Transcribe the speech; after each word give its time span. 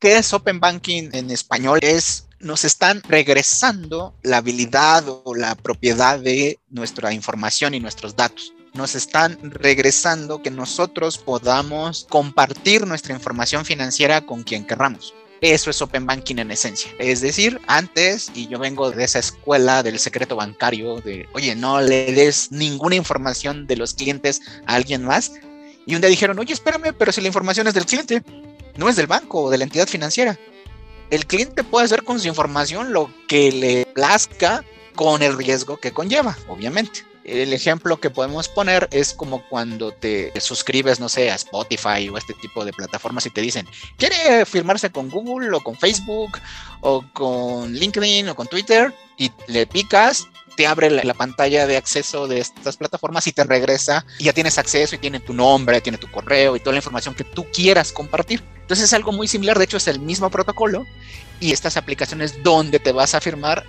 ¿Qué 0.00 0.16
es 0.16 0.32
Open 0.32 0.60
Banking 0.60 1.10
en 1.12 1.30
español? 1.30 1.78
Es 1.82 2.26
nos 2.38 2.64
están 2.64 3.02
regresando 3.02 4.14
la 4.22 4.38
habilidad 4.38 5.04
o 5.06 5.34
la 5.34 5.54
propiedad 5.54 6.18
de 6.18 6.58
nuestra 6.70 7.12
información 7.12 7.74
y 7.74 7.80
nuestros 7.80 8.16
datos. 8.16 8.54
Nos 8.72 8.94
están 8.94 9.38
regresando 9.52 10.40
que 10.40 10.50
nosotros 10.50 11.18
podamos 11.18 12.06
compartir 12.08 12.86
nuestra 12.86 13.12
información 13.12 13.66
financiera 13.66 14.24
con 14.24 14.42
quien 14.42 14.66
querramos. 14.66 15.12
Eso 15.42 15.68
es 15.68 15.82
Open 15.82 16.06
Banking 16.06 16.36
en 16.36 16.50
esencia. 16.50 16.90
Es 16.98 17.20
decir, 17.20 17.60
antes, 17.66 18.32
y 18.34 18.48
yo 18.48 18.58
vengo 18.58 18.90
de 18.90 19.04
esa 19.04 19.18
escuela 19.18 19.82
del 19.82 19.98
secreto 19.98 20.34
bancario, 20.34 21.02
de, 21.02 21.28
oye, 21.34 21.54
no 21.54 21.78
le 21.82 22.10
des 22.14 22.50
ninguna 22.50 22.96
información 22.96 23.66
de 23.66 23.76
los 23.76 23.92
clientes 23.92 24.40
a 24.64 24.76
alguien 24.76 25.04
más. 25.04 25.32
Y 25.84 25.94
un 25.94 26.00
día 26.00 26.08
dijeron, 26.08 26.38
oye, 26.38 26.54
espérame, 26.54 26.94
pero 26.96 27.12
si 27.12 27.20
la 27.20 27.26
información 27.26 27.66
es 27.66 27.74
del 27.74 27.84
cliente, 27.84 28.22
no 28.80 28.88
es 28.88 28.96
del 28.96 29.06
banco 29.06 29.42
o 29.42 29.50
de 29.50 29.58
la 29.58 29.64
entidad 29.64 29.86
financiera. 29.86 30.38
El 31.10 31.26
cliente 31.26 31.62
puede 31.62 31.84
hacer 31.84 32.02
con 32.02 32.18
su 32.18 32.26
información 32.28 32.92
lo 32.92 33.12
que 33.28 33.52
le 33.52 33.84
plazca 33.94 34.64
con 34.94 35.22
el 35.22 35.36
riesgo 35.36 35.76
que 35.76 35.92
conlleva, 35.92 36.36
obviamente. 36.48 37.04
El 37.24 37.52
ejemplo 37.52 38.00
que 38.00 38.08
podemos 38.08 38.48
poner 38.48 38.88
es 38.90 39.12
como 39.12 39.46
cuando 39.50 39.92
te 39.92 40.32
suscribes, 40.40 40.98
no 40.98 41.10
sé, 41.10 41.30
a 41.30 41.34
Spotify 41.34 42.08
o 42.08 42.16
este 42.16 42.32
tipo 42.34 42.64
de 42.64 42.72
plataformas 42.72 43.26
y 43.26 43.30
te 43.30 43.42
dicen, 43.42 43.66
¿quiere 43.98 44.46
firmarse 44.46 44.90
con 44.90 45.10
Google 45.10 45.54
o 45.54 45.60
con 45.60 45.76
Facebook 45.76 46.38
o 46.80 47.04
con 47.12 47.74
LinkedIn 47.74 48.30
o 48.30 48.34
con 48.34 48.46
Twitter? 48.46 48.94
Y 49.18 49.30
le 49.46 49.66
picas 49.66 50.26
te 50.60 50.66
abre 50.66 50.90
la, 50.90 51.14
pantalla 51.14 51.66
de 51.66 51.78
acceso 51.78 52.28
de 52.28 52.38
estas 52.38 52.76
plataformas 52.76 53.26
y 53.26 53.32
te 53.32 53.44
regresa 53.44 54.04
y 54.18 54.24
ya 54.24 54.34
tienes 54.34 54.58
acceso 54.58 54.94
y 54.94 54.98
tiene 54.98 55.18
tu 55.18 55.32
nombre, 55.32 55.80
tiene 55.80 55.96
tu 55.96 56.10
correo 56.10 56.54
y 56.54 56.60
toda 56.60 56.72
la 56.72 56.80
información 56.80 57.14
que 57.14 57.24
tú 57.24 57.46
quieras 57.50 57.92
compartir. 57.92 58.42
Entonces 58.60 58.84
es 58.84 58.92
algo 58.92 59.10
muy 59.10 59.26
similar, 59.26 59.56
de 59.56 59.64
hecho 59.64 59.78
es 59.78 59.88
el 59.88 60.00
mismo 60.00 60.28
protocolo 60.28 60.84
y 61.40 61.52
estas 61.52 61.78
aplicaciones 61.78 62.42
donde 62.42 62.78
te 62.78 62.92
vas 62.92 63.14
a 63.14 63.22
firmar, 63.22 63.64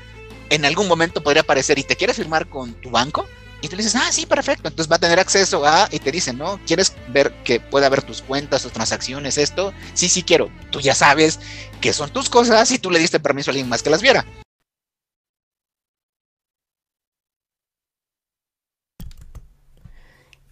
en 0.49 0.65
algún 0.65 0.89
momento 0.89 1.23
podría 1.23 1.43
aparecer 1.43 1.79
y 1.79 1.83
te 1.83 1.95
quieres 1.95 2.17
firmar 2.17 2.49
con 2.49 2.73
tu 2.73 2.89
banco 2.89 3.26
y 3.61 3.70
tú 3.70 3.77
le 3.77 3.83
dices, 3.83 3.95
ah, 3.95 4.11
sí, 4.11 4.26
perfecto, 4.26 4.67
entonces 4.67 4.91
va 4.91 4.98
a 4.98 4.99
tener 4.99 5.21
acceso 5.21 5.65
a, 5.65 5.87
y 5.93 5.99
te 5.99 6.11
dicen, 6.11 6.37
¿no? 6.37 6.59
¿Quieres 6.67 6.93
ver 7.07 7.31
que 7.45 7.61
pueda 7.61 7.87
ver 7.87 8.01
tus 8.01 8.21
cuentas, 8.21 8.63
tus 8.63 8.73
transacciones, 8.73 9.37
esto? 9.37 9.71
Sí, 9.93 10.09
sí 10.09 10.23
quiero. 10.23 10.51
Tú 10.71 10.81
ya 10.81 10.93
sabes 10.93 11.39
que 11.79 11.93
son 11.93 12.09
tus 12.09 12.29
cosas 12.29 12.70
y 12.71 12.79
tú 12.79 12.91
le 12.91 12.99
diste 12.99 13.21
permiso 13.21 13.49
a 13.49 13.51
alguien 13.51 13.70
más 13.70 13.81
que 13.81 13.91
las 13.91 14.01
viera. 14.01 14.26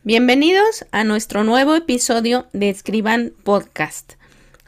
Bienvenidos 0.10 0.88
a 0.90 1.04
nuestro 1.04 1.44
nuevo 1.44 1.76
episodio 1.76 2.48
de 2.52 2.72
Escriban 2.72 3.32
Podcast. 3.44 4.14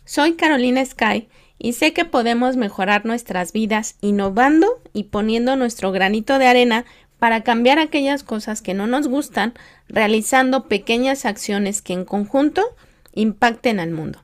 Soy 0.06 0.34
Carolina 0.34 0.86
Sky 0.86 1.30
y 1.58 1.74
sé 1.74 1.94
que 1.94 2.06
podemos 2.06 2.58
mejorar 2.58 3.08
nuestras 3.08 3.52
vidas 3.52 3.96
innovando 4.02 4.80
y 4.94 5.06
poniendo 5.06 5.56
nuestro 5.56 5.92
granito 5.92 6.38
de 6.38 6.46
arena 6.46 6.86
para 7.18 7.42
cambiar 7.42 7.80
aquellas 7.80 8.22
cosas 8.22 8.62
que 8.62 8.76
no 8.76 8.86
nos 8.86 9.08
gustan, 9.08 9.56
realizando 9.90 10.68
pequeñas 10.68 11.26
acciones 11.26 11.82
que 11.82 11.94
en 11.94 12.06
conjunto 12.06 12.64
impacten 13.16 13.80
al 13.80 13.90
mundo. 13.90 14.20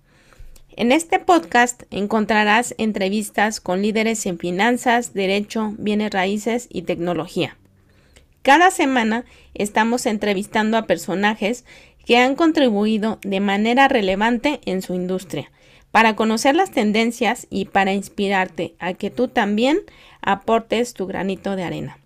En 0.76 0.92
este 0.92 1.18
podcast 1.18 1.82
encontrarás 1.90 2.76
entrevistas 2.78 3.60
con 3.60 3.82
líderes 3.82 4.24
en 4.28 4.38
finanzas, 4.38 5.16
derecho, 5.16 5.74
bienes 5.80 6.12
raíces 6.12 6.68
y 6.70 6.84
tecnología. 6.84 7.58
Cada 8.42 8.72
semana 8.72 9.26
estamos 9.54 10.06
entrevistando 10.06 10.78
a 10.78 10.88
personajes 10.88 11.66
que 12.06 12.18
han 12.18 12.36
contribuido 12.36 13.20
de 13.22 13.42
manera 13.42 13.88
relevante 13.88 14.62
en 14.66 14.82
su 14.82 14.94
industria 14.94 15.52
para 15.92 16.16
conocer 16.16 16.56
las 16.56 16.72
tendencias 16.72 17.48
y 17.50 17.66
para 17.66 17.94
inspirarte 17.94 18.76
a 18.80 18.94
que 18.94 19.10
tú 19.10 19.28
también 19.28 19.80
aportes 20.22 20.94
tu 20.94 21.08
granito 21.08 21.56
de 21.56 21.64
arena. 21.64 21.98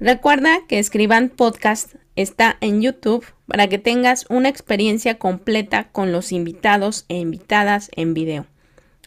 Recuerda 0.00 0.60
que 0.66 0.78
Escriban 0.78 1.28
Podcast 1.28 1.94
está 2.16 2.56
en 2.62 2.80
YouTube 2.80 3.24
para 3.46 3.68
que 3.68 3.78
tengas 3.78 4.24
una 4.30 4.48
experiencia 4.48 5.18
completa 5.18 5.88
con 5.92 6.10
los 6.10 6.32
invitados 6.32 7.04
e 7.08 7.18
invitadas 7.18 7.90
en 7.96 8.14
video. 8.14 8.46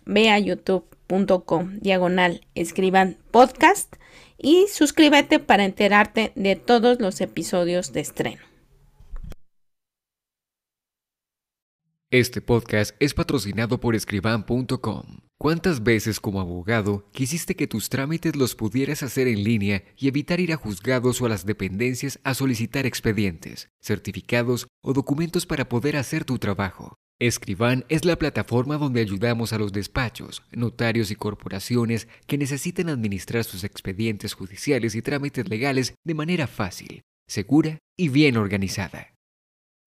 Ve 0.06 0.30
a 0.30 0.40
youtube.com 0.40 1.80
diagonal 1.80 2.42
escriban 2.56 3.18
podcast 3.32 3.96
y 4.38 4.68
suscríbete 4.68 5.40
para 5.40 5.66
enterarte 5.66 6.32
de 6.36 6.56
todos 6.56 7.00
los 7.00 7.22
episodios 7.22 7.94
de 7.94 8.02
estreno. 8.02 8.42
Este 12.12 12.42
podcast 12.42 12.96
es 13.00 13.16
patrocinado 13.16 13.80
por 13.80 13.96
escriban.com. 13.96 15.18
¿Cuántas 15.40 15.82
veces 15.82 16.20
como 16.20 16.40
abogado 16.40 17.10
quisiste 17.12 17.56
que 17.56 17.66
tus 17.66 17.90
trámites 17.90 18.36
los 18.36 18.54
pudieras 18.54 19.02
hacer 19.02 19.28
en 19.28 19.44
línea 19.44 19.84
y 19.98 20.10
evitar 20.10 20.40
ir 20.40 20.54
a 20.54 20.58
juzgados 20.58 21.22
o 21.22 21.26
a 21.26 21.30
las 21.30 21.46
dependencias 21.46 22.20
a 22.24 22.36
solicitar 22.36 22.86
expedientes, 22.86 23.72
certificados 23.82 24.68
o 24.84 24.94
documentos 24.94 25.48
para 25.48 25.68
poder 25.68 25.98
hacer 25.98 26.24
tu 26.24 26.38
trabajo? 26.38 27.00
Escriban 27.26 27.86
es 27.88 28.04
la 28.04 28.18
plataforma 28.18 28.78
donde 28.78 29.00
ayudamos 29.00 29.54
a 29.54 29.58
los 29.58 29.72
despachos, 29.72 30.44
notarios 30.52 31.10
y 31.10 31.16
corporaciones 31.16 32.10
que 32.28 32.38
necesiten 32.38 32.90
administrar 32.90 33.46
sus 33.46 33.64
expedientes 33.64 34.34
judiciales 34.34 34.94
y 34.94 35.02
trámites 35.02 35.48
legales 35.48 35.96
de 36.04 36.16
manera 36.16 36.48
fácil, 36.48 37.04
segura 37.26 37.80
y 37.98 38.10
bien 38.10 38.36
organizada. 38.36 39.14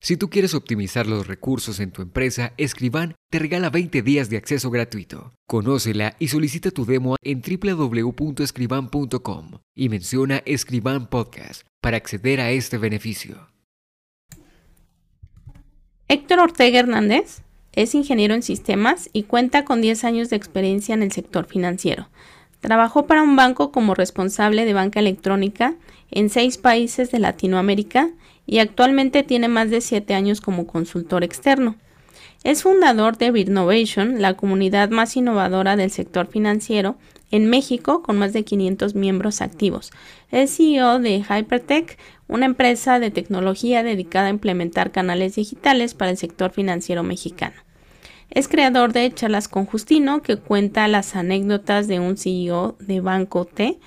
Si 0.00 0.16
tú 0.16 0.30
quieres 0.30 0.54
optimizar 0.54 1.06
los 1.06 1.26
recursos 1.26 1.78
en 1.78 1.90
tu 1.90 2.00
empresa, 2.00 2.54
Escriban 2.56 3.16
te 3.30 3.38
regala 3.38 3.68
20 3.68 4.00
días 4.00 4.30
de 4.30 4.38
acceso 4.38 4.70
gratuito. 4.70 5.34
Conócela 5.46 6.16
y 6.18 6.28
solicita 6.28 6.70
tu 6.70 6.86
demo 6.86 7.16
en 7.22 7.42
www.escriban.com 7.42 9.58
y 9.74 9.90
menciona 9.90 10.38
Escriban 10.46 11.10
Podcast 11.10 11.66
para 11.82 11.98
acceder 11.98 12.40
a 12.40 12.50
este 12.50 12.78
beneficio. 12.78 13.54
Héctor 16.08 16.38
Ortega 16.38 16.78
Hernández 16.78 17.42
es 17.72 17.96
ingeniero 17.96 18.34
en 18.34 18.44
sistemas 18.44 19.10
y 19.12 19.24
cuenta 19.24 19.64
con 19.64 19.82
10 19.82 20.04
años 20.04 20.30
de 20.30 20.36
experiencia 20.36 20.94
en 20.94 21.02
el 21.02 21.10
sector 21.10 21.46
financiero. 21.46 22.08
Trabajó 22.60 23.08
para 23.08 23.24
un 23.24 23.34
banco 23.34 23.72
como 23.72 23.92
responsable 23.92 24.64
de 24.64 24.72
banca 24.72 25.00
electrónica 25.00 25.74
en 26.12 26.30
seis 26.30 26.58
países 26.58 27.10
de 27.10 27.18
Latinoamérica 27.18 28.10
y 28.46 28.60
actualmente 28.60 29.24
tiene 29.24 29.48
más 29.48 29.68
de 29.70 29.80
siete 29.80 30.14
años 30.14 30.40
como 30.40 30.68
consultor 30.68 31.24
externo. 31.24 31.74
Es 32.44 32.62
fundador 32.62 33.18
de 33.18 33.32
Birnovation, 33.32 34.22
la 34.22 34.34
comunidad 34.34 34.90
más 34.90 35.16
innovadora 35.16 35.74
del 35.74 35.90
sector 35.90 36.28
financiero 36.28 36.98
en 37.30 37.48
México 37.50 38.02
con 38.02 38.18
más 38.18 38.32
de 38.32 38.44
500 38.44 38.94
miembros 38.94 39.40
activos. 39.40 39.92
Es 40.30 40.56
CEO 40.56 40.98
de 40.98 41.18
Hypertech, 41.18 41.98
una 42.28 42.46
empresa 42.46 42.98
de 42.98 43.10
tecnología 43.10 43.82
dedicada 43.82 44.26
a 44.26 44.30
implementar 44.30 44.92
canales 44.92 45.36
digitales 45.36 45.94
para 45.94 46.10
el 46.10 46.16
sector 46.16 46.52
financiero 46.52 47.02
mexicano. 47.02 47.56
Es 48.30 48.48
creador 48.48 48.92
de 48.92 49.12
Charlas 49.12 49.48
con 49.48 49.66
Justino, 49.66 50.22
que 50.22 50.36
cuenta 50.36 50.88
las 50.88 51.14
anécdotas 51.14 51.86
de 51.88 52.00
un 52.00 52.16
CEO 52.16 52.76
de 52.80 53.00
Banco 53.00 53.44
T, 53.44 53.78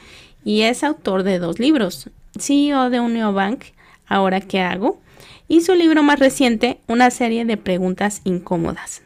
y 0.43 0.61
es 0.61 0.83
autor 0.83 1.23
de 1.23 1.39
dos 1.39 1.59
libros, 1.59 2.09
CEO 2.37 2.89
de 2.89 2.99
Uniobank 2.99 3.65
¿Ahora 4.09 4.41
qué 4.41 4.59
hago? 4.59 4.99
Y 5.47 5.61
su 5.61 5.75
libro 5.75 6.01
más 6.01 6.19
reciente, 6.19 6.79
una 6.87 7.11
serie 7.11 7.45
de 7.45 7.57
preguntas 7.57 8.21
incómodas. 8.23 9.03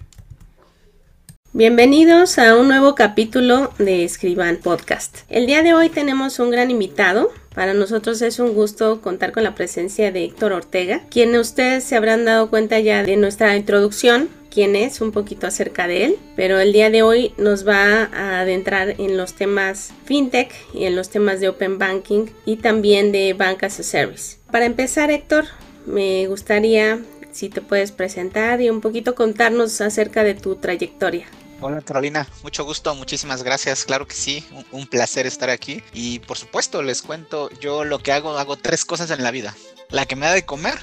Bienvenidos 1.56 2.40
a 2.40 2.58
un 2.58 2.68
nuevo 2.68 2.96
capítulo 2.96 3.72
de 3.78 4.04
Escriban 4.04 4.58
Podcast. 4.58 5.20
El 5.30 5.46
día 5.46 5.62
de 5.62 5.76
hoy 5.76 5.90
tenemos 5.90 6.40
un 6.40 6.50
gran 6.50 6.72
invitado. 6.72 7.32
Para 7.54 7.76
nosotros 7.76 8.24
es 8.24 8.40
un 8.40 8.56
gusto 8.56 9.02
contar 9.02 9.34
con 9.34 9.44
la 9.44 9.54
presencia 9.54 10.12
de 10.12 10.24
Héctor 10.24 10.52
Ortega, 10.52 11.04
quien 11.12 11.36
ustedes 11.36 11.84
se 11.84 11.96
habrán 11.96 12.26
dado 12.26 12.50
cuenta 12.50 12.80
ya 12.80 13.04
de 13.04 13.18
nuestra 13.18 13.56
introducción 13.56 14.30
quién 14.50 14.76
es, 14.76 15.00
un 15.00 15.12
poquito 15.12 15.46
acerca 15.46 15.86
de 15.86 16.06
él, 16.06 16.18
pero 16.36 16.60
el 16.60 16.74
día 16.74 16.90
de 16.90 17.04
hoy 17.04 17.36
nos 17.38 17.68
va 17.68 18.06
a 18.06 18.40
adentrar 18.40 18.96
en 18.98 19.16
los 19.16 19.36
temas 19.36 19.94
fintech 20.06 20.52
y 20.74 20.86
en 20.86 20.96
los 20.96 21.10
temas 21.10 21.40
de 21.40 21.50
open 21.50 21.78
banking 21.78 22.26
y 22.48 22.56
también 22.56 23.12
de 23.12 23.34
bank 23.34 23.62
as 23.62 23.80
a 23.80 23.84
service. 23.84 24.38
Para 24.52 24.66
empezar, 24.66 25.12
Héctor, 25.12 25.46
me 25.86 26.26
gustaría 26.26 27.00
si 27.32 27.50
te 27.50 27.62
puedes 27.62 27.92
presentar 27.92 28.60
y 28.60 28.72
un 28.72 28.82
poquito 28.82 29.14
contarnos 29.14 29.82
acerca 29.82 30.24
de 30.24 30.34
tu 30.34 30.56
trayectoria. 30.56 31.28
Hola 31.66 31.80
Carolina, 31.80 32.28
mucho 32.44 32.66
gusto, 32.66 32.94
muchísimas 32.94 33.42
gracias, 33.42 33.86
claro 33.86 34.06
que 34.06 34.16
sí, 34.16 34.46
un, 34.74 34.86
placer 34.86 35.26
estar 35.26 35.50
aquí 35.50 35.82
y 35.94 36.20
por 36.20 36.38
supuesto 36.38 36.84
les 36.84 37.02
cuento, 37.02 37.50
yo 37.62 37.86
lo 37.86 38.00
que 38.00 38.12
hago, 38.12 38.38
hago 38.38 38.58
tres 38.58 38.84
cosas 38.84 39.12
en 39.12 39.24
la 39.24 39.32
vida, 39.32 39.56
la 39.90 40.06
que 40.06 40.18
me 40.18 40.26
da 40.26 40.34
de 40.34 40.44
comer, 40.44 40.78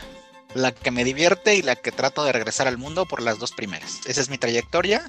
la 0.54 0.72
que 0.72 0.90
me 0.90 1.04
divierte 1.04 1.54
y 1.54 1.60
la 1.60 1.76
que 1.76 1.92
trato 1.92 2.24
de 2.24 2.32
regresar 2.32 2.66
al 2.66 2.78
mundo 2.78 3.04
por 3.04 3.20
las 3.20 3.38
dos 3.38 3.52
primeras. 3.52 4.00
Esa 4.06 4.22
es 4.22 4.30
mi 4.30 4.38
trayectoria. 4.38 5.06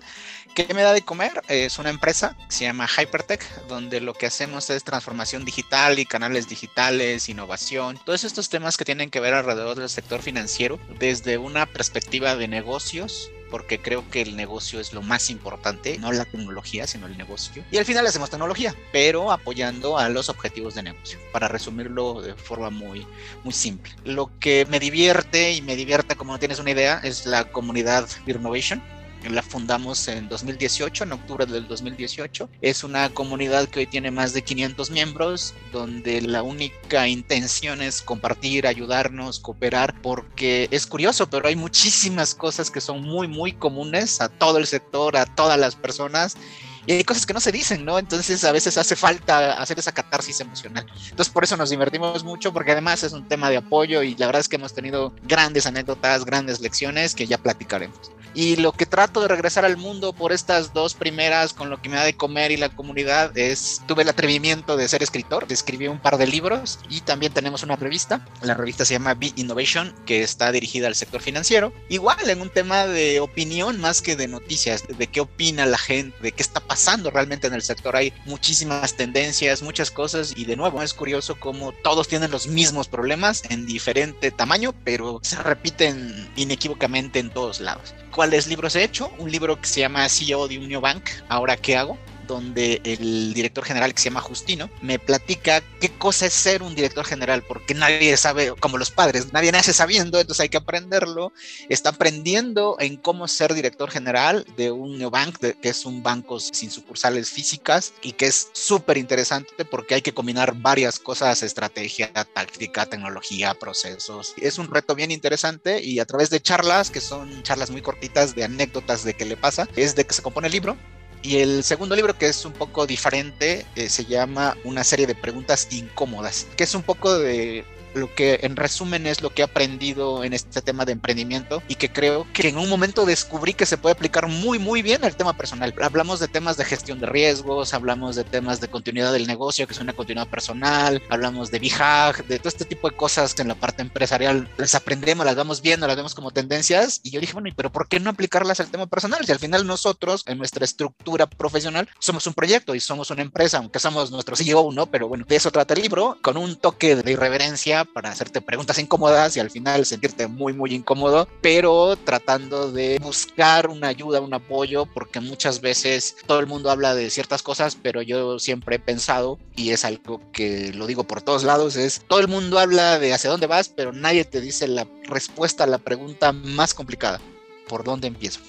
¿Qué 0.55 0.73
me 0.73 0.83
da 0.83 0.91
de 0.91 1.03
comer? 1.03 1.41
Es 1.47 1.79
una 1.79 1.89
empresa 1.89 2.35
que 2.49 2.53
se 2.53 2.65
llama 2.65 2.89
Hypertech, 2.89 3.67
donde 3.69 4.01
lo 4.01 4.13
que 4.13 4.25
hacemos 4.25 4.69
es 4.69 4.83
transformación 4.83 5.45
digital 5.45 5.99
y 5.99 6.05
canales 6.05 6.49
digitales, 6.49 7.29
innovación, 7.29 7.97
todos 8.05 8.25
estos 8.25 8.49
temas 8.49 8.75
que 8.75 8.83
tienen 8.83 9.09
que 9.09 9.21
ver 9.21 9.33
alrededor 9.33 9.79
del 9.79 9.89
sector 9.89 10.21
financiero 10.21 10.79
desde 10.99 11.37
una 11.37 11.65
perspectiva 11.65 12.35
de 12.35 12.49
negocios 12.49 13.31
porque 13.51 13.79
creo 13.79 14.09
que 14.09 14.21
el 14.21 14.35
negocio 14.35 14.79
es 14.79 14.93
lo 14.93 15.01
más 15.01 15.29
importante, 15.29 15.99
no 15.99 16.11
la 16.11 16.25
tecnología, 16.25 16.87
sino 16.87 17.05
el 17.05 17.17
negocio. 17.17 17.63
Y 17.69 17.77
al 17.77 17.85
final 17.85 18.07
hacemos 18.07 18.29
tecnología, 18.29 18.73
pero 18.91 19.31
apoyando 19.31 19.97
a 19.97 20.09
los 20.09 20.29
objetivos 20.29 20.73
de 20.73 20.83
negocio, 20.83 21.19
para 21.31 21.47
resumirlo 21.47 22.21
de 22.21 22.33
forma 22.33 22.69
muy, 22.69 23.05
muy 23.43 23.53
simple. 23.53 23.91
Lo 24.05 24.31
que 24.39 24.65
me 24.69 24.79
divierte 24.79 25.53
y 25.53 25.61
me 25.61 25.75
divierte 25.75 26.15
como 26.15 26.33
no 26.33 26.39
tienes 26.39 26.59
una 26.59 26.71
idea 26.71 26.99
es 27.03 27.25
la 27.25 27.51
comunidad 27.51 28.07
Innovation 28.25 28.81
la 29.29 29.43
fundamos 29.43 30.07
en 30.07 30.27
2018, 30.29 31.03
en 31.03 31.11
octubre 31.13 31.45
del 31.45 31.67
2018. 31.67 32.49
Es 32.61 32.83
una 32.83 33.09
comunidad 33.09 33.67
que 33.67 33.79
hoy 33.79 33.87
tiene 33.87 34.11
más 34.11 34.33
de 34.33 34.43
500 34.43 34.91
miembros, 34.91 35.53
donde 35.71 36.21
la 36.21 36.43
única 36.43 37.07
intención 37.07 37.81
es 37.81 38.01
compartir, 38.01 38.67
ayudarnos, 38.67 39.39
cooperar, 39.39 40.01
porque 40.01 40.67
es 40.71 40.87
curioso, 40.87 41.29
pero 41.29 41.47
hay 41.47 41.55
muchísimas 41.55 42.35
cosas 42.35 42.71
que 42.71 42.81
son 42.81 43.01
muy, 43.03 43.27
muy 43.27 43.53
comunes 43.53 44.21
a 44.21 44.29
todo 44.29 44.57
el 44.57 44.67
sector, 44.67 45.17
a 45.17 45.25
todas 45.25 45.59
las 45.59 45.75
personas 45.75 46.37
y 46.85 46.93
hay 46.93 47.03
cosas 47.03 47.25
que 47.25 47.33
no 47.33 47.39
se 47.39 47.51
dicen, 47.51 47.85
¿no? 47.85 47.99
Entonces 47.99 48.43
a 48.43 48.51
veces 48.51 48.77
hace 48.77 48.95
falta 48.95 49.61
hacer 49.61 49.77
esa 49.77 49.91
catarsis 49.91 50.39
emocional. 50.39 50.85
Entonces 51.09 51.31
por 51.31 51.43
eso 51.43 51.55
nos 51.57 51.69
divertimos 51.69 52.23
mucho, 52.23 52.51
porque 52.51 52.71
además 52.71 53.03
es 53.03 53.13
un 53.13 53.27
tema 53.27 53.49
de 53.49 53.57
apoyo 53.57 54.01
y 54.01 54.15
la 54.15 54.25
verdad 54.25 54.41
es 54.41 54.49
que 54.49 54.55
hemos 54.55 54.73
tenido 54.73 55.13
grandes 55.23 55.65
anécdotas, 55.65 56.25
grandes 56.25 56.59
lecciones 56.59 57.13
que 57.13 57.27
ya 57.27 57.37
platicaremos. 57.37 58.11
Y 58.33 58.55
lo 58.55 58.71
que 58.71 58.85
trato 58.85 59.21
de 59.21 59.27
regresar 59.27 59.65
al 59.65 59.75
mundo 59.75 60.13
por 60.13 60.31
estas 60.31 60.73
dos 60.73 60.93
primeras, 60.93 61.53
con 61.53 61.69
lo 61.69 61.81
que 61.81 61.89
me 61.89 61.97
da 61.97 62.05
de 62.05 62.15
comer 62.15 62.51
y 62.51 62.57
la 62.57 62.69
comunidad, 62.69 63.37
es 63.37 63.81
tuve 63.87 64.03
el 64.03 64.09
atrevimiento 64.09 64.77
de 64.77 64.87
ser 64.87 65.03
escritor, 65.03 65.45
escribí 65.49 65.89
un 65.89 65.99
par 65.99 66.17
de 66.17 66.27
libros 66.27 66.79
y 66.89 67.01
también 67.01 67.33
tenemos 67.33 67.61
una 67.63 67.75
revista. 67.75 68.25
La 68.41 68.53
revista 68.53 68.85
se 68.85 68.93
llama 68.93 69.15
Be 69.15 69.33
Innovation, 69.35 69.93
que 70.05 70.23
está 70.23 70.51
dirigida 70.53 70.87
al 70.87 70.95
sector 70.95 71.21
financiero. 71.21 71.73
Igual 71.89 72.29
en 72.29 72.41
un 72.41 72.49
tema 72.49 72.85
de 72.87 73.19
opinión 73.19 73.81
más 73.81 74.01
que 74.01 74.15
de 74.15 74.29
noticias, 74.29 74.85
de 74.87 75.07
qué 75.07 75.19
opina 75.19 75.65
la 75.65 75.77
gente, 75.77 76.17
de 76.21 76.31
qué 76.31 76.41
está 76.41 76.61
pasando 76.61 76.70
realmente 77.11 77.47
en 77.47 77.53
el 77.53 77.61
sector. 77.61 77.95
Hay 77.95 78.13
muchísimas 78.25 78.95
tendencias, 78.95 79.61
muchas 79.61 79.91
cosas 79.91 80.33
y 80.35 80.45
de 80.45 80.55
nuevo 80.55 80.81
es 80.81 80.93
curioso 80.93 81.39
cómo 81.39 81.71
todos 81.83 82.07
tienen 82.07 82.31
los 82.31 82.47
mismos 82.47 82.87
problemas 82.87 83.43
en 83.49 83.65
diferente 83.65 84.31
tamaño, 84.31 84.73
pero 84.83 85.19
se 85.23 85.35
repiten 85.37 86.29
inequívocamente 86.35 87.19
en 87.19 87.29
todos 87.29 87.59
lados 87.59 87.93
cuáles 88.11 88.47
libros 88.47 88.75
he 88.75 88.83
hecho. 88.83 89.11
Un 89.17 89.31
libro 89.31 89.59
que 89.59 89.67
se 89.67 89.79
llama 89.79 90.07
CEO 90.09 90.47
de 90.47 90.59
Union 90.59 90.81
Bank, 90.81 91.03
Ahora 91.29 91.57
qué 91.57 91.77
hago, 91.77 91.97
donde 92.31 92.81
el 92.85 93.33
director 93.33 93.65
general 93.65 93.93
que 93.93 94.01
se 94.01 94.09
llama 94.09 94.21
Justino 94.21 94.69
me 94.81 94.99
platica 94.99 95.61
qué 95.81 95.89
cosa 95.89 96.25
es 96.25 96.33
ser 96.33 96.63
un 96.63 96.75
director 96.75 97.05
general, 97.05 97.43
porque 97.43 97.73
nadie 97.73 98.15
sabe, 98.15 98.53
como 98.59 98.77
los 98.77 98.89
padres, 98.89 99.33
nadie 99.33 99.51
nace 99.51 99.73
sabiendo, 99.73 100.17
entonces 100.17 100.41
hay 100.41 100.49
que 100.49 100.57
aprenderlo. 100.57 101.33
Está 101.67 101.89
aprendiendo 101.89 102.77
en 102.79 102.95
cómo 102.95 103.27
ser 103.27 103.53
director 103.53 103.91
general 103.91 104.45
de 104.55 104.71
un 104.71 104.97
neobank, 104.97 105.37
que 105.37 105.69
es 105.69 105.85
un 105.85 106.03
banco 106.03 106.39
sin 106.39 106.71
sucursales 106.71 107.29
físicas 107.29 107.93
y 108.01 108.13
que 108.13 108.27
es 108.27 108.49
súper 108.53 108.97
interesante 108.97 109.65
porque 109.65 109.95
hay 109.95 110.01
que 110.01 110.13
combinar 110.13 110.55
varias 110.55 110.99
cosas, 110.99 111.43
estrategia, 111.43 112.11
táctica, 112.33 112.85
tecnología, 112.85 113.53
procesos. 113.55 114.33
Es 114.37 114.57
un 114.57 114.71
reto 114.71 114.95
bien 114.95 115.11
interesante 115.11 115.81
y 115.83 115.99
a 115.99 116.05
través 116.05 116.29
de 116.29 116.41
charlas, 116.41 116.89
que 116.91 117.01
son 117.01 117.43
charlas 117.43 117.71
muy 117.71 117.81
cortitas 117.81 118.35
de 118.35 118.45
anécdotas 118.45 119.03
de 119.03 119.15
qué 119.15 119.25
le 119.25 119.35
pasa, 119.35 119.67
es 119.75 119.95
de 119.95 120.05
que 120.05 120.13
se 120.13 120.21
compone 120.21 120.47
el 120.47 120.53
libro 120.53 120.77
y 121.23 121.37
el 121.37 121.63
segundo 121.63 121.95
libro, 121.95 122.17
que 122.17 122.27
es 122.27 122.45
un 122.45 122.53
poco 122.53 122.87
diferente, 122.87 123.65
eh, 123.75 123.89
se 123.89 124.05
llama 124.05 124.57
Una 124.63 124.83
serie 124.83 125.05
de 125.05 125.15
preguntas 125.15 125.67
incómodas, 125.71 126.47
que 126.57 126.63
es 126.63 126.73
un 126.73 126.83
poco 126.83 127.17
de 127.17 127.63
lo 127.93 128.13
que 128.13 128.39
en 128.43 128.55
resumen 128.55 129.07
es 129.07 129.21
lo 129.21 129.29
que 129.29 129.41
he 129.41 129.45
aprendido 129.45 130.23
en 130.23 130.33
este 130.33 130.61
tema 130.61 130.85
de 130.85 130.93
emprendimiento 130.93 131.61
y 131.67 131.75
que 131.75 131.91
creo 131.91 132.27
que 132.33 132.47
en 132.47 132.57
un 132.57 132.69
momento 132.69 133.05
descubrí 133.05 133.53
que 133.53 133.65
se 133.65 133.77
puede 133.77 133.93
aplicar 133.93 134.27
muy 134.27 134.59
muy 134.59 134.81
bien 134.81 135.03
al 135.03 135.15
tema 135.15 135.33
personal. 135.33 135.73
Hablamos 135.81 136.19
de 136.19 136.27
temas 136.27 136.57
de 136.57 136.65
gestión 136.65 136.99
de 136.99 137.07
riesgos, 137.07 137.73
hablamos 137.73 138.15
de 138.15 138.23
temas 138.23 138.61
de 138.61 138.67
continuidad 138.67 139.13
del 139.13 139.27
negocio, 139.27 139.67
que 139.67 139.73
es 139.73 139.79
una 139.79 139.93
continuidad 139.93 140.27
personal, 140.27 141.01
hablamos 141.09 141.51
de 141.51 141.59
BIHAG, 141.59 142.25
de 142.27 142.39
todo 142.39 142.49
este 142.49 142.65
tipo 142.65 142.89
de 142.89 142.95
cosas 142.95 143.33
que 143.33 143.41
en 143.41 143.47
la 143.47 143.55
parte 143.55 143.81
empresarial 143.81 144.49
las 144.57 144.75
aprendemos, 144.75 145.25
las 145.25 145.35
vamos 145.35 145.61
viendo, 145.61 145.87
las 145.87 145.95
vemos 145.95 146.15
como 146.15 146.31
tendencias 146.31 147.01
y 147.03 147.11
yo 147.11 147.19
dije, 147.19 147.33
bueno, 147.33 147.49
pero 147.55 147.71
por 147.71 147.87
qué 147.87 147.99
no 147.99 148.09
aplicarlas 148.09 148.59
al 148.59 148.69
tema 148.69 148.87
personal? 148.87 149.25
Si 149.25 149.31
al 149.31 149.39
final 149.39 149.65
nosotros 149.65 150.23
en 150.27 150.37
nuestra 150.37 150.65
estructura 150.65 151.27
profesional 151.27 151.89
somos 151.99 152.27
un 152.27 152.33
proyecto 152.33 152.75
y 152.75 152.79
somos 152.79 153.09
una 153.11 153.21
empresa, 153.21 153.57
aunque 153.57 153.79
somos 153.79 154.11
nuestro 154.11 154.35
CEO, 154.35 154.71
¿no? 154.71 154.85
Pero 154.85 155.07
bueno, 155.07 155.25
de 155.27 155.35
eso 155.35 155.51
trata 155.51 155.73
el 155.73 155.81
libro, 155.81 156.17
con 156.21 156.37
un 156.37 156.55
toque 156.55 156.95
de 156.95 157.11
irreverencia 157.11 157.80
para 157.85 158.09
hacerte 158.09 158.41
preguntas 158.41 158.79
incómodas 158.79 159.35
y 159.35 159.39
al 159.39 159.49
final 159.49 159.85
sentirte 159.85 160.27
muy, 160.27 160.53
muy 160.53 160.73
incómodo, 160.73 161.27
pero 161.41 161.95
tratando 161.95 162.71
de 162.71 162.99
buscar 162.99 163.67
una 163.67 163.87
ayuda, 163.87 164.21
un 164.21 164.33
apoyo, 164.33 164.85
porque 164.85 165.19
muchas 165.19 165.61
veces 165.61 166.15
todo 166.25 166.39
el 166.39 166.47
mundo 166.47 166.71
habla 166.71 166.95
de 166.95 167.09
ciertas 167.09 167.43
cosas, 167.43 167.77
pero 167.81 168.01
yo 168.01 168.39
siempre 168.39 168.77
he 168.77 168.79
pensado, 168.79 169.39
y 169.55 169.71
es 169.71 169.85
algo 169.85 170.21
que 170.31 170.71
lo 170.73 170.87
digo 170.87 171.03
por 171.03 171.21
todos 171.21 171.43
lados, 171.43 171.75
es 171.75 172.01
todo 172.07 172.19
el 172.19 172.27
mundo 172.27 172.59
habla 172.59 172.99
de 172.99 173.13
hacia 173.13 173.29
dónde 173.29 173.47
vas, 173.47 173.69
pero 173.69 173.91
nadie 173.93 174.25
te 174.25 174.41
dice 174.41 174.67
la 174.67 174.87
respuesta 175.03 175.63
a 175.63 175.67
la 175.67 175.77
pregunta 175.77 176.31
más 176.31 176.73
complicada, 176.73 177.19
¿por 177.67 177.83
dónde 177.83 178.07
empiezo? 178.07 178.39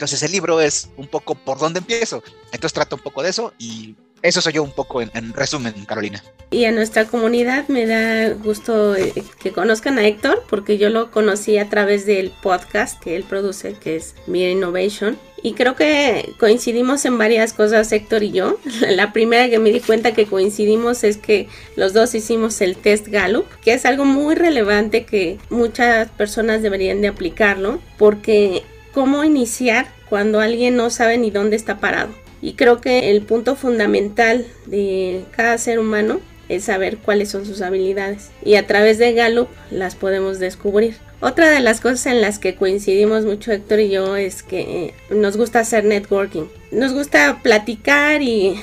Entonces 0.00 0.22
el 0.22 0.32
libro 0.32 0.62
es 0.62 0.88
un 0.96 1.06
poco 1.08 1.34
por 1.34 1.58
dónde 1.58 1.80
empiezo. 1.80 2.22
Entonces 2.52 2.72
trata 2.72 2.96
un 2.96 3.02
poco 3.02 3.22
de 3.22 3.28
eso 3.28 3.52
y 3.58 3.96
eso 4.22 4.40
soy 4.40 4.54
yo 4.54 4.62
un 4.62 4.72
poco 4.72 5.00
en, 5.02 5.32
resumen, 5.32 5.72
Carolina. 5.86 6.22
Y 6.50 6.64
a 6.64 6.72
nuestra 6.72 7.06
comunidad 7.06 7.68
me 7.68 7.86
da 7.86 8.30
gusto 8.34 8.96
eh, 8.96 9.12
que 9.40 9.52
conozcan 9.52 9.98
a 9.98 10.06
Héctor, 10.06 10.42
porque 10.48 10.78
yo 10.78 10.90
lo 10.90 11.10
conocí 11.10 11.58
a 11.58 11.68
través 11.68 12.06
del 12.06 12.30
podcast 12.42 13.00
que 13.00 13.16
él 13.16 13.22
produce, 13.22 13.74
que 13.74 13.96
es 13.96 14.14
Mir 14.26 14.50
Innovation. 14.50 15.16
Y 15.42 15.54
creo 15.54 15.74
que 15.74 16.34
coincidimos 16.38 17.04
en 17.04 17.16
varias 17.16 17.52
cosas, 17.52 17.90
Héctor 17.92 18.22
y 18.24 18.32
yo. 18.32 18.58
La 18.88 19.12
primera 19.12 19.48
que 19.48 19.58
me 19.58 19.70
di 19.70 19.80
cuenta 19.80 20.12
que 20.12 20.26
coincidimos 20.26 21.04
es 21.04 21.16
que 21.16 21.48
los 21.76 21.92
dos 21.92 22.14
hicimos 22.14 22.60
el 22.60 22.76
test 22.76 23.08
Gallup, 23.08 23.46
que 23.62 23.72
es 23.72 23.86
algo 23.86 24.04
muy 24.04 24.34
relevante 24.34 25.04
que 25.04 25.38
muchas 25.48 26.08
personas 26.10 26.62
deberían 26.62 27.00
de 27.00 27.08
aplicarlo, 27.08 27.80
porque 27.96 28.64
cómo 28.92 29.24
iniciar 29.24 29.86
cuando 30.08 30.40
alguien 30.40 30.76
no 30.76 30.90
sabe 30.90 31.16
ni 31.16 31.30
dónde 31.30 31.56
está 31.56 31.78
parado. 31.78 32.19
Y 32.42 32.54
creo 32.54 32.80
que 32.80 33.10
el 33.10 33.22
punto 33.22 33.56
fundamental 33.56 34.46
de 34.66 35.24
cada 35.36 35.58
ser 35.58 35.78
humano 35.78 36.20
es 36.48 36.64
saber 36.64 36.98
cuáles 36.98 37.30
son 37.30 37.46
sus 37.46 37.62
habilidades. 37.62 38.30
Y 38.44 38.56
a 38.56 38.66
través 38.66 38.98
de 38.98 39.12
Gallup 39.12 39.48
las 39.70 39.94
podemos 39.94 40.38
descubrir. 40.38 40.96
Otra 41.20 41.50
de 41.50 41.60
las 41.60 41.80
cosas 41.80 42.06
en 42.06 42.20
las 42.20 42.38
que 42.38 42.56
coincidimos 42.56 43.24
mucho 43.24 43.52
Héctor 43.52 43.80
y 43.80 43.90
yo 43.90 44.16
es 44.16 44.42
que 44.42 44.94
nos 45.10 45.36
gusta 45.36 45.60
hacer 45.60 45.84
networking. 45.84 46.44
Nos 46.72 46.92
gusta 46.92 47.40
platicar 47.42 48.22
y 48.22 48.60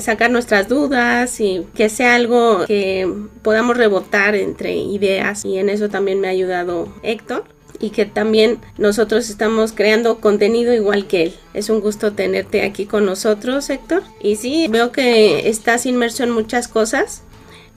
sacar 0.00 0.30
nuestras 0.30 0.68
dudas 0.68 1.40
y 1.40 1.66
que 1.74 1.88
sea 1.88 2.14
algo 2.14 2.64
que 2.66 3.10
podamos 3.42 3.76
rebotar 3.76 4.34
entre 4.36 4.76
ideas 4.76 5.44
y 5.44 5.58
en 5.58 5.70
eso 5.70 5.88
también 5.88 6.20
me 6.20 6.28
ha 6.28 6.30
ayudado 6.30 6.92
Héctor 7.02 7.44
y 7.80 7.90
que 7.90 8.06
también 8.06 8.58
nosotros 8.76 9.30
estamos 9.30 9.72
creando 9.72 10.20
contenido 10.20 10.72
igual 10.74 11.06
que 11.06 11.24
él. 11.24 11.36
Es 11.54 11.70
un 11.70 11.80
gusto 11.80 12.12
tenerte 12.12 12.62
aquí 12.62 12.86
con 12.86 13.04
nosotros, 13.04 13.70
Héctor. 13.70 14.02
Y 14.20 14.36
sí, 14.36 14.66
veo 14.68 14.90
que 14.92 15.48
estás 15.48 15.86
inmerso 15.86 16.24
en 16.24 16.30
muchas 16.30 16.68
cosas. 16.68 17.22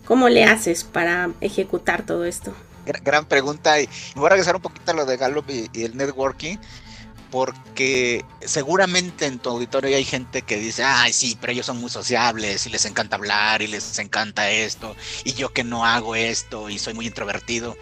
¿Cómo 0.05 0.29
le 0.29 0.43
haces 0.43 0.83
para 0.83 1.31
ejecutar 1.41 2.05
todo 2.05 2.25
esto? 2.25 2.53
Gran 3.03 3.25
pregunta 3.25 3.79
y 3.79 3.87
voy 4.15 4.25
a 4.25 4.29
regresar 4.29 4.55
un 4.55 4.61
poquito 4.61 4.91
a 4.91 4.95
lo 4.95 5.05
de 5.05 5.17
Gallup 5.17 5.45
y, 5.49 5.83
el 5.83 5.95
networking 5.95 6.57
porque 7.29 8.25
seguramente 8.41 9.25
en 9.25 9.39
tu 9.39 9.51
auditorio 9.51 9.95
hay 9.95 10.03
gente 10.03 10.41
que 10.41 10.57
dice, 10.57 10.83
ay, 10.83 11.13
sí, 11.13 11.37
pero 11.39 11.53
ellos 11.53 11.65
son 11.65 11.79
muy 11.79 11.89
sociables 11.89 12.67
y 12.67 12.69
les 12.69 12.83
encanta 12.85 13.15
hablar 13.15 13.61
y 13.61 13.67
les 13.67 13.97
encanta 13.99 14.51
esto, 14.51 14.97
y 15.23 15.31
yo 15.31 15.53
que 15.53 15.63
no 15.63 15.85
hago 15.85 16.15
esto 16.15 16.69
y 16.69 16.77
soy 16.77 16.93
muy 16.93 17.07
introvertido 17.07 17.77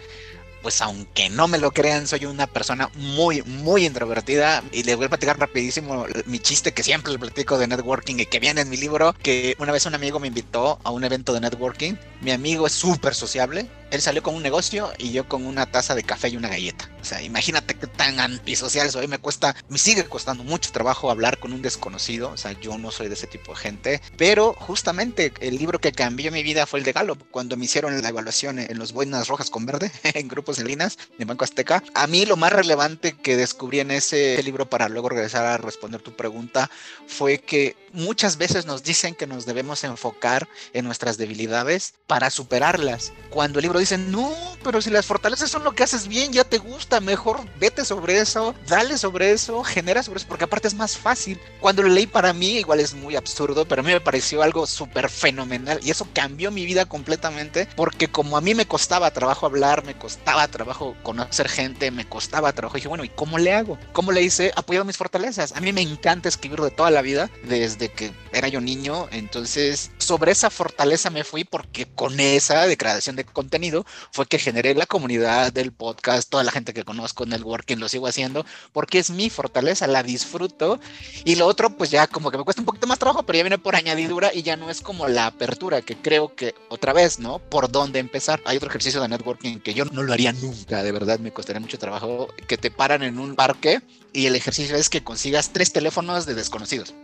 pues 0.62 0.80
aunque 0.80 1.30
no 1.30 1.48
me 1.48 1.58
lo 1.58 1.70
crean, 1.70 2.06
soy 2.06 2.26
una 2.26 2.46
persona 2.46 2.90
muy, 2.94 3.42
muy 3.42 3.86
introvertida. 3.86 4.62
Y 4.72 4.82
les 4.82 4.96
voy 4.96 5.06
a 5.06 5.08
platicar 5.08 5.38
rapidísimo 5.38 6.06
mi 6.26 6.38
chiste 6.38 6.72
que 6.72 6.82
siempre 6.82 7.12
le 7.12 7.18
platico 7.18 7.58
de 7.58 7.66
networking 7.66 8.16
y 8.18 8.26
que 8.26 8.40
viene 8.40 8.60
en 8.60 8.68
mi 8.68 8.76
libro, 8.76 9.14
que 9.22 9.56
una 9.58 9.72
vez 9.72 9.86
un 9.86 9.94
amigo 9.94 10.20
me 10.20 10.28
invitó 10.28 10.78
a 10.84 10.90
un 10.90 11.04
evento 11.04 11.32
de 11.32 11.40
networking. 11.40 11.94
Mi 12.20 12.32
amigo 12.32 12.66
es 12.66 12.72
súper 12.72 13.14
sociable, 13.14 13.66
Él 13.90 14.00
salió 14.00 14.22
con 14.22 14.34
un 14.34 14.42
negocio 14.42 14.92
y 14.98 15.12
yo 15.12 15.28
con 15.28 15.46
una 15.46 15.66
taza 15.66 15.94
de 15.94 16.02
café 16.02 16.28
y 16.28 16.36
una 16.36 16.48
galleta. 16.48 16.88
O 17.00 17.04
sea, 17.04 17.22
imagínate 17.22 17.74
qué 17.74 17.86
tan 17.86 18.20
antisocial 18.20 18.90
soy. 18.90 19.08
Me 19.08 19.18
cuesta, 19.18 19.54
me 19.68 19.78
sigue 19.78 20.04
costando 20.04 20.44
mucho 20.44 20.72
trabajo 20.72 21.10
hablar 21.10 21.38
con 21.38 21.52
un 21.52 21.62
desconocido. 21.62 22.30
O 22.30 22.36
sea, 22.36 22.52
yo 22.52 22.78
no 22.78 22.90
soy 22.90 23.08
de 23.08 23.14
ese 23.14 23.26
tipo 23.26 23.52
de 23.52 23.58
gente. 23.58 24.00
Pero 24.16 24.54
justamente 24.54 25.32
el 25.40 25.56
libro 25.56 25.78
que 25.78 25.92
cambió 25.92 26.32
mi 26.32 26.42
vida 26.42 26.66
fue 26.66 26.78
el 26.78 26.84
de 26.84 26.92
Galo. 26.92 27.16
Cuando 27.30 27.56
me 27.56 27.64
hicieron 27.64 28.00
la 28.00 28.08
evaluación 28.08 28.58
en 28.58 28.78
los 28.78 28.92
boinas 28.92 29.28
rojas 29.28 29.50
con 29.50 29.66
verde, 29.66 29.90
en 30.14 30.28
grupos 30.28 30.58
en 30.58 30.66
líneas 30.66 30.98
de 31.18 31.24
Banco 31.24 31.44
Azteca, 31.44 31.82
a 31.94 32.06
mí 32.06 32.26
lo 32.26 32.36
más 32.36 32.52
relevante 32.52 33.12
que 33.12 33.36
descubrí 33.36 33.80
en 33.80 33.90
ese 33.90 34.42
libro 34.42 34.68
para 34.68 34.88
luego 34.88 35.08
regresar 35.08 35.46
a 35.46 35.58
responder 35.58 36.00
tu 36.02 36.14
pregunta 36.14 36.70
fue 37.06 37.38
que 37.38 37.76
muchas 37.92 38.36
veces 38.36 38.66
nos 38.66 38.82
dicen 38.82 39.14
que 39.14 39.26
nos 39.26 39.46
debemos 39.46 39.84
enfocar 39.84 40.48
en 40.72 40.84
nuestras 40.84 41.16
debilidades 41.16 41.94
para 42.06 42.30
superarlas. 42.30 43.12
Cuando 43.30 43.58
el 43.58 43.64
libro 43.64 43.78
dice, 43.78 43.98
no, 43.98 44.34
pero 44.62 44.80
si 44.80 44.90
las 44.90 45.06
fortalezas 45.06 45.50
son 45.50 45.64
lo 45.64 45.72
que 45.72 45.82
haces 45.82 46.08
bien, 46.08 46.32
ya 46.32 46.44
te 46.44 46.58
gusta, 46.58 46.89
mejor 46.98 47.38
vete 47.60 47.84
sobre 47.84 48.18
eso, 48.18 48.54
dale 48.66 48.98
sobre 48.98 49.30
eso, 49.30 49.62
genera 49.62 50.02
sobre 50.02 50.18
eso, 50.18 50.28
porque 50.28 50.44
aparte 50.44 50.66
es 50.66 50.74
más 50.74 50.96
fácil. 50.96 51.38
Cuando 51.60 51.82
lo 51.82 51.88
leí 51.90 52.06
para 52.06 52.32
mí, 52.32 52.58
igual 52.58 52.80
es 52.80 52.94
muy 52.94 53.14
absurdo, 53.14 53.66
pero 53.66 53.82
a 53.82 53.84
mí 53.84 53.92
me 53.92 54.00
pareció 54.00 54.42
algo 54.42 54.66
súper 54.66 55.08
fenomenal 55.08 55.78
y 55.82 55.90
eso 55.90 56.08
cambió 56.12 56.50
mi 56.50 56.64
vida 56.66 56.86
completamente, 56.86 57.68
porque 57.76 58.08
como 58.08 58.36
a 58.36 58.40
mí 58.40 58.54
me 58.54 58.66
costaba 58.66 59.10
trabajo 59.12 59.46
hablar, 59.46 59.84
me 59.84 59.96
costaba 59.96 60.48
trabajo 60.48 60.96
conocer 61.02 61.48
gente, 61.48 61.90
me 61.90 62.08
costaba 62.08 62.52
trabajo, 62.52 62.76
dije, 62.76 62.88
bueno, 62.88 63.04
¿y 63.04 63.10
cómo 63.10 63.38
le 63.38 63.52
hago? 63.52 63.78
¿Cómo 63.92 64.10
le 64.10 64.22
hice? 64.22 64.52
Apoyado 64.56 64.84
mis 64.84 64.96
fortalezas. 64.96 65.52
A 65.52 65.60
mí 65.60 65.72
me 65.72 65.82
encanta 65.82 66.28
escribir 66.28 66.60
de 66.60 66.70
toda 66.70 66.90
la 66.90 67.02
vida, 67.02 67.30
desde 67.44 67.90
que 67.90 68.12
era 68.32 68.48
yo 68.48 68.60
niño, 68.60 69.08
entonces 69.10 69.90
sobre 69.98 70.32
esa 70.32 70.50
fortaleza 70.50 71.10
me 71.10 71.24
fui 71.24 71.44
porque 71.44 71.86
con 71.86 72.18
esa 72.20 72.66
declaración 72.66 73.16
de 73.16 73.24
contenido 73.24 73.84
fue 74.12 74.26
que 74.26 74.38
generé 74.38 74.74
la 74.74 74.86
comunidad 74.86 75.52
del 75.52 75.72
podcast, 75.72 76.30
toda 76.30 76.44
la 76.44 76.52
gente 76.52 76.72
que 76.72 76.79
conozco, 76.84 77.26
networking, 77.26 77.76
lo 77.76 77.88
sigo 77.88 78.06
haciendo, 78.06 78.44
porque 78.72 78.98
es 78.98 79.10
mi 79.10 79.30
fortaleza, 79.30 79.86
la 79.86 80.02
disfruto. 80.02 80.80
Y 81.24 81.36
lo 81.36 81.46
otro, 81.46 81.70
pues 81.76 81.90
ya 81.90 82.06
como 82.06 82.30
que 82.30 82.38
me 82.38 82.44
cuesta 82.44 82.62
un 82.62 82.66
poquito 82.66 82.86
más 82.86 82.98
trabajo, 82.98 83.22
pero 83.22 83.38
ya 83.38 83.42
viene 83.44 83.58
por 83.58 83.76
añadidura 83.76 84.30
y 84.32 84.42
ya 84.42 84.56
no 84.56 84.70
es 84.70 84.80
como 84.80 85.08
la 85.08 85.26
apertura, 85.26 85.82
que 85.82 85.96
creo 85.96 86.34
que 86.34 86.54
otra 86.68 86.92
vez, 86.92 87.18
¿no? 87.18 87.38
Por 87.38 87.70
dónde 87.70 87.98
empezar. 87.98 88.40
Hay 88.44 88.56
otro 88.56 88.68
ejercicio 88.68 89.00
de 89.00 89.08
networking 89.08 89.58
que 89.60 89.74
yo 89.74 89.84
no 89.86 90.02
lo 90.02 90.12
haría 90.12 90.32
nunca, 90.32 90.82
de 90.82 90.92
verdad, 90.92 91.18
me 91.18 91.32
costaría 91.32 91.60
mucho 91.60 91.78
trabajo, 91.78 92.28
que 92.46 92.58
te 92.58 92.70
paran 92.70 93.02
en 93.02 93.18
un 93.18 93.36
parque 93.36 93.80
y 94.12 94.26
el 94.26 94.36
ejercicio 94.36 94.76
es 94.76 94.88
que 94.88 95.02
consigas 95.02 95.50
tres 95.52 95.72
teléfonos 95.72 96.26
de 96.26 96.34
desconocidos 96.34 96.94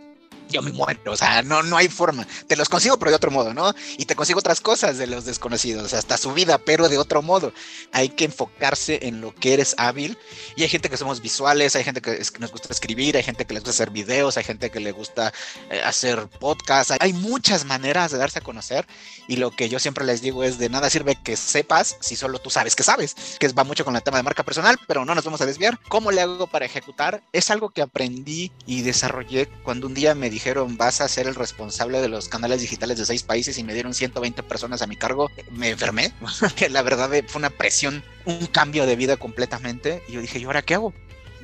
yo 0.49 0.61
me 0.61 0.71
muero, 0.71 1.11
o 1.11 1.17
sea, 1.17 1.41
no, 1.41 1.63
no 1.63 1.77
hay 1.77 1.87
forma. 1.87 2.27
Te 2.47 2.55
los 2.55 2.69
consigo, 2.69 2.97
pero 2.97 3.11
de 3.11 3.17
otro 3.17 3.31
modo, 3.31 3.53
¿no? 3.53 3.73
Y 3.97 4.05
te 4.05 4.15
consigo 4.15 4.39
otras 4.39 4.61
cosas 4.61 4.97
de 4.97 5.07
los 5.07 5.25
desconocidos, 5.25 5.93
hasta 5.93 6.17
su 6.17 6.33
vida, 6.33 6.57
pero 6.57 6.89
de 6.89 6.97
otro 6.97 7.21
modo. 7.21 7.53
Hay 7.91 8.09
que 8.09 8.25
enfocarse 8.25 8.99
en 9.03 9.21
lo 9.21 9.33
que 9.33 9.53
eres 9.53 9.75
hábil. 9.77 10.17
Y 10.55 10.63
hay 10.63 10.69
gente 10.69 10.89
que 10.89 10.97
somos 10.97 11.21
visuales, 11.21 11.75
hay 11.75 11.83
gente 11.83 12.01
que, 12.01 12.21
nos 12.39 12.51
gusta 12.51 12.71
escribir, 12.71 13.17
hay 13.17 13.23
gente 13.23 13.45
que 13.45 13.53
les 13.53 13.63
gusta 13.63 13.71
hacer 13.71 13.91
videos, 13.91 14.37
hay 14.37 14.43
gente 14.43 14.69
que 14.69 14.79
le 14.79 14.91
gusta 14.91 15.33
eh, 15.69 15.81
hacer 15.83 16.27
podcasts. 16.39 16.93
Hay 16.99 17.13
muchas 17.13 17.65
maneras 17.65 18.11
de 18.11 18.17
darse 18.17 18.39
a 18.39 18.41
conocer. 18.41 18.87
Y 19.27 19.37
lo 19.37 19.51
que 19.51 19.69
yo 19.69 19.79
siempre 19.79 20.05
les 20.05 20.21
digo 20.21 20.43
es 20.43 20.57
de 20.57 20.69
nada 20.69 20.89
sirve 20.89 21.17
que 21.21 21.35
sepas 21.35 21.97
si 21.99 22.15
solo 22.15 22.39
tú 22.39 22.49
sabes 22.49 22.75
que 22.75 22.83
sabes, 22.83 23.15
que 23.39 23.47
va 23.49 23.63
mucho 23.63 23.83
con 23.85 23.95
el 23.95 24.03
tema 24.03 24.17
de 24.17 24.23
marca 24.23 24.43
personal, 24.43 24.77
pero 24.87 25.05
no 25.05 25.15
nos 25.15 25.25
vamos 25.25 25.41
a 25.41 25.45
desviar. 25.45 25.79
¿Cómo 25.89 26.11
le 26.11 26.21
hago 26.21 26.47
para 26.47 26.65
ejecutar? 26.65 27.23
Es 27.33 27.51
algo 27.51 27.69
que 27.69 27.81
aprendí 27.81 28.51
y 28.65 28.81
desarrollé 28.81 29.47
cuando 29.63 29.87
un 29.87 29.93
día 29.93 30.15
me 30.15 30.29
dijeron 30.37 30.77
vas 30.77 31.01
a 31.01 31.07
ser 31.07 31.25
el 31.25 31.33
responsable 31.33 31.99
de 31.99 32.09
los 32.09 32.29
canales 32.29 32.61
digitales 32.61 32.99
de 32.99 33.07
seis 33.07 33.23
países 33.23 33.57
y 33.57 33.63
me 33.63 33.73
dieron 33.73 33.95
120 33.95 34.43
personas 34.43 34.83
a 34.83 34.87
mi 34.87 34.95
cargo, 34.95 35.31
me 35.51 35.69
enfermé. 35.69 36.13
la 36.69 36.83
verdad 36.83 37.09
fue 37.27 37.39
una 37.39 37.49
presión, 37.49 38.03
un 38.25 38.45
cambio 38.45 38.85
de 38.85 38.95
vida 38.95 39.17
completamente. 39.17 40.03
Y 40.07 40.11
yo 40.11 40.21
dije, 40.21 40.37
¿y 40.37 40.43
ahora 40.43 40.61
qué 40.61 40.75
hago? 40.75 40.93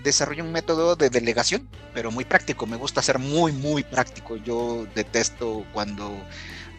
Desarrollo 0.04 0.44
un 0.44 0.52
método 0.52 0.96
de 0.96 1.10
delegación, 1.10 1.68
pero 1.96 2.12
muy 2.12 2.24
práctico. 2.24 2.68
Me 2.68 2.78
gusta 2.78 3.02
ser 3.02 3.18
muy, 3.18 3.52
muy 3.52 3.82
práctico. 3.82 4.38
Yo 4.38 4.86
detesto 4.94 5.66
cuando 5.74 6.16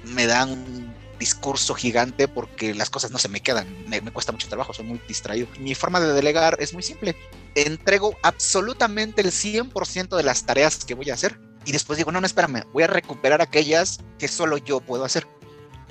me 0.05 0.27
dan 0.27 0.53
un 0.53 0.95
discurso 1.19 1.75
gigante 1.75 2.29
porque 2.29 2.75
las 2.75 2.91
cosas 2.91 3.11
no 3.11 3.19
se 3.19 3.29
me 3.29 3.41
quedan, 3.41 3.67
me, 3.89 4.01
cuesta 4.13 4.31
mucho 4.31 4.49
trabajo, 4.49 4.73
soy 4.73 4.85
muy 4.85 5.01
distraído. 5.09 5.49
Mi 5.59 5.75
forma 5.75 5.99
de 5.99 6.13
delegar 6.13 6.57
es 6.61 6.75
muy 6.75 6.83
simple, 6.83 7.17
entrego 7.55 8.17
absolutamente 8.23 9.23
el 9.23 9.33
100% 9.33 10.17
de 10.17 10.23
las 10.23 10.45
tareas 10.45 10.85
que 10.85 10.95
voy 10.95 11.11
a 11.11 11.15
hacer 11.15 11.39
y 11.65 11.73
después 11.73 11.97
digo, 11.97 12.13
no, 12.13 12.21
no, 12.21 12.27
espérame, 12.27 12.65
voy 12.73 12.83
a 12.83 12.89
recuperar 12.89 13.41
aquellas 13.41 14.01
que 14.19 14.29
solo 14.29 14.59
yo 14.59 14.81
puedo 14.81 15.05
hacer. 15.05 15.27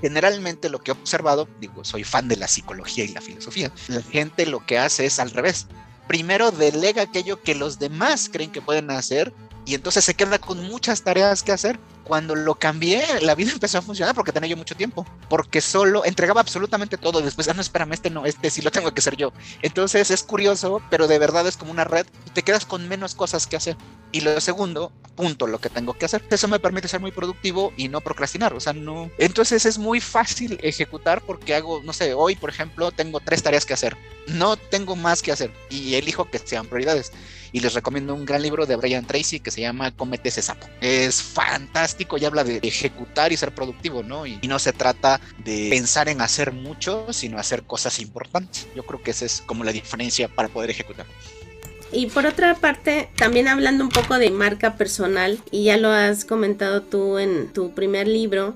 Generalmente 0.02 0.70
lo 0.70 0.80
que 0.80 0.92
he 0.92 0.94
observado, 0.94 1.48
digo, 1.60 1.86
soy 1.86 2.04
fan 2.04 2.28
de 2.28 2.36
la 2.36 2.48
psicología 2.48 3.06
y 3.06 3.10
la 3.10 3.22
filosofía, 3.22 3.72
la 3.88 4.02
gente 4.02 4.46
lo 4.46 4.66
que 4.66 4.78
hace 4.78 5.06
es 5.06 5.20
al 5.20 5.32
revés. 5.32 5.68
Primero 6.08 6.52
delega 6.52 7.04
aquello 7.04 7.42
que 7.42 7.56
los 7.56 7.80
demás 7.80 8.30
creen 8.32 8.52
que 8.52 8.62
pueden 8.62 8.92
hacer 8.92 9.34
y 9.66 9.76
entonces 9.76 10.04
se 10.04 10.14
queda 10.14 10.40
con 10.40 10.62
muchas 10.64 11.04
tareas 11.04 11.44
que 11.44 11.52
hacer 11.52 11.80
cuando 12.04 12.36
lo 12.36 12.56
cambié, 12.56 13.04
la 13.22 13.36
vida 13.36 13.52
empezó 13.54 13.78
a 13.78 13.82
funcionar 13.82 14.14
porque 14.14 14.32
tenía 14.32 14.50
yo 14.50 14.58
mucho 14.58 14.76
tiempo, 14.76 15.06
porque 15.30 15.62
solo 15.62 16.06
entregaba 16.06 16.42
absolutamente 16.42 16.98
todo 16.98 17.20
y 17.20 17.24
después, 17.24 17.48
ah, 17.48 17.54
no, 17.54 17.62
espérame, 17.62 17.94
este 17.94 18.10
no, 18.10 18.26
este 18.26 18.50
sí 18.50 18.62
lo 18.62 18.72
tengo 18.72 18.94
que 18.94 19.00
hacer 19.00 19.16
yo. 19.16 19.32
Entonces 19.62 20.12
es 20.12 20.24
curioso, 20.24 20.82
pero 20.90 21.08
de 21.08 21.20
verdad 21.20 21.48
es 21.48 21.58
como 21.58 21.72
una 21.72 21.86
red 21.86 22.06
y 22.26 22.32
te 22.32 22.44
quedas 22.44 22.66
con 22.66 22.88
menos 22.88 23.16
cosas 23.16 23.48
que 23.48 23.56
hacer. 23.56 23.78
Y 24.12 24.22
lo 24.22 24.40
segundo, 24.42 24.92
punto 25.16 25.48
lo 25.48 25.60
que 25.60 25.70
tengo 25.70 25.94
que 25.94 26.06
hacer. 26.06 26.24
Eso 26.30 26.48
me 26.48 26.60
permite 26.60 26.88
ser 26.88 27.00
muy 27.00 27.12
productivo 27.12 27.74
y 27.78 27.88
no 27.88 28.02
procrastinar, 28.02 28.54
o 28.54 28.60
sea, 28.60 28.74
no. 28.74 29.10
Entonces 29.18 29.66
es 29.66 29.78
muy 29.80 30.00
fácil 30.02 30.60
ejecutar 30.62 31.22
porque 31.22 31.56
hago, 31.56 31.82
no 31.84 31.94
sé, 31.94 32.14
hoy, 32.14 32.36
por 32.36 32.50
ejemplo, 32.50 32.92
tengo 32.92 33.20
tres 33.20 33.42
tareas 33.42 33.66
que 33.66 33.74
hacer. 33.74 33.98
No 34.28 34.56
tengo 34.56 34.96
más 34.96 35.22
que 35.22 35.32
hacer 35.32 35.52
y 35.70 35.96
elijo 35.96 36.30
que 36.30 36.40
sean 36.40 36.68
prioridades. 36.68 37.12
Y 37.54 37.60
les 37.60 37.74
recomiendo 37.74 38.14
un 38.16 38.26
gran 38.26 38.42
libro 38.42 38.66
de 38.66 38.76
Brian 38.76 39.06
Tracy 39.06 39.40
que 39.40 39.52
se 39.52 39.62
llama 39.62 39.96
Comete 39.96 40.30
ese 40.30 40.42
sapo. 40.42 40.68
Es 40.82 41.22
fantástico 41.22 42.18
y 42.18 42.26
habla 42.26 42.44
de 42.44 42.60
ejecutar 42.64 43.32
y 43.32 43.38
ser 43.38 43.54
productivo, 43.54 44.04
¿no? 44.04 44.26
Y, 44.26 44.40
no 44.48 44.60
se 44.60 44.74
trata 44.74 45.22
de 45.46 45.70
pensar 45.70 46.10
en 46.10 46.20
hacer 46.20 46.52
mucho, 46.52 47.08
sino 47.14 47.38
hacer 47.38 47.64
cosas 47.64 48.00
importantes. 48.00 48.68
Yo 48.76 48.84
creo 48.86 49.02
que 49.02 49.12
esa 49.12 49.26
es 49.26 49.42
como 49.46 49.64
la 49.64 49.72
diferencia 49.72 50.28
para 50.28 50.50
poder 50.50 50.72
ejecutar. 50.72 51.06
Y 51.92 52.08
por 52.08 52.26
otra 52.26 52.56
parte, 52.56 53.10
también 53.16 53.48
hablando 53.48 53.84
un 53.84 53.92
poco 53.92 54.18
de 54.18 54.32
marca 54.32 54.76
personal, 54.76 55.40
y 55.52 55.66
ya 55.66 55.78
lo 55.78 55.90
has 55.90 56.26
comentado 56.26 56.82
tú 56.82 57.20
en 57.20 57.54
tu 57.54 57.74
primer 57.76 58.08
libro, 58.08 58.56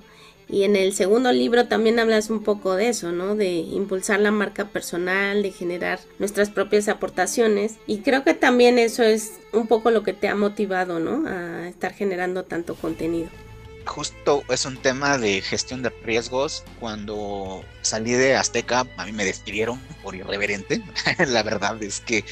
y 0.49 0.63
en 0.63 0.75
el 0.75 0.93
segundo 0.93 1.31
libro 1.31 1.67
también 1.67 1.99
hablas 1.99 2.29
un 2.29 2.43
poco 2.43 2.75
de 2.75 2.89
eso, 2.89 3.11
¿no? 3.11 3.35
De 3.35 3.49
impulsar 3.55 4.19
la 4.19 4.31
marca 4.31 4.69
personal, 4.69 5.43
de 5.43 5.51
generar 5.51 5.99
nuestras 6.19 6.49
propias 6.49 6.87
aportaciones. 6.87 7.75
Y 7.85 7.99
creo 7.99 8.23
que 8.23 8.33
también 8.33 8.79
eso 8.79 9.03
es 9.03 9.33
un 9.51 9.67
poco 9.67 9.91
lo 9.91 10.03
que 10.03 10.13
te 10.13 10.27
ha 10.27 10.35
motivado, 10.35 10.99
¿no? 10.99 11.27
A 11.27 11.67
estar 11.67 11.93
generando 11.93 12.43
tanto 12.43 12.75
contenido 12.75 13.29
justo 13.87 14.43
es 14.49 14.65
un 14.65 14.77
tema 14.77 15.17
de 15.17 15.41
gestión 15.41 15.81
de 15.81 15.89
riesgos. 15.89 16.63
Cuando 16.79 17.63
salí 17.81 18.11
de 18.11 18.35
Azteca, 18.35 18.85
a 18.97 19.05
mí 19.05 19.11
me 19.11 19.25
despidieron 19.25 19.79
por 20.03 20.15
irreverente. 20.15 20.83
la 21.27 21.43
verdad 21.43 21.81
es 21.81 21.99
que 22.01 22.23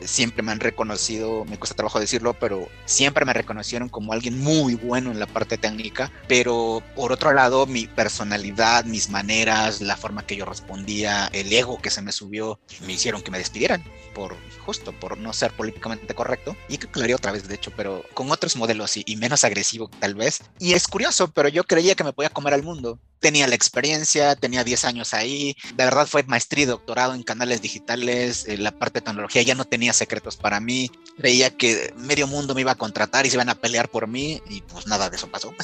siempre 0.00 0.42
me 0.42 0.52
han 0.52 0.60
reconocido, 0.60 1.44
me 1.44 1.58
cuesta 1.58 1.76
trabajo 1.76 2.00
decirlo, 2.00 2.34
pero 2.34 2.68
siempre 2.84 3.24
me 3.24 3.32
reconocieron 3.32 3.88
como 3.88 4.12
alguien 4.12 4.38
muy 4.38 4.74
bueno 4.74 5.10
en 5.10 5.18
la 5.18 5.26
parte 5.26 5.56
técnica. 5.56 6.12
Pero 6.28 6.82
por 6.94 7.12
otro 7.12 7.32
lado, 7.32 7.66
mi 7.66 7.86
personalidad, 7.86 8.84
mis 8.84 9.08
maneras, 9.08 9.80
la 9.80 9.96
forma 9.96 10.26
que 10.26 10.36
yo 10.36 10.44
respondía, 10.44 11.28
el 11.32 11.52
ego 11.52 11.80
que 11.80 11.90
se 11.90 12.02
me 12.02 12.12
subió, 12.12 12.58
me 12.86 12.94
hicieron 12.94 13.22
que 13.22 13.30
me 13.30 13.38
despidieran 13.38 13.82
por 14.14 14.34
justo 14.64 14.92
por 14.92 15.18
no 15.18 15.32
ser 15.32 15.52
políticamente 15.52 16.14
correcto. 16.14 16.56
Y 16.68 16.78
que 16.78 16.88
lo 16.98 17.16
otra 17.16 17.32
vez, 17.32 17.46
de 17.46 17.54
hecho, 17.54 17.70
pero 17.76 18.02
con 18.14 18.30
otros 18.30 18.56
modelos 18.56 18.96
y, 18.96 19.04
y 19.06 19.16
menos 19.16 19.44
agresivo 19.44 19.88
tal 20.00 20.14
vez. 20.14 20.40
Y 20.58 20.72
es 20.72 20.88
curioso, 20.96 21.30
pero 21.30 21.50
yo 21.50 21.62
creía 21.64 21.94
que 21.94 22.04
me 22.04 22.14
podía 22.14 22.30
comer 22.30 22.54
al 22.54 22.62
mundo 22.62 22.98
tenía 23.20 23.46
la 23.46 23.54
experiencia, 23.54 24.36
tenía 24.36 24.64
10 24.64 24.84
años 24.84 25.14
ahí, 25.14 25.56
de 25.74 25.84
verdad 25.84 26.06
fue 26.06 26.22
maestría 26.24 26.64
y 26.64 26.66
doctorado 26.66 27.14
en 27.14 27.22
canales 27.22 27.62
digitales, 27.62 28.46
eh, 28.46 28.58
la 28.58 28.72
parte 28.72 29.00
de 29.00 29.06
tecnología 29.06 29.42
ya 29.42 29.54
no 29.54 29.64
tenía 29.64 29.92
secretos 29.92 30.36
para 30.36 30.60
mí, 30.60 30.90
creía 31.18 31.56
que 31.56 31.94
medio 31.96 32.26
mundo 32.26 32.54
me 32.54 32.60
iba 32.60 32.72
a 32.72 32.76
contratar 32.76 33.26
y 33.26 33.30
se 33.30 33.36
iban 33.36 33.48
a 33.48 33.54
pelear 33.54 33.88
por 33.88 34.06
mí 34.06 34.42
y 34.48 34.60
pues 34.62 34.86
nada 34.86 35.10
de 35.10 35.16
eso 35.16 35.28
pasó. 35.28 35.54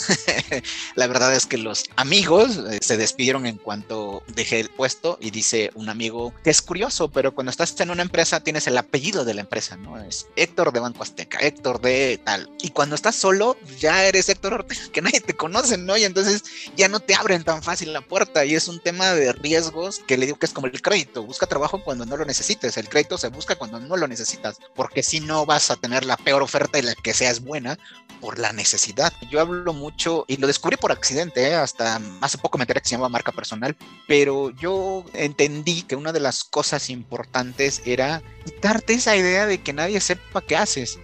la 0.94 1.06
verdad 1.06 1.34
es 1.34 1.46
que 1.46 1.58
los 1.58 1.84
amigos 1.96 2.56
eh, 2.70 2.78
se 2.80 2.96
despidieron 2.96 3.46
en 3.46 3.58
cuanto 3.58 4.22
dejé 4.28 4.60
el 4.60 4.70
puesto 4.70 5.18
y 5.20 5.30
dice 5.30 5.70
un 5.74 5.88
amigo 5.88 6.32
que 6.42 6.50
es 6.50 6.62
curioso, 6.62 7.10
pero 7.10 7.34
cuando 7.34 7.50
estás 7.50 7.78
en 7.80 7.90
una 7.90 8.02
empresa 8.02 8.40
tienes 8.40 8.66
el 8.66 8.78
apellido 8.78 9.24
de 9.24 9.34
la 9.34 9.42
empresa, 9.42 9.76
¿no? 9.76 9.98
Es 9.98 10.26
Héctor 10.36 10.72
de 10.72 10.80
Banco 10.80 11.02
Azteca, 11.02 11.38
Héctor 11.38 11.80
de 11.80 12.20
tal. 12.24 12.50
Y 12.60 12.70
cuando 12.70 12.94
estás 12.94 13.16
solo 13.16 13.56
ya 13.78 14.04
eres 14.04 14.28
Héctor 14.28 14.54
Ortega, 14.54 14.80
que 14.92 15.02
nadie 15.02 15.20
te 15.20 15.34
conoce, 15.34 15.76
¿no? 15.78 15.96
Y 15.96 16.04
entonces 16.04 16.44
ya 16.76 16.88
no 16.88 17.00
te 17.00 17.14
abren 17.14 17.41
tan 17.44 17.62
fácil 17.62 17.92
la 17.92 18.00
puerta 18.00 18.44
y 18.44 18.54
es 18.54 18.68
un 18.68 18.80
tema 18.80 19.12
de 19.12 19.32
riesgos 19.32 20.00
que 20.06 20.16
le 20.16 20.26
digo 20.26 20.38
que 20.38 20.46
es 20.46 20.52
como 20.52 20.66
el 20.66 20.82
crédito. 20.82 21.22
Busca 21.24 21.46
trabajo 21.46 21.82
cuando 21.82 22.06
no 22.06 22.16
lo 22.16 22.24
necesites. 22.24 22.76
El 22.76 22.88
crédito 22.88 23.18
se 23.18 23.28
busca 23.28 23.56
cuando 23.56 23.80
no 23.80 23.96
lo 23.96 24.08
necesitas, 24.08 24.58
porque 24.74 25.02
si 25.02 25.20
no 25.20 25.46
vas 25.46 25.70
a 25.70 25.76
tener 25.76 26.04
la 26.04 26.16
peor 26.16 26.42
oferta 26.42 26.78
y 26.78 26.82
la 26.82 26.94
que 26.94 27.14
sea 27.14 27.30
es 27.30 27.42
buena 27.42 27.78
por 28.20 28.38
la 28.38 28.52
necesidad. 28.52 29.12
Yo 29.30 29.40
hablo 29.40 29.72
mucho 29.72 30.24
y 30.28 30.36
lo 30.36 30.46
descubrí 30.46 30.76
por 30.76 30.92
accidente, 30.92 31.48
¿eh? 31.48 31.54
hasta 31.54 32.00
hace 32.20 32.38
poco 32.38 32.56
me 32.56 32.62
enteré 32.62 32.80
que 32.80 32.88
se 32.88 32.94
llama 32.94 33.08
marca 33.08 33.32
personal, 33.32 33.76
pero 34.06 34.50
yo 34.50 35.04
entendí 35.12 35.82
que 35.82 35.96
una 35.96 36.12
de 36.12 36.20
las 36.20 36.44
cosas 36.44 36.88
importantes 36.88 37.82
era 37.84 38.22
quitarte 38.44 38.94
esa 38.94 39.16
idea 39.16 39.46
de 39.46 39.60
que 39.60 39.72
nadie 39.72 40.00
sepa 40.00 40.40
qué 40.40 40.56
haces. 40.56 40.98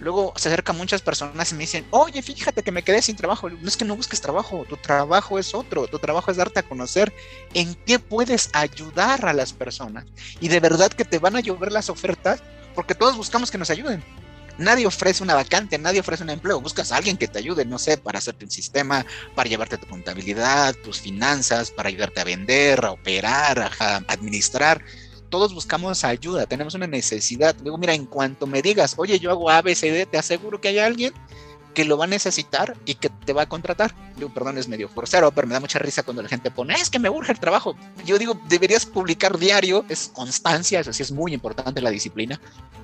Luego 0.00 0.32
se 0.36 0.48
acercan 0.48 0.76
muchas 0.76 1.02
personas 1.02 1.50
y 1.50 1.54
me 1.54 1.62
dicen, 1.62 1.86
oye, 1.90 2.22
fíjate 2.22 2.62
que 2.62 2.70
me 2.70 2.82
quedé 2.82 3.02
sin 3.02 3.16
trabajo. 3.16 3.50
No 3.50 3.66
es 3.68 3.76
que 3.76 3.84
no 3.84 3.96
busques 3.96 4.20
trabajo, 4.20 4.64
tu 4.68 4.76
trabajo 4.76 5.38
es 5.38 5.54
otro, 5.54 5.86
tu 5.88 5.98
trabajo 5.98 6.30
es 6.30 6.36
darte 6.36 6.60
a 6.60 6.62
conocer 6.62 7.12
en 7.54 7.74
qué 7.86 7.98
puedes 7.98 8.50
ayudar 8.52 9.26
a 9.26 9.32
las 9.32 9.52
personas. 9.52 10.04
Y 10.40 10.48
de 10.48 10.60
verdad 10.60 10.90
que 10.90 11.04
te 11.04 11.18
van 11.18 11.36
a 11.36 11.40
llover 11.40 11.72
las 11.72 11.90
ofertas 11.90 12.42
porque 12.74 12.94
todos 12.94 13.16
buscamos 13.16 13.50
que 13.50 13.58
nos 13.58 13.70
ayuden. 13.70 14.04
Nadie 14.56 14.86
ofrece 14.86 15.22
una 15.22 15.34
vacante, 15.34 15.78
nadie 15.78 16.00
ofrece 16.00 16.24
un 16.24 16.30
empleo. 16.30 16.60
Buscas 16.60 16.90
a 16.90 16.96
alguien 16.96 17.16
que 17.16 17.28
te 17.28 17.38
ayude, 17.38 17.64
no 17.64 17.78
sé, 17.78 17.96
para 17.96 18.18
hacerte 18.18 18.44
un 18.44 18.50
sistema, 18.50 19.06
para 19.36 19.48
llevarte 19.48 19.78
tu 19.78 19.86
contabilidad, 19.86 20.74
tus 20.82 21.00
finanzas, 21.00 21.70
para 21.70 21.88
ayudarte 21.88 22.20
a 22.20 22.24
vender, 22.24 22.84
a 22.84 22.90
operar, 22.90 23.70
a 23.78 23.96
administrar 24.08 24.82
todos 25.28 25.54
buscamos 25.54 26.04
ayuda, 26.04 26.46
tenemos 26.46 26.74
una 26.74 26.86
necesidad. 26.86 27.56
Luego, 27.62 27.78
mira, 27.78 27.94
en 27.94 28.06
cuanto 28.06 28.46
me 28.46 28.62
digas, 28.62 28.94
oye, 28.96 29.18
yo 29.18 29.30
hago 29.30 29.50
ABCD, 29.50 30.06
te 30.10 30.18
aseguro 30.18 30.60
que 30.60 30.68
hay 30.68 30.78
alguien 30.78 31.12
que 31.74 31.84
lo 31.84 31.96
va 31.96 32.06
a 32.06 32.08
necesitar 32.08 32.76
y 32.86 32.94
que 32.94 33.08
te 33.08 33.32
va 33.32 33.42
a 33.42 33.48
contratar. 33.48 33.94
Digo, 34.16 34.34
perdón, 34.34 34.58
es 34.58 34.66
medio 34.66 34.88
forcero, 34.88 35.30
pero 35.30 35.46
me 35.46 35.54
da 35.54 35.60
mucha 35.60 35.78
risa 35.78 36.02
cuando 36.02 36.22
la 36.22 36.28
gente 36.28 36.50
pone, 36.50 36.74
es 36.74 36.90
que 36.90 36.98
me 36.98 37.08
urge 37.08 37.30
el 37.30 37.38
trabajo. 37.38 37.76
Yo 38.04 38.18
digo, 38.18 38.40
deberías 38.48 38.84
publicar 38.84 39.38
diario, 39.38 39.84
es 39.88 40.10
constancia, 40.12 40.80
eso 40.80 40.92
sí 40.92 41.04
es 41.04 41.12
muy 41.12 41.32
importante 41.32 41.80
la 41.80 41.90
disciplina, 41.90 42.40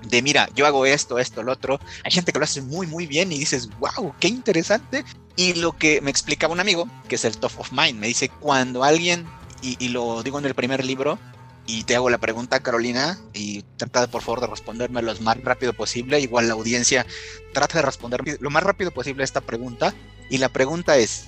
de 0.08 0.22
mira, 0.22 0.48
yo 0.54 0.64
hago 0.66 0.86
esto, 0.86 1.18
esto, 1.18 1.42
lo 1.42 1.52
otro. 1.52 1.80
Hay 2.04 2.12
gente 2.12 2.32
que 2.32 2.38
lo 2.38 2.44
hace 2.44 2.62
muy, 2.62 2.86
muy 2.86 3.06
bien 3.06 3.32
y 3.32 3.38
dices, 3.38 3.68
wow, 3.80 4.14
qué 4.20 4.28
interesante. 4.28 5.04
Y 5.36 5.54
lo 5.54 5.72
que 5.72 6.00
me 6.00 6.12
explicaba 6.12 6.52
un 6.52 6.60
amigo, 6.60 6.88
que 7.08 7.16
es 7.16 7.24
el 7.24 7.36
top 7.36 7.52
of 7.58 7.72
mind, 7.72 7.98
me 7.98 8.06
dice, 8.06 8.28
cuando 8.28 8.84
alguien, 8.84 9.26
y, 9.60 9.76
y 9.84 9.88
lo 9.88 10.22
digo 10.22 10.38
en 10.38 10.44
el 10.44 10.54
primer 10.54 10.84
libro, 10.84 11.18
y 11.66 11.85
te 11.85 11.97
hago 11.97 12.11
la 12.11 12.18
pregunta, 12.18 12.61
Carolina, 12.61 13.18
y 13.33 13.62
trata 13.76 14.06
por 14.06 14.23
favor 14.23 14.40
de 14.40 14.49
responderme 14.49 15.00
lo 15.02 15.14
más 15.21 15.42
rápido 15.42 15.73
posible. 15.73 16.21
Igual 16.21 16.49
la 16.49 16.54
audiencia 16.54 17.06
trata 17.52 17.78
de 17.78 17.83
responder 17.83 18.23
lo 18.40 18.50
más 18.50 18.62
rápido 18.62 18.90
posible 18.90 19.23
a 19.23 19.25
esta 19.25 19.40
pregunta. 19.40 19.94
Y 20.30 20.38
la 20.38 20.50
pregunta 20.50 20.97
es, 20.99 21.26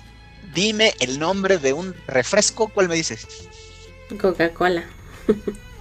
dime 0.53 0.93
el 0.99 1.19
nombre 1.19 1.57
de 1.57 1.73
un 1.73 1.95
refresco, 2.07 2.67
¿cuál 2.67 2.87
me 2.87 2.95
dices? 2.95 3.27
Coca-Cola. 4.19 4.85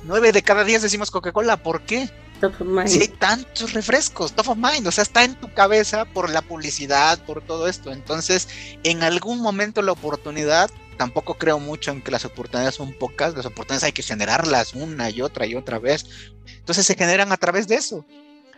Nueve 0.04 0.32
de 0.32 0.42
cada 0.42 0.64
diez 0.64 0.82
decimos 0.82 1.10
Coca-Cola, 1.10 1.62
¿por 1.62 1.82
qué? 1.82 2.08
Top 2.40 2.54
of 2.60 2.66
mind. 2.66 2.88
Si 2.88 3.00
hay 3.00 3.08
tantos 3.08 3.72
refrescos, 3.72 4.32
top 4.32 4.50
of 4.50 4.58
mind, 4.58 4.86
o 4.86 4.92
sea, 4.92 5.02
está 5.02 5.24
en 5.24 5.34
tu 5.34 5.52
cabeza 5.52 6.04
por 6.04 6.30
la 6.30 6.42
publicidad, 6.42 7.18
por 7.24 7.42
todo 7.42 7.68
esto. 7.68 7.92
Entonces, 7.92 8.48
en 8.84 9.02
algún 9.02 9.40
momento 9.40 9.82
la 9.82 9.92
oportunidad 9.92 10.70
tampoco 10.96 11.34
creo 11.34 11.58
mucho 11.58 11.90
en 11.90 12.02
que 12.02 12.10
las 12.10 12.24
oportunidades 12.24 12.74
son 12.74 12.92
pocas, 12.92 13.34
las 13.34 13.46
oportunidades 13.46 13.84
hay 13.84 13.92
que 13.92 14.02
generarlas 14.02 14.74
una 14.74 15.10
y 15.10 15.22
otra 15.22 15.46
y 15.46 15.54
otra 15.54 15.78
vez. 15.78 16.06
Entonces 16.46 16.86
se 16.86 16.94
generan 16.94 17.32
a 17.32 17.36
través 17.36 17.68
de 17.68 17.76
eso, 17.76 18.04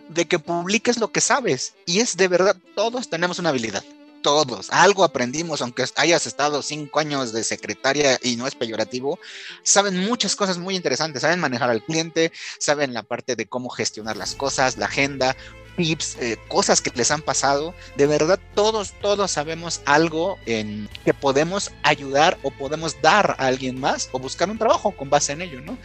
de 0.08 0.26
que 0.26 0.38
publiques 0.38 0.98
lo 0.98 1.12
que 1.12 1.20
sabes. 1.20 1.74
Y 1.86 2.00
es 2.00 2.16
de 2.16 2.28
verdad, 2.28 2.56
todos 2.74 3.08
tenemos 3.08 3.38
una 3.38 3.50
habilidad, 3.50 3.84
todos. 4.22 4.68
Algo 4.70 5.04
aprendimos, 5.04 5.62
aunque 5.62 5.84
hayas 5.96 6.26
estado 6.26 6.62
cinco 6.62 7.00
años 7.00 7.32
de 7.32 7.44
secretaria 7.44 8.18
y 8.22 8.36
no 8.36 8.46
es 8.46 8.54
peyorativo, 8.54 9.18
saben 9.62 9.98
muchas 9.98 10.36
cosas 10.36 10.58
muy 10.58 10.76
interesantes, 10.76 11.22
saben 11.22 11.40
manejar 11.40 11.70
al 11.70 11.82
cliente, 11.82 12.32
saben 12.58 12.94
la 12.94 13.02
parte 13.02 13.36
de 13.36 13.46
cómo 13.46 13.68
gestionar 13.68 14.16
las 14.16 14.34
cosas, 14.34 14.76
la 14.76 14.86
agenda, 14.86 15.36
tips, 15.78 16.16
eh, 16.20 16.36
cosas 16.48 16.82
que 16.82 16.90
les 16.94 17.10
han 17.10 17.22
pasado. 17.22 17.72
De 17.96 18.06
verdad, 18.06 18.38
todos, 18.54 18.92
todos 19.00 19.30
sabemos 19.30 19.80
algo 19.86 20.38
en 20.44 20.88
que 21.04 21.14
podemos 21.14 21.70
ayudar 21.84 22.36
o 22.42 22.50
podemos 22.50 23.00
dar 23.00 23.36
a 23.38 23.46
alguien 23.46 23.78
más 23.78 24.08
o 24.12 24.18
buscar 24.18 24.50
un 24.50 24.58
trabajo 24.58 24.90
con 24.90 25.08
base 25.08 25.32
en 25.32 25.42
ello, 25.42 25.60
¿no? 25.60 25.78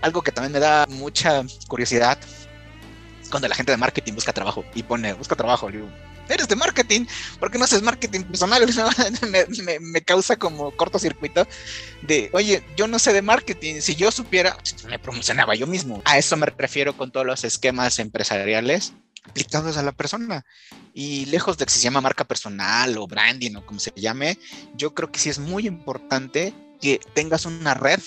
Algo 0.00 0.22
que 0.22 0.32
también 0.32 0.52
me 0.52 0.58
da 0.58 0.86
mucha 0.88 1.42
curiosidad 1.68 2.18
cuando 3.30 3.48
la 3.48 3.54
gente 3.54 3.72
de 3.72 3.78
marketing 3.78 4.14
busca 4.14 4.32
trabajo 4.32 4.64
y 4.74 4.82
pone, 4.82 5.12
busca 5.12 5.36
trabajo, 5.36 5.70
digo, 5.70 5.88
eres 6.28 6.48
de 6.48 6.56
marketing, 6.56 7.06
¿por 7.38 7.50
qué 7.50 7.58
no 7.58 7.64
haces 7.64 7.82
marketing 7.82 8.22
personal? 8.22 8.66
me, 9.30 9.80
me, 9.80 10.02
causa 10.02 10.36
como 10.36 10.70
cortocircuito 10.72 11.46
de, 12.02 12.30
oye, 12.32 12.62
yo 12.76 12.86
no 12.86 12.98
sé 12.98 13.12
de 13.12 13.22
marketing, 13.22 13.80
si 13.80 13.94
yo 13.94 14.10
supiera, 14.10 14.56
me 14.88 14.98
promocionaba 14.98 15.54
yo 15.54 15.66
mismo. 15.66 16.02
A 16.04 16.18
eso 16.18 16.36
me 16.36 16.46
refiero 16.46 16.96
con 16.96 17.10
todos 17.10 17.26
los 17.26 17.44
esquemas 17.44 17.98
empresariales 17.98 18.94
aplicados 19.24 19.76
a 19.76 19.82
la 19.82 19.92
persona. 19.92 20.44
Y 20.94 21.26
lejos 21.26 21.58
de 21.58 21.64
que 21.64 21.72
se 21.72 21.80
llama 21.80 22.00
marca 22.00 22.24
personal 22.24 22.98
o 22.98 23.06
branding 23.06 23.56
o 23.56 23.66
como 23.66 23.80
se 23.80 23.92
llame, 23.96 24.38
yo 24.74 24.94
creo 24.94 25.10
que 25.10 25.18
sí 25.18 25.30
es 25.30 25.38
muy 25.38 25.66
importante 25.66 26.52
que 26.80 27.00
tengas 27.14 27.46
una 27.46 27.74
red 27.74 28.00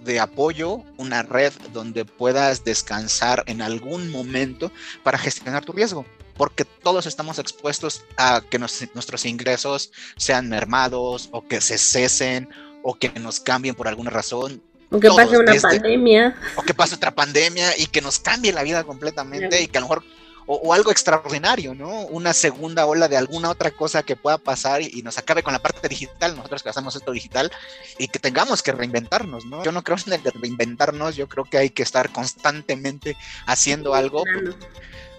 de 0.00 0.20
apoyo, 0.20 0.84
una 0.96 1.22
red 1.22 1.52
donde 1.72 2.04
puedas 2.04 2.64
descansar 2.64 3.44
en 3.46 3.62
algún 3.62 4.10
momento 4.10 4.70
para 5.02 5.18
gestionar 5.18 5.64
tu 5.64 5.72
riesgo, 5.72 6.06
porque 6.38 6.64
todos 6.64 7.04
estamos 7.06 7.38
expuestos 7.38 8.04
a 8.16 8.40
que 8.48 8.58
nuestros 8.58 9.26
ingresos 9.26 9.92
sean 10.16 10.48
mermados 10.48 11.28
o 11.32 11.46
que 11.46 11.60
se 11.60 11.76
cesen 11.76 12.48
o 12.82 12.94
que 12.94 13.10
nos 13.20 13.40
cambien 13.40 13.74
por 13.74 13.88
alguna 13.88 14.10
razón. 14.10 14.62
O 14.90 14.98
que 15.00 15.08
pase 15.08 15.36
una 15.36 15.54
pandemia. 15.54 16.36
O 16.56 16.62
que 16.62 16.72
pase 16.72 16.94
otra 16.94 17.10
pandemia 17.10 17.76
y 17.76 17.86
que 17.86 18.00
nos 18.00 18.20
cambie 18.20 18.52
la 18.52 18.62
vida 18.62 18.84
completamente 18.84 19.60
y 19.60 19.66
que 19.66 19.76
a 19.76 19.80
lo 19.82 19.88
mejor 19.88 20.04
o, 20.50 20.72
algo 20.72 20.90
extraordinario, 20.90 21.74
¿no? 21.74 22.06
Una 22.06 22.32
segunda 22.32 22.86
ola 22.86 23.06
de 23.06 23.18
alguna 23.18 23.50
otra 23.50 23.70
cosa 23.70 24.02
que 24.02 24.16
pueda 24.16 24.38
pasar 24.38 24.80
y, 24.80 25.02
nos 25.02 25.18
acabe 25.18 25.42
con 25.42 25.52
la 25.52 25.58
parte 25.58 25.86
digital, 25.88 26.34
nosotros 26.34 26.62
que 26.62 26.70
hacemos 26.70 26.96
esto 26.96 27.12
digital, 27.12 27.52
y 27.98 28.08
que 28.08 28.18
tengamos 28.18 28.62
que 28.62 28.72
reinventarnos, 28.72 29.44
¿no? 29.44 29.62
Yo 29.62 29.72
no 29.72 29.84
creo 29.84 29.98
en 30.06 30.14
el 30.14 30.22
de 30.22 30.30
reinventarnos, 30.30 31.16
yo 31.16 31.28
creo 31.28 31.44
que 31.44 31.58
hay 31.58 31.68
que 31.68 31.82
estar 31.82 32.10
constantemente 32.10 33.14
haciendo 33.46 33.94
algo. 33.94 34.24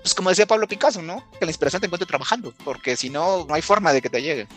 Pues 0.01 0.13
como 0.13 0.29
decía 0.29 0.45
Pablo 0.45 0.67
Picasso, 0.67 1.01
¿no? 1.01 1.23
Que 1.39 1.45
la 1.45 1.51
inspiración 1.51 1.81
te 1.81 1.88
encuentre 1.88 2.07
trabajando, 2.07 2.53
porque 2.63 2.95
si 2.95 3.09
no, 3.09 3.45
no 3.45 3.53
hay 3.53 3.62
forma 3.62 3.93
de 3.93 4.01
que 4.01 4.09
te 4.09 4.21
llegue. 4.21 4.47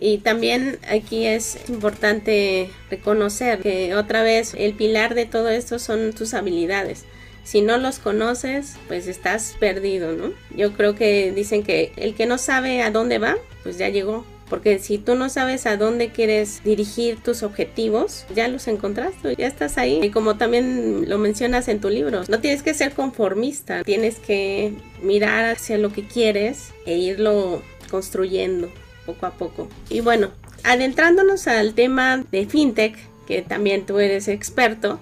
Y 0.00 0.18
también 0.18 0.78
aquí 0.88 1.26
es 1.26 1.58
importante 1.68 2.70
reconocer 2.90 3.60
que 3.60 3.94
otra 3.94 4.22
vez 4.22 4.54
el 4.56 4.74
pilar 4.74 5.14
de 5.14 5.26
todo 5.26 5.48
esto 5.50 5.78
son 5.78 6.12
tus 6.12 6.34
habilidades 6.34 7.04
si 7.44 7.60
no 7.60 7.76
los 7.78 7.98
conoces, 7.98 8.76
pues 8.88 9.06
estás 9.06 9.56
perdido, 9.58 10.12
¿no? 10.12 10.32
Yo 10.54 10.72
creo 10.74 10.94
que 10.94 11.32
dicen 11.32 11.62
que 11.62 11.92
el 11.96 12.14
que 12.14 12.26
no 12.26 12.38
sabe 12.38 12.82
a 12.82 12.90
dónde 12.90 13.18
va, 13.18 13.36
pues 13.62 13.78
ya 13.78 13.88
llegó. 13.88 14.24
Porque 14.52 14.78
si 14.78 14.98
tú 14.98 15.14
no 15.14 15.30
sabes 15.30 15.64
a 15.64 15.78
dónde 15.78 16.10
quieres 16.10 16.62
dirigir 16.62 17.16
tus 17.22 17.42
objetivos, 17.42 18.26
ya 18.34 18.48
los 18.48 18.68
encontraste, 18.68 19.34
ya 19.34 19.46
estás 19.46 19.78
ahí. 19.78 20.00
Y 20.02 20.10
como 20.10 20.36
también 20.36 21.08
lo 21.08 21.16
mencionas 21.16 21.68
en 21.68 21.80
tu 21.80 21.88
libro, 21.88 22.20
no 22.28 22.38
tienes 22.38 22.62
que 22.62 22.74
ser 22.74 22.92
conformista, 22.92 23.82
tienes 23.82 24.18
que 24.18 24.74
mirar 25.00 25.46
hacia 25.46 25.78
lo 25.78 25.90
que 25.90 26.06
quieres 26.06 26.74
e 26.84 26.98
irlo 26.98 27.62
construyendo 27.90 28.68
poco 29.06 29.24
a 29.24 29.30
poco. 29.30 29.70
Y 29.88 30.00
bueno, 30.00 30.28
adentrándonos 30.64 31.46
al 31.46 31.72
tema 31.72 32.22
de 32.30 32.44
fintech, 32.44 32.98
que 33.26 33.40
también 33.40 33.86
tú 33.86 34.00
eres 34.00 34.28
experto, 34.28 35.00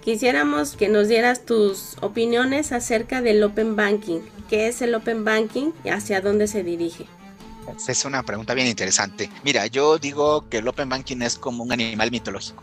Quisiéramos 0.00 0.74
que 0.74 0.88
nos 0.88 1.08
dieras 1.08 1.44
tus 1.44 1.98
opiniones 2.00 2.72
acerca 2.72 3.20
del 3.20 3.42
Open 3.42 3.76
Banking. 3.76 4.20
¿Qué 4.48 4.68
es 4.68 4.80
el 4.80 4.94
Open 4.94 5.22
Banking 5.22 5.72
y 5.84 5.90
hacia 5.90 6.22
dónde 6.22 6.46
se 6.46 6.62
dirige? 6.62 7.04
Es 7.86 8.04
una 8.04 8.22
pregunta 8.22 8.54
bien 8.54 8.66
interesante. 8.66 9.30
Mira, 9.44 9.66
yo 9.66 9.98
digo 9.98 10.48
que 10.48 10.58
el 10.58 10.68
Open 10.68 10.88
Banking 10.88 11.22
es 11.22 11.38
como 11.38 11.64
un 11.64 11.72
animal 11.72 12.10
mitológico. 12.10 12.62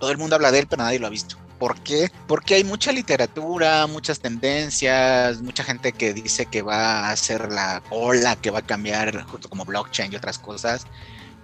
Todo 0.00 0.10
el 0.10 0.18
mundo 0.18 0.36
habla 0.36 0.50
de 0.50 0.60
él, 0.60 0.66
pero 0.68 0.82
nadie 0.82 0.98
lo 0.98 1.06
ha 1.06 1.10
visto. 1.10 1.36
¿Por 1.58 1.78
qué? 1.80 2.10
Porque 2.26 2.54
hay 2.56 2.64
mucha 2.64 2.90
literatura, 2.90 3.86
muchas 3.86 4.18
tendencias, 4.18 5.40
mucha 5.42 5.62
gente 5.62 5.92
que 5.92 6.12
dice 6.12 6.46
que 6.46 6.60
va 6.60 7.08
a 7.08 7.16
ser 7.16 7.52
la 7.52 7.82
ola, 7.90 8.34
que 8.34 8.50
va 8.50 8.60
a 8.60 8.66
cambiar 8.66 9.22
justo 9.26 9.48
como 9.48 9.64
blockchain 9.64 10.12
y 10.12 10.16
otras 10.16 10.38
cosas. 10.38 10.86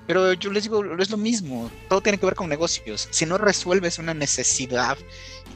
Pero 0.09 0.33
yo 0.33 0.51
les 0.51 0.63
digo, 0.63 0.83
es 0.99 1.11
lo 1.11 1.19
mismo, 1.19 1.71
todo 1.87 2.01
tiene 2.01 2.17
que 2.17 2.25
ver 2.25 2.35
con 2.35 2.49
negocios. 2.49 3.09
Si 3.11 3.27
no 3.27 3.37
resuelves 3.37 3.99
una 3.99 4.15
necesidad 4.15 4.97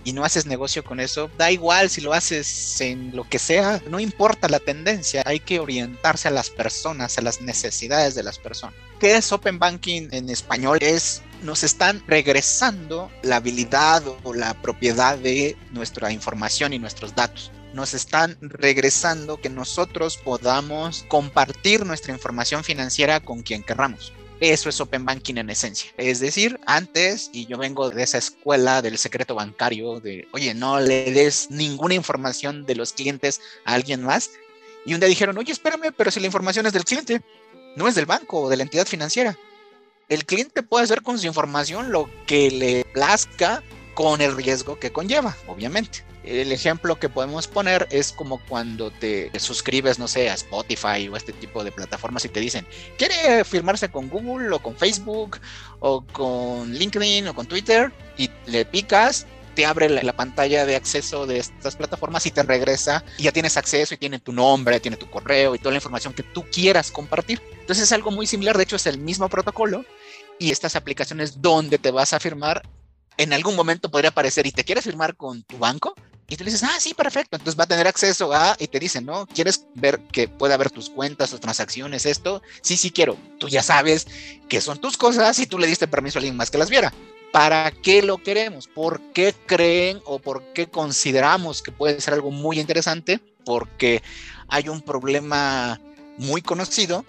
y 0.04 0.12
no 0.12 0.24
haces 0.24 0.44
negocio 0.44 0.84
con 0.84 1.00
eso, 1.00 1.30
da 1.38 1.50
igual 1.50 1.88
si 1.88 2.02
lo 2.02 2.12
haces 2.12 2.78
en 2.82 3.16
lo 3.16 3.26
que 3.26 3.38
sea, 3.38 3.80
no 3.88 3.98
importa 3.98 4.50
la 4.50 4.60
tendencia, 4.60 5.22
hay 5.24 5.40
que 5.40 5.58
orientarse 5.58 6.28
a 6.28 6.32
las 6.32 6.50
personas, 6.50 7.16
a 7.16 7.22
las 7.22 7.40
necesidades 7.40 8.14
de 8.14 8.24
las 8.24 8.38
personas. 8.38 8.74
¿Qué 9.00 9.16
es 9.16 9.32
Open 9.32 9.58
Banking 9.58 10.08
en 10.10 10.28
español? 10.28 10.76
Es 10.82 11.22
nos 11.42 11.64
están 11.64 12.02
regresando 12.06 13.10
la 13.22 13.36
habilidad 13.36 14.02
o 14.22 14.34
la 14.34 14.52
propiedad 14.60 15.16
de 15.16 15.56
nuestra 15.70 16.12
información 16.12 16.74
y 16.74 16.78
nuestros 16.78 17.14
datos 17.14 17.50
nos 17.72 17.94
están 17.94 18.36
regresando 18.42 19.40
que 19.40 19.48
nosotros 19.48 20.18
podamos 20.18 21.06
compartir 21.08 21.86
nuestra 21.86 22.12
información 22.12 22.64
financiera 22.64 23.20
con 23.20 23.40
quien 23.40 23.62
querramos 23.62 24.12
Eso 24.42 24.68
es 24.68 24.80
Open 24.80 25.04
Banking 25.04 25.36
en 25.36 25.50
esencia. 25.50 25.92
Es 25.96 26.18
decir, 26.18 26.58
antes, 26.66 27.30
y 27.32 27.46
yo 27.46 27.58
vengo 27.58 27.90
de 27.90 28.02
esa 28.02 28.18
escuela 28.18 28.82
del 28.82 28.98
secreto 28.98 29.36
bancario, 29.36 30.00
de, 30.00 30.26
oye, 30.32 30.52
no 30.52 30.80
le 30.80 31.12
des 31.12 31.48
ninguna 31.48 31.94
información 31.94 32.66
de 32.66 32.74
los 32.74 32.92
clientes 32.92 33.40
a 33.64 33.74
alguien 33.74 34.02
más. 34.02 34.30
Y 34.84 34.94
un 34.94 35.00
día 35.00 35.08
dijeron, 35.08 35.38
oye, 35.38 35.52
espérame, 35.52 35.94
pero 35.96 36.10
si 36.10 36.18
la 36.18 36.26
información 36.26 36.66
es 36.66 36.72
del 36.72 36.82
cliente, 36.82 37.22
no 37.76 37.86
es 37.86 37.94
del 37.94 38.06
banco 38.06 38.40
o 38.40 38.48
de 38.48 38.56
la 38.56 38.64
entidad 38.64 38.84
financiera. 38.84 39.38
El 40.08 40.24
cliente 40.24 40.64
puede 40.64 40.82
hacer 40.82 41.02
con 41.02 41.20
su 41.20 41.28
información 41.28 41.92
lo 41.92 42.10
que 42.26 42.50
le 42.50 42.84
plazca 42.86 43.62
con 43.94 44.20
el 44.20 44.34
riesgo 44.34 44.76
que 44.76 44.90
conlleva, 44.90 45.36
obviamente. 45.46 46.04
El 46.24 46.52
ejemplo 46.52 46.98
que 46.98 47.08
podemos 47.08 47.48
poner 47.48 47.88
es 47.90 48.12
como 48.12 48.38
cuando 48.46 48.90
te 48.90 49.30
suscribes, 49.40 49.98
no 49.98 50.06
sé, 50.06 50.30
a 50.30 50.34
Spotify 50.34 51.08
o 51.08 51.16
este 51.16 51.32
tipo 51.32 51.64
de 51.64 51.72
plataformas 51.72 52.24
y 52.24 52.28
te 52.28 52.38
dicen, 52.38 52.66
¿quiere 52.96 53.44
firmarse 53.44 53.90
con 53.90 54.08
Google 54.08 54.54
o 54.54 54.60
con 54.60 54.76
Facebook 54.76 55.40
o 55.80 56.04
con 56.12 56.72
LinkedIn 56.72 57.26
o 57.28 57.34
con 57.34 57.46
Twitter? 57.46 57.92
Y 58.16 58.30
le 58.46 58.64
picas, 58.64 59.26
te 59.54 59.66
abre 59.66 59.88
la, 59.88 60.12
pantalla 60.12 60.64
de 60.64 60.76
acceso 60.76 61.26
de 61.26 61.38
estas 61.38 61.76
plataformas 61.76 62.24
y 62.26 62.30
te 62.30 62.42
regresa 62.42 63.04
y 63.18 63.24
ya 63.24 63.32
tienes 63.32 63.56
acceso 63.56 63.94
y 63.94 63.98
tiene 63.98 64.20
tu 64.20 64.32
nombre, 64.32 64.78
tiene 64.78 64.96
tu 64.96 65.10
correo 65.10 65.54
y 65.54 65.58
toda 65.58 65.72
la 65.72 65.78
información 65.78 66.14
que 66.14 66.22
tú 66.22 66.44
quieras 66.52 66.92
compartir. 66.92 67.42
Entonces 67.60 67.84
es 67.84 67.92
algo 67.92 68.12
muy 68.12 68.26
similar, 68.28 68.56
de 68.56 68.62
hecho 68.62 68.76
es 68.76 68.86
el 68.86 68.98
mismo 68.98 69.28
protocolo 69.28 69.84
y 70.38 70.52
estas 70.52 70.76
aplicaciones 70.76 71.42
donde 71.42 71.78
te 71.78 71.90
vas 71.90 72.12
a 72.12 72.20
firmar 72.20 72.62
en 73.16 73.32
algún 73.32 73.54
momento 73.56 73.90
podría 73.90 74.10
aparecer 74.10 74.46
y 74.46 74.52
te 74.52 74.64
quieres 74.64 74.84
firmar 74.84 75.16
con 75.16 75.42
tu 75.42 75.58
banco, 75.58 75.94
y 76.32 76.36
tú 76.38 76.44
le 76.44 76.50
dices, 76.50 76.66
ah, 76.66 76.80
sí, 76.80 76.94
perfecto. 76.94 77.36
Entonces 77.36 77.60
va 77.60 77.64
a 77.64 77.66
tener 77.66 77.86
acceso 77.86 78.32
a, 78.32 78.56
y 78.58 78.66
te 78.66 78.80
dicen, 78.80 79.04
¿no? 79.04 79.26
¿Quieres 79.26 79.66
ver 79.74 80.00
que 80.10 80.28
pueda 80.28 80.56
ver 80.56 80.70
tus 80.70 80.88
cuentas, 80.88 81.28
tus 81.28 81.40
transacciones, 81.40 82.06
esto? 82.06 82.40
Sí, 82.62 82.78
sí 82.78 82.90
quiero. 82.90 83.18
Tú 83.38 83.50
ya 83.50 83.62
sabes 83.62 84.06
que 84.48 84.62
son 84.62 84.80
tus 84.80 84.96
cosas 84.96 85.38
y 85.40 85.46
tú 85.46 85.58
le 85.58 85.66
diste 85.66 85.86
permiso 85.88 86.18
a 86.18 86.20
alguien 86.20 86.34
más 86.34 86.50
que 86.50 86.56
las 86.56 86.70
viera. 86.70 86.90
¿Para 87.32 87.70
qué 87.70 88.00
lo 88.00 88.16
queremos? 88.16 88.66
¿Por 88.66 89.02
qué 89.12 89.34
creen 89.44 90.00
o 90.06 90.20
por 90.20 90.42
qué 90.54 90.70
consideramos 90.70 91.60
que 91.60 91.70
puede 91.70 92.00
ser 92.00 92.14
algo 92.14 92.30
muy 92.30 92.58
interesante? 92.58 93.20
Porque 93.44 94.02
hay 94.48 94.70
un 94.70 94.80
problema 94.80 95.82
muy 96.16 96.40
conocido 96.40 97.04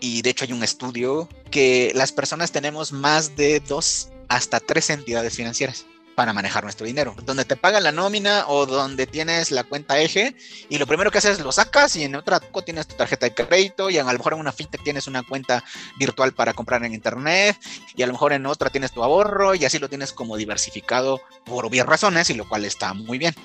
y 0.00 0.22
de 0.22 0.30
hecho 0.30 0.46
hay 0.46 0.54
un 0.54 0.62
estudio 0.62 1.28
que 1.50 1.92
las 1.94 2.12
personas 2.12 2.50
tenemos 2.50 2.92
más 2.92 3.36
de 3.36 3.60
dos 3.60 4.08
hasta 4.28 4.58
tres 4.58 4.88
entidades 4.88 5.34
financieras 5.34 5.84
para 6.18 6.32
manejar 6.32 6.64
nuestro 6.64 6.84
dinero. 6.84 7.14
Donde 7.24 7.44
te 7.44 7.54
pagan 7.54 7.84
la 7.84 7.92
nómina 7.92 8.48
o 8.48 8.66
donde 8.66 9.06
tienes 9.06 9.52
la 9.52 9.62
cuenta 9.62 10.00
eje 10.00 10.34
y 10.68 10.78
lo 10.78 10.84
primero 10.88 11.12
que 11.12 11.18
haces 11.18 11.38
es 11.38 11.44
lo 11.44 11.52
sacas 11.52 11.94
y 11.94 12.02
en 12.02 12.16
otra 12.16 12.40
tienes 12.66 12.88
tu 12.88 12.96
tarjeta 12.96 13.26
de 13.26 13.34
crédito 13.34 13.88
y 13.88 13.98
a 13.98 14.02
lo 14.02 14.10
mejor 14.14 14.32
en 14.32 14.40
una 14.40 14.50
fintech 14.50 14.82
tienes 14.82 15.06
una 15.06 15.22
cuenta 15.22 15.62
virtual 15.96 16.32
para 16.32 16.54
comprar 16.54 16.84
en 16.84 16.92
internet 16.92 17.56
y 17.94 18.02
a 18.02 18.08
lo 18.08 18.14
mejor 18.14 18.32
en 18.32 18.46
otra 18.46 18.68
tienes 18.68 18.90
tu 18.90 19.04
ahorro 19.04 19.54
y 19.54 19.64
así 19.64 19.78
lo 19.78 19.88
tienes 19.88 20.12
como 20.12 20.36
diversificado 20.36 21.20
por 21.44 21.64
obvias 21.64 21.86
razones 21.86 22.30
y 22.30 22.34
lo 22.34 22.48
cual 22.48 22.64
está 22.64 22.94
muy 22.94 23.18
bien. 23.18 23.36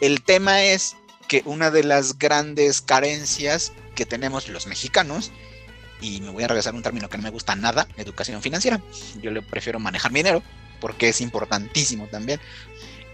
El 0.00 0.22
tema 0.22 0.62
es 0.62 0.94
que 1.26 1.42
una 1.46 1.72
de 1.72 1.82
las 1.82 2.16
grandes 2.16 2.80
carencias 2.80 3.72
que 3.96 4.06
tenemos 4.06 4.46
los 4.46 4.68
mexicanos 4.68 5.32
y 6.00 6.20
me 6.20 6.30
voy 6.30 6.44
a 6.44 6.46
regresar 6.46 6.74
a 6.74 6.76
un 6.76 6.84
término 6.84 7.08
que 7.08 7.16
no 7.16 7.24
me 7.24 7.30
gusta 7.30 7.56
nada, 7.56 7.88
educación 7.96 8.40
financiera. 8.40 8.80
Yo 9.20 9.32
le 9.32 9.42
prefiero 9.42 9.80
manejar 9.80 10.12
mi 10.12 10.20
dinero 10.20 10.44
porque 10.80 11.08
es 11.10 11.20
importantísimo 11.20 12.06
también, 12.06 12.40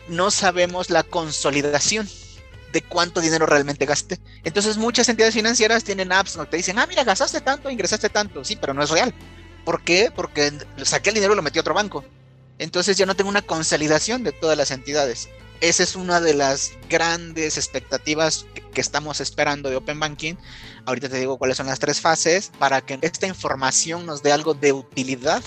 no 0.09 0.31
sabemos 0.31 0.91
la 0.91 1.03
consolidación 1.03 2.09
de 2.73 2.83
cuánto 2.83 3.21
dinero 3.21 3.47
realmente 3.47 3.87
gasté. 3.87 4.19
Entonces 4.45 4.77
muchas 4.77 5.09
entidades 5.09 5.35
financieras 5.35 5.85
tienen 5.85 6.13
apps 6.13 6.35
donde 6.35 6.51
te 6.51 6.57
dicen, 6.59 6.79
ah, 6.79 6.87
mira, 6.87 7.05
gastaste 7.05 7.41
tanto, 7.41 7.71
ingresaste 7.71 8.09
tanto, 8.09 8.45
sí, 8.45 8.57
pero 8.57 8.75
no 8.75 8.83
es 8.83 8.91
real. 8.91 9.15
¿Por 9.65 9.83
qué? 9.83 10.13
Porque 10.15 10.53
saqué 10.85 11.11
el 11.11 11.15
dinero 11.15 11.33
y 11.33 11.37
lo 11.37 11.43
metí 11.43 11.59
a 11.59 11.63
otro 11.63 11.75
banco. 11.75 12.05
Entonces 12.59 12.97
ya 12.97 13.07
no 13.07 13.17
tengo 13.17 13.31
una 13.31 13.43
consolidación 13.43 14.23
de 14.25 14.33
todas 14.33 14.57
las 14.57 14.71
entidades. 14.71 15.29
Esa 15.61 15.83
es 15.83 15.97
una 15.97 16.21
de 16.21 16.35
las 16.35 16.73
grandes 16.89 17.57
expectativas 17.57 18.47
que 18.75 18.81
estamos 18.81 19.21
esperando 19.21 19.71
de 19.71 19.77
Open 19.77 19.99
Banking. 19.99 20.35
Ahorita 20.85 21.09
te 21.09 21.19
digo 21.19 21.39
cuáles 21.39 21.57
son 21.57 21.67
las 21.67 21.79
tres 21.79 22.01
fases 22.01 22.53
para 22.59 22.83
que 22.83 22.99
esta 23.01 23.27
información 23.27 24.05
nos 24.05 24.23
dé 24.23 24.33
algo 24.33 24.53
de 24.53 24.73
utilidad 24.73 25.43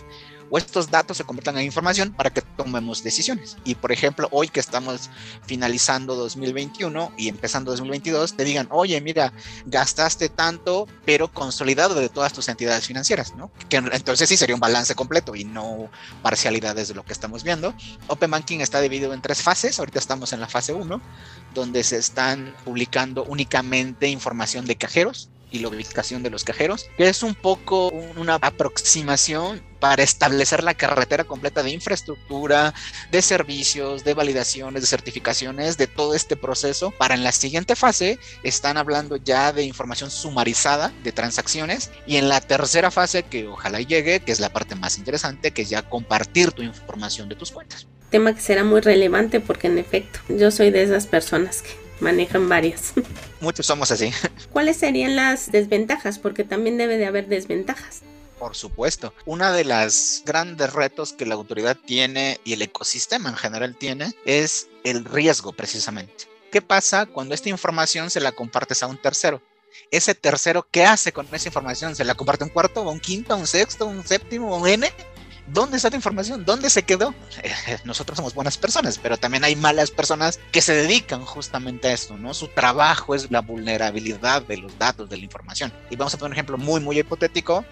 o 0.49 0.57
estos 0.57 0.89
datos 0.89 1.17
se 1.17 1.23
conviertan 1.23 1.57
en 1.57 1.65
información 1.65 2.13
para 2.13 2.31
que 2.31 2.41
tomemos 2.41 3.03
decisiones. 3.03 3.57
Y 3.63 3.75
por 3.75 3.91
ejemplo, 3.91 4.27
hoy 4.31 4.47
que 4.47 4.59
estamos 4.59 5.09
finalizando 5.45 6.15
2021 6.15 7.13
y 7.17 7.29
empezando 7.29 7.71
2022, 7.71 8.35
te 8.35 8.43
digan, 8.43 8.67
oye, 8.71 8.99
mira, 9.01 9.33
gastaste 9.65 10.29
tanto, 10.29 10.87
pero 11.05 11.31
consolidado 11.31 11.95
de 11.95 12.09
todas 12.09 12.33
tus 12.33 12.49
entidades 12.49 12.85
financieras, 12.87 13.35
¿no? 13.35 13.51
Que 13.69 13.77
entonces 13.77 14.29
sí 14.29 14.37
sería 14.37 14.55
un 14.55 14.61
balance 14.61 14.95
completo 14.95 15.35
y 15.35 15.45
no 15.45 15.89
parcialidades 16.21 16.87
de 16.87 16.95
lo 16.95 17.05
que 17.05 17.13
estamos 17.13 17.43
viendo. 17.43 17.73
Open 18.07 18.31
Banking 18.31 18.59
está 18.59 18.81
dividido 18.81 19.13
en 19.13 19.21
tres 19.21 19.41
fases, 19.41 19.79
ahorita 19.79 19.99
estamos 19.99 20.33
en 20.33 20.39
la 20.39 20.47
fase 20.47 20.73
1, 20.73 21.01
donde 21.53 21.83
se 21.83 21.97
están 21.97 22.55
publicando 22.65 23.23
únicamente 23.23 24.07
información 24.07 24.65
de 24.65 24.75
cajeros, 24.75 25.29
y 25.51 25.59
la 25.59 25.69
ubicación 25.69 26.23
de 26.23 26.29
los 26.29 26.43
cajeros, 26.43 26.85
que 26.97 27.09
es 27.09 27.23
un 27.23 27.35
poco 27.35 27.89
una 28.15 28.35
aproximación 28.35 29.63
para 29.79 30.03
establecer 30.03 30.63
la 30.63 30.73
carretera 30.73 31.23
completa 31.23 31.63
de 31.63 31.71
infraestructura, 31.71 32.73
de 33.11 33.21
servicios, 33.21 34.03
de 34.03 34.13
validaciones, 34.13 34.81
de 34.81 34.87
certificaciones, 34.87 35.77
de 35.77 35.87
todo 35.87 36.15
este 36.15 36.35
proceso. 36.35 36.91
Para 36.91 37.15
en 37.15 37.23
la 37.23 37.31
siguiente 37.31 37.75
fase 37.75 38.19
están 38.43 38.77
hablando 38.77 39.17
ya 39.17 39.53
de 39.53 39.63
información 39.63 40.11
sumarizada 40.11 40.91
de 41.03 41.11
transacciones 41.11 41.91
y 42.05 42.17
en 42.17 42.29
la 42.29 42.41
tercera 42.41 42.91
fase 42.91 43.23
que 43.23 43.47
ojalá 43.47 43.81
llegue, 43.81 44.19
que 44.19 44.31
es 44.31 44.39
la 44.39 44.51
parte 44.51 44.75
más 44.75 44.97
interesante, 44.97 45.51
que 45.51 45.63
es 45.63 45.69
ya 45.69 45.81
compartir 45.83 46.51
tu 46.51 46.61
información 46.61 47.29
de 47.29 47.35
tus 47.35 47.51
cuentas. 47.51 47.87
Tema 48.09 48.33
que 48.33 48.41
será 48.41 48.63
muy 48.63 48.81
relevante 48.81 49.39
porque 49.39 49.67
en 49.67 49.77
efecto 49.77 50.19
yo 50.29 50.51
soy 50.51 50.71
de 50.71 50.83
esas 50.83 51.05
personas 51.05 51.61
que 51.61 51.69
manejan 51.99 52.49
varias. 52.49 52.93
Muchos 53.39 53.65
somos 53.65 53.91
así. 53.91 54.11
¿Cuáles 54.51 54.77
serían 54.77 55.15
las 55.15 55.51
desventajas? 55.51 56.19
Porque 56.19 56.43
también 56.43 56.77
debe 56.77 56.97
de 56.97 57.05
haber 57.05 57.27
desventajas. 57.27 58.01
Por 58.39 58.55
supuesto. 58.55 59.13
Una 59.25 59.51
de 59.51 59.65
las 59.65 60.23
grandes 60.25 60.71
retos 60.71 61.11
que 61.11 61.25
la 61.25 61.35
autoridad 61.35 61.75
tiene 61.75 62.39
y 62.45 62.53
el 62.53 62.61
ecosistema 62.61 63.29
en 63.29 63.35
general 63.35 63.75
tiene 63.75 64.13
es 64.25 64.69
el 64.85 65.03
riesgo 65.03 65.51
precisamente. 65.51 66.29
¿Qué 66.49 66.61
pasa 66.61 67.05
cuando 67.05 67.35
esta 67.35 67.49
información 67.49 68.09
se 68.09 68.21
la 68.21 68.31
compartes 68.31 68.81
a 68.81 68.87
un 68.87 68.97
tercero? 68.97 69.41
Ese 69.91 70.15
tercero, 70.15 70.65
¿qué 70.71 70.85
hace 70.85 71.11
con 71.11 71.27
esa 71.31 71.49
información? 71.49 71.95
¿Se 71.95 72.05
la 72.05 72.15
comparte 72.15 72.43
a 72.43 72.47
un 72.47 72.53
cuarto, 72.53 72.79
a 72.79 72.91
un 72.91 72.99
quinto, 72.99 73.33
a 73.33 73.37
un 73.37 73.45
sexto, 73.45 73.83
a 73.85 73.87
un 73.87 74.07
séptimo, 74.07 74.55
un 74.57 74.67
N? 74.67 74.91
¿Dónde 75.47 75.77
está 75.77 75.89
la 75.89 75.95
información? 75.95 76.45
¿Dónde 76.45 76.69
se 76.69 76.83
quedó? 76.83 77.13
nosotros 77.83 78.17
somos 78.17 78.33
buenas 78.33 78.57
personas, 78.57 78.99
pero 78.99 79.17
también 79.17 79.43
hay 79.43 79.55
malas 79.55 79.91
personas 79.91 80.39
que 80.51 80.61
se 80.61 80.73
dedican 80.73 81.25
justamente 81.25 81.87
a 81.87 81.93
esto, 81.93 82.17
¿no? 82.17 82.33
Su 82.33 82.47
trabajo 82.47 83.15
es 83.15 83.31
la 83.31 83.41
vulnerabilidad 83.41 84.43
de 84.43 84.57
los 84.57 84.77
datos, 84.77 85.09
de 85.09 85.17
la 85.17 85.23
información. 85.23 85.73
Y 85.89 85.95
vamos 85.95 86.13
a 86.13 86.17
poner 86.17 86.29
un 86.29 86.33
ejemplo 86.33 86.57
muy, 86.57 86.81
muy 86.81 86.99
hipotético, 86.99 87.65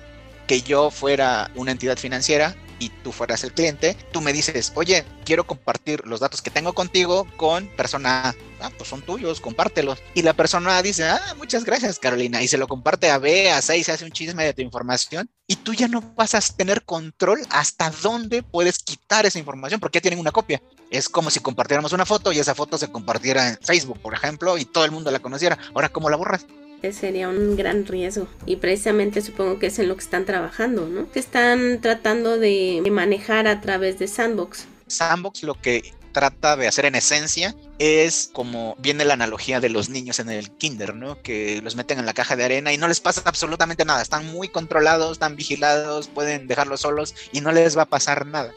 que 0.47 0.61
yo 0.61 0.89
fuera 0.89 1.51
una 1.55 1.71
entidad 1.71 1.97
financiera 1.97 2.55
y 2.79 2.89
tú 2.89 3.11
fueras 3.11 3.43
el 3.43 3.53
cliente, 3.53 3.97
tú 4.11 4.21
me 4.21 4.33
dices, 4.33 4.71
oye, 4.75 5.03
quiero 5.25 5.45
compartir 5.45 6.05
los 6.05 6.19
datos 6.19 6.41
que 6.41 6.51
tengo 6.51 6.73
contigo 6.73 7.27
con 7.35 7.67
persona 7.75 8.29
A. 8.29 8.35
Ah, 8.59 8.71
pues 8.75 8.89
son 8.89 9.01
tuyos, 9.01 9.41
compártelos. 9.41 9.99
Y 10.13 10.23
la 10.23 10.33
persona 10.33 10.77
A 10.77 10.81
dice, 10.81 11.05
ah, 11.05 11.35
muchas 11.37 11.63
gracias, 11.63 11.99
Carolina. 11.99 12.41
Y 12.41 12.47
se 12.47 12.57
lo 12.57 12.67
comparte 12.67 13.09
a 13.09 13.17
B, 13.17 13.51
a 13.51 13.61
C 13.61 13.77
y 13.77 13.83
se 13.83 13.91
hace 13.91 14.05
un 14.05 14.11
chisme 14.11 14.43
de 14.43 14.53
tu 14.53 14.61
información. 14.61 15.29
Y 15.47 15.57
tú 15.57 15.73
ya 15.73 15.87
no 15.87 16.01
vas 16.15 16.33
a 16.33 16.41
tener 16.41 16.83
control 16.83 17.41
hasta 17.49 17.91
dónde 18.01 18.43
puedes 18.43 18.79
quitar 18.79 19.25
esa 19.25 19.39
información, 19.39 19.79
porque 19.79 19.97
ya 19.97 20.01
tienen 20.01 20.19
una 20.19 20.31
copia. 20.31 20.61
Es 20.89 21.09
como 21.09 21.29
si 21.29 21.39
compartiéramos 21.39 21.93
una 21.93 22.05
foto 22.05 22.31
y 22.31 22.39
esa 22.39 22.55
foto 22.55 22.77
se 22.77 22.91
compartiera 22.91 23.49
en 23.49 23.57
Facebook, 23.61 23.99
por 23.99 24.13
ejemplo, 24.13 24.57
y 24.57 24.65
todo 24.65 24.85
el 24.85 24.91
mundo 24.91 25.11
la 25.11 25.19
conociera. 25.19 25.57
Ahora, 25.73 25.89
¿cómo 25.89 26.09
la 26.09 26.17
borras? 26.17 26.45
Sería 26.91 27.29
un 27.29 27.55
gran 27.55 27.85
riesgo 27.85 28.27
y 28.45 28.57
precisamente 28.57 29.21
supongo 29.21 29.59
que 29.59 29.67
es 29.67 29.79
en 29.79 29.87
lo 29.87 29.95
que 29.95 30.03
están 30.03 30.25
trabajando, 30.25 30.87
¿no? 30.87 31.11
Que 31.11 31.19
están 31.19 31.81
tratando 31.81 32.37
de 32.37 32.83
manejar 32.91 33.47
a 33.47 33.61
través 33.61 33.99
de 33.99 34.07
Sandbox. 34.07 34.65
Sandbox 34.87 35.43
lo 35.43 35.55
que 35.55 35.91
trata 36.17 36.55
de 36.55 36.67
hacer 36.67 36.85
en 36.85 36.95
esencia 36.95 37.55
es 37.77 38.31
como 38.33 38.75
viene 38.79 39.05
la 39.05 39.13
analogía 39.13 39.59
de 39.59 39.69
los 39.69 39.89
niños 39.89 40.19
en 40.19 40.29
el 40.29 40.49
kinder, 40.49 40.95
¿no? 40.95 41.21
Que 41.21 41.61
los 41.61 41.75
meten 41.75 41.99
en 41.99 42.07
la 42.07 42.13
caja 42.13 42.35
de 42.35 42.43
arena 42.43 42.73
y 42.73 42.77
no 42.77 42.87
les 42.87 42.99
pasa 42.99 43.21
absolutamente 43.25 43.85
nada, 43.85 44.01
están 44.01 44.25
muy 44.25 44.49
controlados, 44.49 45.11
están 45.11 45.35
vigilados, 45.35 46.07
pueden 46.07 46.47
dejarlos 46.47 46.81
solos 46.81 47.13
y 47.31 47.41
no 47.41 47.51
les 47.51 47.77
va 47.77 47.83
a 47.83 47.85
pasar 47.85 48.25
nada. 48.25 48.51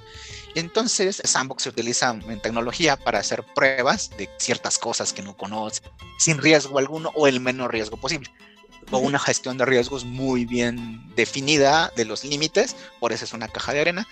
Entonces, 0.55 1.23
Sandbox 1.25 1.63
se 1.65 1.69
utiliza 1.69 2.11
en 2.11 2.41
tecnología 2.41 2.97
para 2.97 3.21
hacer 3.21 3.45
pruebas 3.55 4.11
de 4.17 4.29
ciertas 4.39 4.79
cosas 4.79 5.13
que 5.13 5.23
no 5.23 5.37
conoce, 5.37 5.83
sin 6.19 6.39
riesgo 6.39 6.79
alguno 6.79 7.13
o 7.15 7.27
el 7.27 7.41
menor 7.41 7.73
riesgo 7.73 7.97
posible. 7.97 8.31
O 8.91 8.99
una 8.99 9.19
gestión 9.19 9.57
de 9.59 9.67
riesgos 9.67 10.05
muy 10.05 10.45
bien 10.45 11.15
definida 11.15 11.93
de 11.97 12.05
los 12.05 12.25
límites, 12.25 12.75
por 12.99 13.13
eso 13.13 13.25
es 13.25 13.33
una 13.33 13.49
caja 13.49 13.73
de 13.73 13.81
arena. 13.81 14.09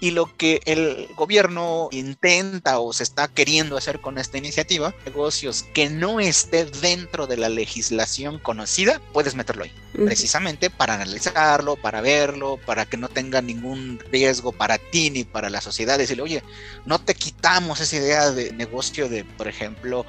Y 0.00 0.12
lo 0.12 0.36
que 0.36 0.60
el 0.64 1.08
gobierno 1.16 1.88
intenta 1.90 2.78
o 2.78 2.92
se 2.92 3.02
está 3.02 3.26
queriendo 3.26 3.76
hacer 3.76 4.00
con 4.00 4.16
esta 4.16 4.38
iniciativa, 4.38 4.94
negocios 5.04 5.64
que 5.74 5.90
no 5.90 6.20
esté 6.20 6.66
dentro 6.66 7.26
de 7.26 7.36
la 7.36 7.48
legislación 7.48 8.38
conocida, 8.38 9.00
puedes 9.12 9.34
meterlo 9.34 9.64
ahí, 9.64 9.72
precisamente 9.92 10.70
para 10.70 10.94
analizarlo, 10.94 11.74
para 11.76 12.00
verlo, 12.00 12.60
para 12.64 12.86
que 12.86 12.96
no 12.96 13.08
tenga 13.08 13.42
ningún 13.42 13.98
riesgo 14.12 14.52
para 14.52 14.78
ti 14.78 15.10
ni 15.10 15.24
para 15.24 15.50
la 15.50 15.60
sociedad. 15.60 15.98
Decirle, 15.98 16.22
oye, 16.22 16.42
no 16.86 17.00
te 17.00 17.14
quitamos 17.14 17.80
esa 17.80 17.96
idea 17.96 18.30
de 18.30 18.52
negocio 18.52 19.08
de, 19.08 19.24
por 19.24 19.48
ejemplo, 19.48 20.06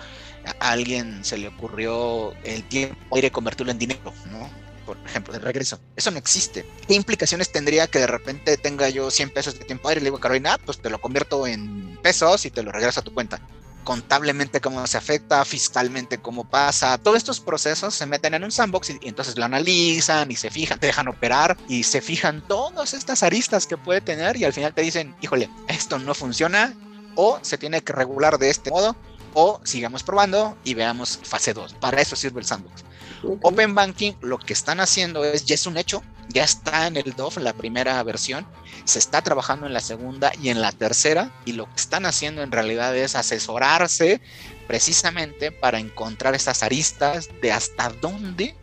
a 0.60 0.72
alguien 0.72 1.24
se 1.26 1.38
le 1.38 1.48
ocurrió 1.48 2.34
el 2.44 2.64
tiempo 2.64 3.18
ir 3.18 3.32
convertirlo 3.32 3.72
en 3.72 3.80
dinero, 3.80 4.14
¿no? 4.32 4.69
Por 4.96 5.08
ejemplo, 5.08 5.34
de 5.34 5.40
regreso. 5.40 5.80
Eso 5.96 6.12
no 6.12 6.18
existe. 6.18 6.66
¿Qué 6.88 6.96
implicaciones 6.96 7.52
tendría 7.52 7.88
que 7.88 8.00
de 8.00 8.08
repente 8.08 8.58
tenga 8.58 8.90
yo 8.90 9.12
100 9.12 9.30
pesos 9.32 9.58
de 9.60 9.66
tiempo 9.66 9.88
aire 9.90 10.02
y 10.02 10.04
le 10.04 10.08
digo 10.08 10.18
a 10.18 10.22
Carolina, 10.22 10.58
pues 10.66 10.82
te 10.82 10.90
lo 10.90 11.00
convierto 11.00 11.46
en 11.46 12.00
pesos 12.02 12.46
y 12.46 12.52
te 12.52 12.64
lo 12.64 12.72
regreso 12.72 13.00
a 13.00 13.04
tu 13.04 13.14
cuenta? 13.14 13.40
Contablemente 13.84 14.62
cómo 14.62 14.86
se 14.88 14.98
afecta, 14.98 15.46
fiscalmente 15.46 16.18
cómo 16.18 16.50
pasa. 16.50 16.98
Todos 16.98 17.18
estos 17.18 17.40
procesos 17.40 17.94
se 17.94 18.06
meten 18.06 18.34
en 18.34 18.44
un 18.44 18.52
sandbox 18.52 18.90
y, 18.90 19.00
entonces 19.04 19.38
lo 19.38 19.46
analizan 19.46 20.32
y 20.32 20.36
se 20.36 20.50
fijan, 20.50 20.80
te 20.80 20.88
dejan 20.88 21.08
operar 21.08 21.56
y 21.68 21.84
se 21.84 22.02
fijan 22.02 22.46
todas 22.48 22.94
estas 22.94 23.22
aristas 23.24 23.68
que 23.68 23.78
puede 23.78 24.02
tener 24.02 24.38
y 24.38 24.44
al 24.44 24.54
final 24.54 24.74
te 24.74 24.82
dicen, 24.82 25.16
híjole, 25.22 25.50
esto 25.68 26.00
no 26.00 26.14
funciona 26.16 26.74
o 27.16 27.40
se 27.42 27.58
tiene 27.58 27.82
que 27.82 27.94
regular 27.94 28.38
de 28.38 28.50
este 28.50 28.72
modo 28.72 28.96
o 29.34 29.62
sigamos 29.64 30.04
probando 30.04 30.58
y 30.64 30.74
veamos 30.74 31.20
fase 31.22 31.54
2. 31.54 31.76
Para 31.76 32.02
eso 32.02 32.16
sirve 32.16 32.40
el 32.40 32.46
sandbox. 32.46 32.84
Open 33.24 33.76
Banking 33.76 34.14
lo 34.22 34.38
que 34.38 34.54
están 34.54 34.80
haciendo 34.80 35.24
es, 35.24 35.46
ya 35.46 35.56
es 35.56 35.68
un 35.68 35.78
hecho, 35.78 36.04
ya 36.30 36.44
está 36.44 36.88
en 36.88 36.96
el 36.96 37.14
DOF, 37.16 37.38
la 37.38 37.54
primera 37.54 38.02
versión, 38.04 38.48
se 38.86 39.00
está 39.00 39.22
trabajando 39.22 39.66
en 39.66 39.74
la 39.74 39.82
segunda 39.82 40.32
y 40.42 40.50
en 40.50 40.62
la 40.62 40.72
tercera, 40.72 41.32
y 41.46 41.54
lo 41.54 41.66
que 41.66 41.76
están 41.76 42.06
haciendo 42.06 42.42
en 42.42 42.52
realidad 42.52 42.96
es 42.96 43.16
asesorarse 43.16 44.22
precisamente 44.68 45.52
para 45.52 45.80
encontrar 45.80 46.36
esas 46.36 46.64
aristas 46.64 47.30
de 47.42 47.52
hasta 47.52 47.90
dónde 47.90 48.56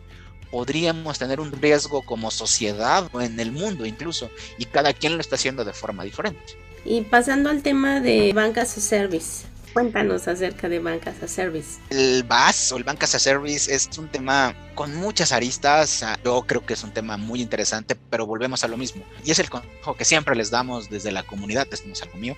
podríamos 0.49 1.19
tener 1.19 1.39
un 1.41 1.51
riesgo 1.51 2.01
como 2.03 2.31
sociedad 2.31 3.09
o 3.11 3.21
en 3.21 3.39
el 3.39 3.51
mundo 3.51 3.85
incluso, 3.85 4.29
y 4.57 4.65
cada 4.65 4.93
quien 4.93 5.15
lo 5.15 5.21
está 5.21 5.35
haciendo 5.35 5.65
de 5.65 5.73
forma 5.73 6.03
diferente. 6.03 6.57
Y 6.85 7.01
pasando 7.01 7.49
al 7.49 7.63
tema 7.63 7.99
de 7.99 8.31
bancas 8.33 8.77
o 8.77 8.81
service, 8.81 9.45
Cuéntanos 9.77 10.27
acerca 10.27 10.67
de 10.67 10.79
Bancas 10.79 11.21
a 11.21 11.27
Service. 11.27 11.79
El 11.91 12.23
BAS 12.23 12.71
o 12.71 12.77
el 12.77 12.83
Bancas 12.83 13.13
a 13.13 13.19
Service 13.19 13.71
es 13.71 13.87
un 13.99 14.07
tema 14.07 14.55
con 14.73 14.95
muchas 14.95 15.31
aristas. 15.31 16.03
Yo 16.25 16.41
creo 16.47 16.65
que 16.65 16.73
es 16.73 16.83
un 16.83 16.91
tema 16.91 17.15
muy 17.15 17.43
interesante, 17.43 17.95
pero 17.95 18.25
volvemos 18.25 18.63
a 18.63 18.67
lo 18.67 18.75
mismo. 18.75 19.03
Y 19.23 19.29
es 19.29 19.37
el 19.37 19.51
consejo 19.51 19.95
que 19.95 20.03
siempre 20.03 20.35
les 20.35 20.49
damos 20.49 20.89
desde 20.89 21.11
la 21.11 21.21
comunidad, 21.21 21.67
esto 21.69 21.85
no 21.85 21.93
es 21.93 22.01
algo 22.01 22.17
mío. 22.17 22.35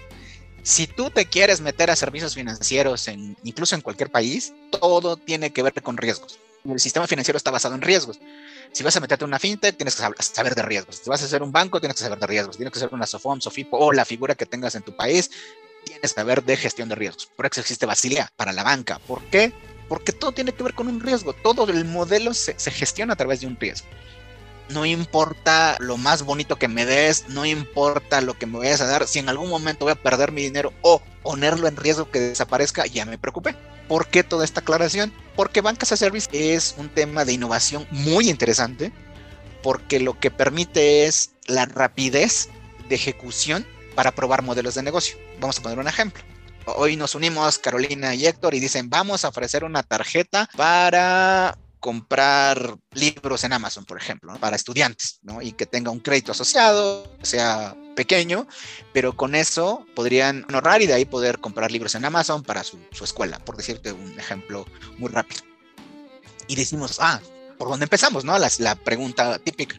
Si 0.63 0.85
tú 0.85 1.11
te 1.11 1.27
quieres 1.27 1.61
meter 1.61 1.89
a 1.89 1.95
servicios 1.95 2.35
financieros, 2.35 3.07
en, 3.07 3.37
incluso 3.45 3.73
en 3.73 3.79
cualquier 3.79 4.11
país, 4.11 4.51
todo 4.69 5.15
tiene 5.15 5.53
que 5.53 5.63
ver 5.63 5.81
con 5.81 5.95
riesgos. 5.95 6.39
El 6.65 6.81
sistema 6.81 7.07
financiero 7.07 7.37
está 7.37 7.51
basado 7.51 7.73
en 7.73 7.81
riesgos. 7.81 8.19
Si 8.73 8.83
vas 8.83 8.97
a 8.97 8.99
meterte 8.99 9.23
en 9.23 9.29
una 9.29 9.39
fintech, 9.39 9.77
tienes 9.77 9.95
que 9.95 10.03
saber 10.23 10.55
de 10.55 10.61
riesgos. 10.61 10.97
Si 10.97 11.09
vas 11.09 11.21
a 11.21 11.25
hacer 11.25 11.41
un 11.41 11.53
banco, 11.53 11.79
tienes 11.79 11.95
que 11.95 12.03
saber 12.03 12.19
de 12.19 12.27
riesgos. 12.27 12.57
Tienes 12.57 12.73
que 12.73 12.79
ser 12.79 12.89
una 12.91 13.05
SOFOM, 13.05 13.39
SOFIPO 13.39 13.77
o 13.77 13.93
la 13.93 14.03
figura 14.03 14.35
que 14.35 14.45
tengas 14.45 14.75
en 14.75 14.81
tu 14.81 14.93
país 14.93 15.31
tienes 15.85 16.01
que 16.01 16.07
saber 16.07 16.43
de 16.43 16.57
gestión 16.57 16.89
de 16.89 16.95
riesgos. 16.95 17.27
Por 17.35 17.45
eso 17.45 17.61
existe 17.61 17.85
Basilea 17.85 18.31
para 18.35 18.53
la 18.53 18.63
banca. 18.63 18.99
¿Por 18.99 19.21
qué? 19.25 19.53
Porque 19.87 20.11
todo 20.11 20.31
tiene 20.31 20.51
que 20.51 20.63
ver 20.63 20.73
con 20.73 20.87
un 20.87 21.01
riesgo. 21.01 21.33
Todo 21.33 21.67
el 21.69 21.85
modelo 21.85 22.33
se, 22.33 22.53
gestiona 22.71 23.13
a 23.13 23.17
través 23.17 23.41
de 23.41 23.47
un 23.47 23.57
riesgo. 23.59 23.87
No 24.69 24.85
importa 24.85 25.77
lo 25.79 25.97
más 25.97 26.21
bonito 26.21 26.57
que 26.57 26.67
me 26.67 26.85
des, 26.85 27.27
no 27.29 27.43
importa 27.43 28.21
lo 28.21 28.37
que 28.37 28.45
me 28.45 28.59
vayas 28.59 28.81
a 28.81 28.85
dar, 28.85 29.07
si 29.07 29.17
en 29.17 29.27
algún 29.27 29.49
momento 29.49 29.85
voy 29.85 29.93
a 29.93 29.95
perder 29.95 30.31
mi 30.31 30.43
dinero 30.43 30.73
o 30.83 31.01
ponerlo 31.23 31.67
en 31.67 31.75
riesgo 31.75 32.11
que 32.11 32.19
desaparezca, 32.19 32.85
ya 32.85 33.05
me 33.05 33.17
preocupé. 33.17 33.55
¿Por 33.87 34.07
qué 34.07 34.23
toda 34.23 34.45
esta 34.45 34.59
aclaración? 34.59 35.11
Porque 35.35 35.61
Bancas 35.61 35.91
a 35.91 35.97
Service 35.97 36.29
es 36.31 36.75
un 36.77 36.89
tema 36.89 37.25
de 37.25 37.33
innovación 37.33 37.87
muy 37.89 38.29
interesante, 38.29 38.91
porque 39.63 39.99
lo 39.99 40.19
que 40.19 40.29
permite 40.29 41.05
es 41.05 41.31
la 41.47 41.65
rapidez 41.65 42.49
de 42.87 42.95
ejecución 42.95 43.65
para 43.99 44.15
probar 44.15 44.43
modelos 44.43 44.75
de 44.75 44.81
negocio. 44.81 45.17
Vamos 45.41 45.59
a 45.59 45.61
poner 45.61 45.77
un 45.77 45.89
ejemplo. 45.89 46.23
Hoy 46.77 46.95
nos 46.95 47.15
unimos 47.15 47.59
Carolina 47.59 48.15
y 48.15 48.27
Héctor 48.27 48.55
y 48.55 48.61
dicen, 48.61 48.89
vamos 48.89 49.25
a 49.25 49.27
ofrecer 49.27 49.65
una 49.65 49.83
tarjeta 49.83 50.49
para 50.55 51.57
comprar 51.81 52.77
libros 52.93 53.43
en 53.43 53.51
Amazon, 53.51 53.83
por 53.83 53.97
ejemplo, 53.97 54.33
para 54.39 54.55
estudiantes, 54.55 55.19
¿no? 55.23 55.41
Y 55.41 55.51
que 55.51 55.65
tenga 55.65 55.91
un 55.91 55.99
crédito 55.99 56.31
asociado, 56.31 57.13
sea 57.23 57.75
pequeño, 57.97 58.47
pero 58.93 59.17
con 59.17 59.35
eso 59.35 59.85
podrían 59.97 60.45
ahorrar 60.49 60.81
y 60.81 60.87
de 60.87 60.93
ahí 60.93 61.03
poder 61.03 61.39
comprar 61.39 61.69
libros 61.69 61.93
en 61.95 62.05
Amazon 62.05 62.41
para 62.41 62.63
su, 62.63 62.79
escuela, 63.03 63.39
por 63.39 63.57
decirte 63.57 63.91
un 63.91 64.17
ejemplo 64.17 64.65
muy 64.97 65.09
rápido. 65.09 65.41
Y 66.47 66.55
decimos, 66.55 66.99
ah, 67.01 67.19
¿por 67.57 67.67
dónde 67.67 67.83
empezamos, 67.83 68.23
no? 68.23 68.39
La 68.39 68.75
pregunta 68.75 69.39
típica 69.39 69.75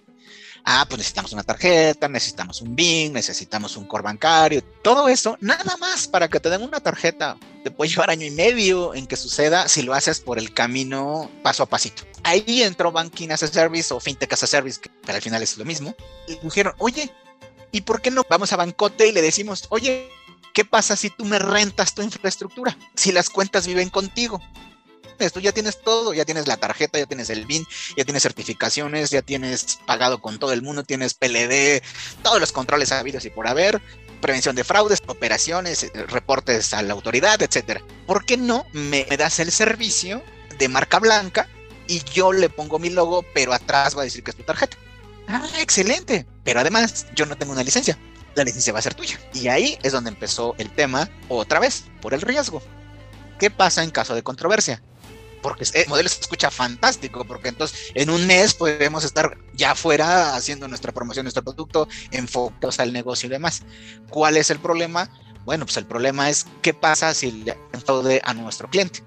ah, 0.64 0.84
pues 0.88 0.98
necesitamos 0.98 1.32
una 1.32 1.42
tarjeta, 1.42 2.08
necesitamos 2.08 2.60
un 2.62 2.74
BIN, 2.74 3.12
necesitamos 3.12 3.76
un 3.76 3.86
core 3.86 4.02
bancario, 4.02 4.62
todo 4.82 5.08
eso, 5.08 5.36
nada 5.40 5.76
más 5.78 6.08
para 6.08 6.28
que 6.28 6.40
te 6.40 6.50
den 6.50 6.62
una 6.62 6.80
tarjeta. 6.80 7.36
Te 7.62 7.70
puede 7.70 7.90
llevar 7.90 8.10
año 8.10 8.26
y 8.26 8.30
medio 8.30 8.94
en 8.94 9.06
que 9.06 9.16
suceda 9.16 9.68
si 9.68 9.82
lo 9.82 9.92
haces 9.92 10.20
por 10.20 10.38
el 10.38 10.54
camino 10.54 11.30
paso 11.42 11.62
a 11.62 11.66
pasito. 11.66 12.04
Ahí 12.22 12.62
entró 12.62 12.90
Banking 12.90 13.30
as 13.30 13.42
a 13.42 13.48
Service 13.48 13.92
o 13.92 14.00
FinTech 14.00 14.32
as 14.32 14.42
a 14.42 14.46
Service, 14.46 14.80
que 14.80 14.90
al 15.12 15.20
final 15.20 15.42
es 15.42 15.58
lo 15.58 15.64
mismo. 15.64 15.94
Y 16.26 16.36
dijeron, 16.36 16.74
oye, 16.78 17.12
¿y 17.70 17.82
por 17.82 18.00
qué 18.00 18.10
no 18.10 18.24
vamos 18.28 18.52
a 18.52 18.56
Bancote 18.56 19.08
y 19.08 19.12
le 19.12 19.20
decimos, 19.20 19.66
oye, 19.68 20.08
¿qué 20.54 20.64
pasa 20.64 20.96
si 20.96 21.10
tú 21.10 21.26
me 21.26 21.38
rentas 21.38 21.94
tu 21.94 22.00
infraestructura? 22.00 22.76
Si 22.94 23.12
las 23.12 23.28
cuentas 23.28 23.66
viven 23.66 23.90
contigo 23.90 24.40
tú 25.28 25.40
ya 25.40 25.52
tienes 25.52 25.82
todo, 25.82 26.14
ya 26.14 26.24
tienes 26.24 26.46
la 26.46 26.56
tarjeta, 26.56 26.98
ya 26.98 27.06
tienes 27.06 27.30
el 27.30 27.46
BIN, 27.46 27.66
ya 27.96 28.04
tienes 28.04 28.22
certificaciones, 28.22 29.10
ya 29.10 29.22
tienes 29.22 29.78
pagado 29.86 30.20
con 30.20 30.38
todo 30.38 30.52
el 30.52 30.62
mundo, 30.62 30.82
tienes 30.82 31.14
PLD, 31.14 31.82
todos 32.22 32.40
los 32.40 32.52
controles 32.52 32.92
habidos 32.92 33.24
y 33.24 33.30
por 33.30 33.46
haber, 33.46 33.80
prevención 34.20 34.54
de 34.54 34.64
fraudes, 34.64 35.00
operaciones, 35.06 35.82
eh, 35.82 35.90
reportes 36.08 36.72
a 36.74 36.82
la 36.82 36.92
autoridad, 36.92 37.42
etcétera. 37.42 37.82
¿Por 38.06 38.24
qué 38.24 38.36
no 38.36 38.66
me, 38.72 39.04
das 39.04 39.40
el 39.40 39.50
servicio 39.50 40.22
de 40.58 40.68
marca 40.68 40.98
blanca 40.98 41.48
y 41.88 42.02
yo 42.04 42.32
le 42.32 42.48
pongo 42.48 42.78
mi 42.78 42.90
logo, 42.90 43.24
pero 43.34 43.52
atrás 43.52 43.96
va 43.96 44.02
a 44.02 44.04
decir 44.04 44.22
que 44.22 44.30
es 44.30 44.36
tu 44.36 44.44
tarjeta? 44.44 44.76
Ah, 45.26 45.48
excelente. 45.60 46.26
Pero 46.44 46.60
además, 46.60 47.06
yo 47.14 47.26
no 47.26 47.36
tengo 47.36 47.52
una 47.52 47.64
licencia. 47.64 47.98
La 48.34 48.44
licencia 48.44 48.72
va 48.72 48.78
a 48.78 48.82
ser 48.82 48.94
tuya. 48.94 49.18
Y 49.34 49.48
ahí 49.48 49.78
es 49.82 49.92
donde 49.92 50.10
empezó 50.10 50.54
el 50.58 50.70
tema, 50.70 51.08
otra 51.28 51.58
vez, 51.58 51.84
por 52.00 52.14
el 52.14 52.20
riesgo. 52.20 52.62
¿Qué 53.38 53.50
pasa 53.50 53.82
en 53.82 53.90
caso 53.90 54.14
de 54.14 54.22
controversia? 54.22 54.82
Porque 55.42 55.64
el 55.74 55.88
modelo 55.88 56.08
se 56.08 56.20
escucha 56.20 56.50
fantástico, 56.50 57.24
porque 57.24 57.48
entonces 57.48 57.90
en 57.94 58.10
un 58.10 58.26
mes 58.26 58.54
podemos 58.54 59.04
estar 59.04 59.38
ya 59.54 59.72
afuera 59.72 60.34
haciendo 60.34 60.68
nuestra 60.68 60.92
promoción, 60.92 61.24
nuestro 61.24 61.42
producto, 61.42 61.88
enfocados 62.10 62.80
al 62.80 62.92
negocio 62.92 63.26
y 63.26 63.30
demás. 63.30 63.62
¿Cuál 64.10 64.36
es 64.36 64.50
el 64.50 64.58
problema? 64.58 65.10
Bueno, 65.44 65.64
pues 65.64 65.76
el 65.78 65.86
problema 65.86 66.28
es 66.30 66.46
qué 66.62 66.74
pasa 66.74 67.14
si 67.14 67.32
le 67.32 67.58
fraude 67.84 68.20
a 68.24 68.34
nuestro 68.34 68.68
cliente. 68.68 69.02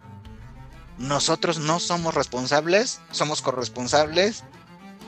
Nosotros 0.98 1.60
no 1.60 1.80
somos 1.80 2.14
responsables, 2.14 3.02
somos 3.12 3.42
corresponsables. 3.42 4.44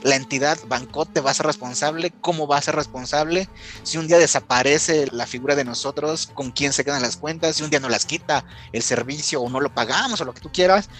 La 0.02 0.14
entidad 0.14 0.58
Bancote 0.68 1.20
va 1.20 1.30
a 1.30 1.34
ser 1.34 1.46
responsable, 1.46 2.12
cómo 2.20 2.46
va 2.46 2.58
a 2.58 2.62
ser 2.62 2.76
responsable, 2.76 3.48
si 3.82 3.96
un 3.96 4.06
día 4.06 4.18
desaparece 4.18 5.08
la 5.10 5.26
figura 5.26 5.56
de 5.56 5.64
nosotros, 5.64 6.30
con 6.34 6.52
quién 6.52 6.72
se 6.72 6.84
quedan 6.84 7.02
las 7.02 7.16
cuentas, 7.16 7.56
si 7.56 7.62
un 7.62 7.70
día 7.70 7.80
no 7.80 7.88
las 7.88 8.04
quita 8.04 8.44
el 8.72 8.82
servicio 8.82 9.40
o 9.40 9.48
no 9.48 9.60
lo 9.60 9.74
pagamos 9.74 10.20
o 10.20 10.24
lo 10.24 10.34
que 10.34 10.42
tú 10.42 10.52
quieras, 10.52 10.90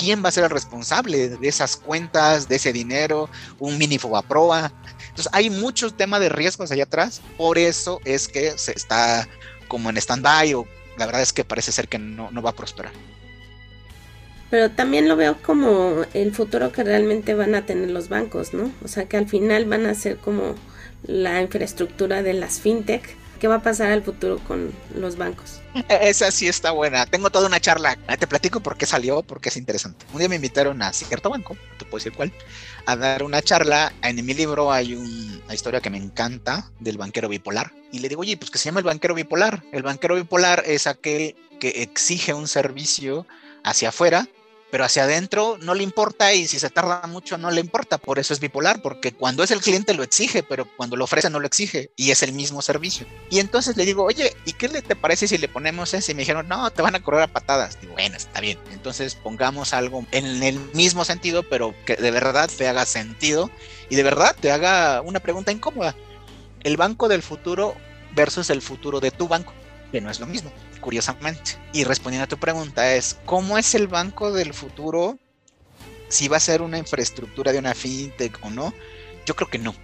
quién 0.00 0.24
va 0.24 0.30
a 0.30 0.32
ser 0.32 0.44
el 0.44 0.50
responsable 0.50 1.28
de 1.28 1.48
esas 1.48 1.76
cuentas, 1.76 2.48
de 2.48 2.56
ese 2.56 2.72
dinero, 2.72 3.28
un 3.58 3.76
mini 3.76 3.98
proa. 4.26 4.72
Entonces 5.00 5.28
hay 5.32 5.50
muchos 5.50 5.94
temas 5.94 6.20
de 6.20 6.30
riesgos 6.30 6.72
allá 6.72 6.84
atrás, 6.84 7.20
por 7.36 7.58
eso 7.58 8.00
es 8.06 8.26
que 8.26 8.56
se 8.56 8.72
está 8.72 9.28
como 9.68 9.90
en 9.90 9.98
stand-by 9.98 10.54
o 10.54 10.66
la 10.96 11.04
verdad 11.04 11.20
es 11.20 11.34
que 11.34 11.44
parece 11.44 11.70
ser 11.70 11.86
que 11.86 11.98
no, 11.98 12.30
no 12.30 12.40
va 12.40 12.50
a 12.50 12.54
prosperar. 12.54 12.92
Pero 14.48 14.70
también 14.70 15.06
lo 15.06 15.16
veo 15.16 15.36
como 15.42 16.02
el 16.14 16.34
futuro 16.34 16.72
que 16.72 16.82
realmente 16.82 17.34
van 17.34 17.54
a 17.54 17.66
tener 17.66 17.90
los 17.90 18.08
bancos, 18.08 18.54
¿no? 18.54 18.72
O 18.82 18.88
sea 18.88 19.04
que 19.04 19.18
al 19.18 19.28
final 19.28 19.66
van 19.66 19.86
a 19.86 19.94
ser 19.94 20.16
como 20.16 20.54
la 21.04 21.40
infraestructura 21.42 22.22
de 22.22 22.32
las 22.32 22.58
fintech 22.58 23.19
¿Qué 23.40 23.48
va 23.48 23.54
a 23.54 23.62
pasar 23.62 23.90
al 23.90 24.02
futuro 24.02 24.38
con 24.46 24.70
los 24.94 25.16
bancos? 25.16 25.60
Esa 25.88 26.30
sí 26.30 26.46
está 26.46 26.72
buena. 26.72 27.06
Tengo 27.06 27.30
toda 27.30 27.46
una 27.46 27.58
charla. 27.58 27.96
Te 27.96 28.26
platico 28.26 28.60
por 28.60 28.76
qué 28.76 28.84
salió, 28.84 29.22
porque 29.22 29.48
es 29.48 29.56
interesante. 29.56 30.04
Un 30.12 30.18
día 30.18 30.28
me 30.28 30.36
invitaron 30.36 30.82
a 30.82 30.92
cierto 30.92 31.30
banco, 31.30 31.56
te 31.78 31.86
puedo 31.86 32.04
decir 32.04 32.12
cuál, 32.12 32.30
a 32.84 32.96
dar 32.96 33.22
una 33.22 33.40
charla. 33.40 33.94
En 34.02 34.24
mi 34.26 34.34
libro 34.34 34.70
hay 34.70 34.94
una 34.94 35.54
historia 35.54 35.80
que 35.80 35.88
me 35.88 35.96
encanta 35.96 36.70
del 36.80 36.98
banquero 36.98 37.30
bipolar. 37.30 37.72
Y 37.90 38.00
le 38.00 38.10
digo, 38.10 38.20
oye, 38.20 38.36
pues 38.36 38.50
que 38.50 38.58
se 38.58 38.66
llama 38.66 38.80
el 38.80 38.86
banquero 38.86 39.14
bipolar. 39.14 39.62
El 39.72 39.84
banquero 39.84 40.16
bipolar 40.16 40.62
es 40.66 40.86
aquel 40.86 41.34
que 41.60 41.82
exige 41.82 42.34
un 42.34 42.46
servicio 42.46 43.26
hacia 43.64 43.88
afuera 43.88 44.28
pero 44.70 44.84
hacia 44.84 45.04
adentro 45.04 45.58
no 45.60 45.74
le 45.74 45.82
importa 45.82 46.32
y 46.32 46.46
si 46.46 46.58
se 46.58 46.70
tarda 46.70 47.02
mucho 47.06 47.38
no 47.38 47.50
le 47.50 47.60
importa. 47.60 47.98
Por 47.98 48.18
eso 48.18 48.32
es 48.32 48.40
bipolar, 48.40 48.82
porque 48.82 49.12
cuando 49.12 49.42
es 49.42 49.50
el 49.50 49.60
cliente 49.60 49.94
lo 49.94 50.02
exige, 50.02 50.42
pero 50.42 50.66
cuando 50.76 50.96
lo 50.96 51.04
ofrece 51.04 51.30
no 51.30 51.40
lo 51.40 51.46
exige 51.46 51.90
y 51.96 52.10
es 52.10 52.22
el 52.22 52.32
mismo 52.32 52.62
servicio. 52.62 53.06
Y 53.30 53.40
entonces 53.40 53.76
le 53.76 53.84
digo, 53.84 54.04
oye, 54.04 54.34
¿y 54.44 54.52
qué 54.52 54.68
te 54.68 54.96
parece 54.96 55.28
si 55.28 55.38
le 55.38 55.48
ponemos 55.48 55.92
ese? 55.94 56.12
Y 56.12 56.14
me 56.14 56.22
dijeron, 56.22 56.48
no, 56.48 56.70
te 56.70 56.82
van 56.82 56.94
a 56.94 57.02
correr 57.02 57.22
a 57.22 57.26
patadas. 57.26 57.80
Digo, 57.80 57.94
bueno, 57.94 58.16
está 58.16 58.40
bien. 58.40 58.58
Entonces 58.72 59.14
pongamos 59.14 59.74
algo 59.74 60.06
en 60.12 60.42
el 60.42 60.58
mismo 60.72 61.04
sentido, 61.04 61.42
pero 61.42 61.74
que 61.84 61.96
de 61.96 62.10
verdad 62.10 62.50
te 62.56 62.68
haga 62.68 62.86
sentido 62.86 63.50
y 63.88 63.96
de 63.96 64.02
verdad 64.02 64.36
te 64.38 64.52
haga 64.52 65.00
una 65.02 65.20
pregunta 65.20 65.52
incómoda. 65.52 65.94
El 66.62 66.76
banco 66.76 67.08
del 67.08 67.22
futuro 67.22 67.74
versus 68.14 68.50
el 68.50 68.62
futuro 68.62 69.00
de 69.00 69.10
tu 69.10 69.28
banco, 69.28 69.52
que 69.90 70.00
no 70.00 70.10
es 70.10 70.20
lo 70.20 70.26
mismo 70.26 70.50
curiosamente. 70.80 71.52
Y 71.72 71.84
respondiendo 71.84 72.24
a 72.24 72.28
tu 72.28 72.38
pregunta 72.38 72.94
es, 72.94 73.18
¿cómo 73.24 73.58
es 73.58 73.74
el 73.74 73.86
banco 73.86 74.32
del 74.32 74.54
futuro? 74.54 75.18
Si 76.08 76.26
va 76.26 76.38
a 76.38 76.40
ser 76.40 76.62
una 76.62 76.78
infraestructura 76.78 77.52
de 77.52 77.58
una 77.58 77.74
fintech 77.74 78.38
o 78.42 78.50
no, 78.50 78.74
yo 79.26 79.36
creo 79.36 79.48
que 79.48 79.58
no. 79.58 79.74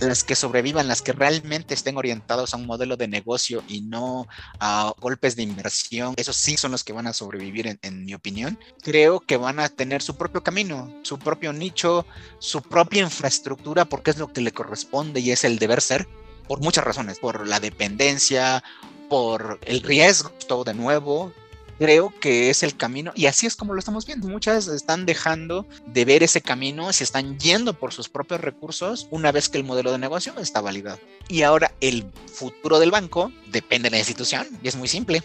Las 0.00 0.22
que 0.22 0.36
sobrevivan, 0.36 0.86
las 0.86 1.02
que 1.02 1.12
realmente 1.12 1.74
estén 1.74 1.96
orientados 1.96 2.54
a 2.54 2.56
un 2.56 2.66
modelo 2.66 2.96
de 2.96 3.08
negocio 3.08 3.64
y 3.66 3.80
no 3.80 4.28
a 4.60 4.94
golpes 5.00 5.34
de 5.34 5.42
inversión, 5.42 6.14
esos 6.16 6.36
sí 6.36 6.56
son 6.56 6.70
los 6.70 6.84
que 6.84 6.92
van 6.92 7.08
a 7.08 7.12
sobrevivir 7.12 7.66
en, 7.66 7.80
en 7.82 8.04
mi 8.04 8.14
opinión. 8.14 8.60
Creo 8.80 9.18
que 9.18 9.36
van 9.36 9.58
a 9.58 9.68
tener 9.68 10.00
su 10.00 10.16
propio 10.16 10.44
camino, 10.44 10.94
su 11.02 11.18
propio 11.18 11.52
nicho, 11.52 12.06
su 12.38 12.62
propia 12.62 13.02
infraestructura, 13.02 13.86
porque 13.86 14.12
es 14.12 14.18
lo 14.18 14.32
que 14.32 14.40
le 14.40 14.52
corresponde 14.52 15.18
y 15.18 15.32
es 15.32 15.42
el 15.42 15.58
deber 15.58 15.80
ser 15.80 16.06
por 16.46 16.60
muchas 16.60 16.84
razones, 16.84 17.18
por 17.18 17.46
la 17.46 17.58
dependencia, 17.58 18.62
por 19.08 19.58
el 19.64 19.82
riesgo 19.82 20.32
de 20.64 20.74
nuevo, 20.74 21.32
creo 21.78 22.12
que 22.20 22.50
es 22.50 22.62
el 22.62 22.76
camino 22.76 23.12
y 23.14 23.26
así 23.26 23.46
es 23.46 23.54
como 23.54 23.74
lo 23.74 23.78
estamos 23.78 24.06
viendo. 24.06 24.28
Muchas 24.28 24.66
están 24.68 25.06
dejando 25.06 25.66
de 25.86 26.04
ver 26.04 26.22
ese 26.22 26.40
camino, 26.40 26.92
se 26.92 27.04
están 27.04 27.38
yendo 27.38 27.74
por 27.74 27.92
sus 27.92 28.08
propios 28.08 28.40
recursos 28.40 29.06
una 29.10 29.32
vez 29.32 29.48
que 29.48 29.58
el 29.58 29.64
modelo 29.64 29.92
de 29.92 29.98
negocio 29.98 30.34
está 30.38 30.60
validado. 30.60 30.98
Y 31.28 31.42
ahora 31.42 31.72
el 31.80 32.10
futuro 32.32 32.78
del 32.78 32.90
banco 32.90 33.32
depende 33.50 33.86
de 33.86 33.96
la 33.96 33.98
institución 33.98 34.46
y 34.62 34.68
es 34.68 34.76
muy 34.76 34.88
simple. 34.88 35.22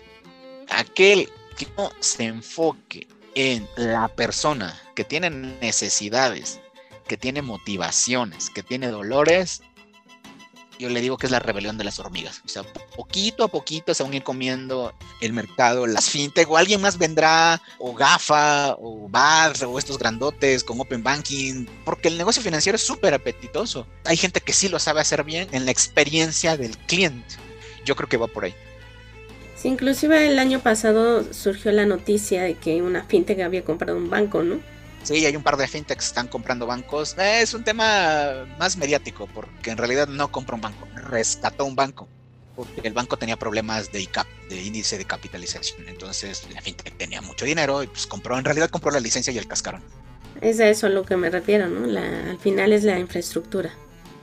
Aquel 0.69 1.29
que 1.57 1.67
no 1.77 1.91
se 1.99 2.25
enfoque 2.25 3.07
en 3.35 3.67
la 3.75 4.07
persona 4.07 4.79
que 4.95 5.03
tiene 5.03 5.29
necesidades, 5.29 6.59
que 7.07 7.17
tiene 7.17 7.41
motivaciones, 7.41 8.49
que 8.49 8.63
tiene 8.63 8.87
dolores, 8.87 9.61
yo 10.83 10.89
le 10.89 10.99
digo 10.99 11.17
que 11.17 11.27
es 11.27 11.31
la 11.31 11.39
rebelión 11.39 11.77
de 11.77 11.85
las 11.85 11.97
hormigas. 11.99 12.41
O 12.45 12.49
sea, 12.49 12.63
poquito 12.95 13.45
a 13.45 13.47
poquito 13.47 13.93
se 13.93 14.03
van 14.03 14.11
a 14.11 14.17
ir 14.17 14.23
comiendo 14.23 14.93
el 15.21 15.31
mercado, 15.31 15.87
las 15.87 16.09
fintech, 16.09 16.49
o 16.49 16.57
alguien 16.57 16.81
más 16.81 16.97
vendrá, 16.97 17.61
o 17.79 17.93
GAFA, 17.93 18.75
o 18.79 19.07
BAD, 19.07 19.63
o 19.63 19.79
estos 19.79 19.97
grandotes 19.97 20.61
con 20.65 20.81
Open 20.81 21.01
Banking, 21.01 21.65
porque 21.85 22.09
el 22.09 22.17
negocio 22.17 22.43
financiero 22.43 22.75
es 22.75 22.83
súper 22.83 23.13
apetitoso. 23.13 23.87
Hay 24.03 24.17
gente 24.17 24.41
que 24.41 24.51
sí 24.51 24.67
lo 24.67 24.77
sabe 24.77 24.99
hacer 24.99 25.23
bien 25.23 25.47
en 25.53 25.63
la 25.63 25.71
experiencia 25.71 26.57
del 26.57 26.77
cliente. 26.79 27.35
Yo 27.85 27.95
creo 27.95 28.09
que 28.09 28.17
va 28.17 28.27
por 28.27 28.43
ahí. 28.43 28.53
Sí, 29.55 29.69
inclusive 29.69 30.27
el 30.27 30.37
año 30.37 30.59
pasado 30.59 31.33
surgió 31.33 31.71
la 31.71 31.85
noticia 31.85 32.43
de 32.43 32.55
que 32.55 32.81
una 32.81 33.05
fintech 33.05 33.39
había 33.39 33.63
comprado 33.63 33.97
un 33.97 34.09
banco, 34.09 34.43
¿no? 34.43 34.59
Sí, 35.03 35.25
hay 35.25 35.35
un 35.35 35.43
par 35.43 35.57
de 35.57 35.67
fintechs 35.67 35.99
que 35.99 36.07
están 36.07 36.27
comprando 36.27 36.65
bancos. 36.65 37.15
Es 37.17 37.53
un 37.53 37.63
tema 37.63 38.45
más 38.57 38.77
mediático, 38.77 39.27
porque 39.33 39.71
en 39.71 39.77
realidad 39.77 40.07
no 40.07 40.31
compró 40.31 40.55
un 40.55 40.61
banco, 40.61 40.87
rescató 40.95 41.65
un 41.65 41.75
banco, 41.75 42.07
porque 42.55 42.81
el 42.87 42.93
banco 42.93 43.17
tenía 43.17 43.37
problemas 43.37 43.91
de 43.91 44.01
ICAP, 44.01 44.27
de 44.49 44.63
índice 44.63 44.97
de 44.97 45.05
capitalización. 45.05 45.87
Entonces 45.87 46.47
la 46.53 46.61
fintech 46.61 46.97
tenía 46.97 47.21
mucho 47.21 47.45
dinero 47.45 47.83
y 47.83 47.87
pues 47.87 48.07
compró, 48.07 48.37
en 48.37 48.45
realidad 48.45 48.69
compró 48.69 48.91
la 48.91 49.01
licencia 49.01 49.33
y 49.33 49.37
el 49.37 49.47
cascarón. 49.47 49.81
Es 50.41 50.59
a 50.59 50.69
eso 50.69 50.87
a 50.87 50.89
lo 50.89 51.03
que 51.03 51.17
me 51.17 51.29
refiero, 51.29 51.67
¿no? 51.67 51.85
al 51.99 52.39
final 52.39 52.73
es 52.73 52.83
la 52.83 52.97
infraestructura 52.97 53.71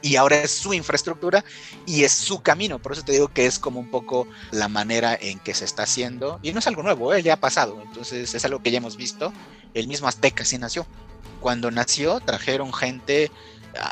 y 0.03 0.17
ahora 0.17 0.43
es 0.43 0.51
su 0.51 0.75
infraestructura 0.75 1.45
y 1.87 2.05
es 2.05 2.13
su 2.13 2.43
camino. 2.43 2.79
Por 2.79 2.93
eso 2.93 3.03
te 3.03 3.13
digo 3.13 3.29
que 3.29 3.47
es 3.47 3.59
como 3.59 3.81
un 3.81 3.91
poco 3.91 4.27
la 4.51 4.69
manera 4.69 5.17
en 5.21 5.39
que 5.39 5.55
se 5.55 5.65
está 5.65 5.85
haciendo. 5.85 6.39
Y 6.43 6.53
no 6.53 6.59
es 6.59 6.67
algo 6.67 6.83
nuevo, 6.83 7.13
¿eh? 7.15 7.23
ya 7.23 7.35
ha 7.35 7.41
pasado. 7.41 7.81
Entonces 7.83 8.35
es 8.35 8.45
algo 8.45 8.63
que 8.63 8.71
ya 8.71 8.79
hemos 8.79 8.97
visto. 8.97 9.33
El 9.75 9.89
mismo 9.89 10.09
Azteca 10.09 10.45
sí 10.45 10.59
nació. 10.59 10.87
Cuando 11.41 11.71
nació 11.71 12.21
trajeron 12.21 12.73
gente 12.73 13.31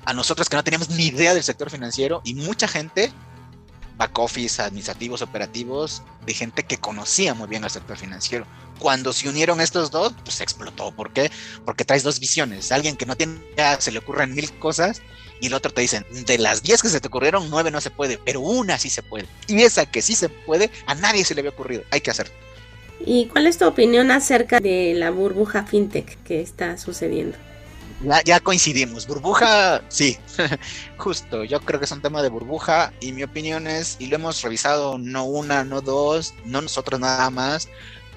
a, 0.04 0.12
nosotros 0.12 0.48
que 0.48 0.56
no 0.56 0.64
teníamos 0.64 0.90
ni 0.90 1.06
idea 1.06 1.34
del 1.34 1.42
sector 1.42 1.70
financiero 1.70 2.20
y 2.24 2.34
mucha 2.34 2.68
gente, 2.68 3.12
back 3.96 4.18
office, 4.18 4.60
administrativos, 4.60 5.22
operativos, 5.22 6.02
de 6.26 6.34
gente 6.34 6.64
que 6.64 6.78
conocía 6.78 7.34
muy 7.34 7.48
bien 7.48 7.64
el 7.64 7.70
sector 7.70 7.96
financiero. 7.96 8.46
Cuando 8.78 9.12
se 9.12 9.28
unieron 9.28 9.60
estos 9.60 9.90
dos, 9.90 10.14
pues 10.24 10.40
explotó. 10.40 10.92
¿Por 10.92 11.12
qué? 11.12 11.32
Porque 11.64 11.84
traes 11.84 12.04
dos 12.04 12.20
visiones. 12.20 12.70
Alguien 12.70 12.96
que 12.96 13.06
no 13.06 13.16
tiene, 13.16 13.40
se 13.78 13.90
le 13.90 13.98
ocurren 13.98 14.34
mil 14.34 14.56
cosas 14.58 15.02
y 15.40 15.46
el 15.46 15.54
otro 15.54 15.72
te 15.72 15.80
dicen, 15.80 16.04
de 16.10 16.38
las 16.38 16.62
10 16.62 16.82
que 16.82 16.88
se 16.88 17.00
te 17.00 17.08
ocurrieron, 17.08 17.50
9 17.50 17.70
no 17.70 17.80
se 17.80 17.90
puede, 17.90 18.18
pero 18.24 18.40
una 18.40 18.78
sí 18.78 18.90
se 18.90 19.02
puede. 19.02 19.26
Y 19.46 19.62
esa 19.62 19.86
que 19.86 20.02
sí 20.02 20.14
se 20.14 20.28
puede, 20.28 20.70
a 20.86 20.94
nadie 20.94 21.24
se 21.24 21.34
le 21.34 21.40
había 21.40 21.50
ocurrido, 21.50 21.82
hay 21.90 22.00
que 22.00 22.10
hacerlo. 22.10 22.34
¿Y 23.04 23.26
cuál 23.26 23.46
es 23.46 23.58
tu 23.58 23.66
opinión 23.66 24.10
acerca 24.10 24.60
de 24.60 24.94
la 24.94 25.10
burbuja 25.10 25.64
fintech 25.64 26.22
que 26.24 26.40
está 26.40 26.76
sucediendo? 26.78 27.36
Ya, 28.24 28.38
coincidimos, 28.38 29.08
burbuja, 29.08 29.82
sí, 29.88 30.16
justo, 30.96 31.42
yo 31.42 31.60
creo 31.60 31.80
que 31.80 31.84
es 31.84 31.90
un 31.90 32.00
tema 32.00 32.22
de 32.22 32.28
burbuja 32.28 32.92
y 33.00 33.10
mi 33.10 33.24
opinión 33.24 33.66
es, 33.66 33.96
y 33.98 34.06
lo 34.06 34.14
hemos 34.14 34.40
revisado 34.42 34.98
no 34.98 35.24
una, 35.24 35.64
no 35.64 35.80
dos, 35.80 36.32
no 36.44 36.60
nosotros 36.60 37.00
nada 37.00 37.28
más, 37.30 37.68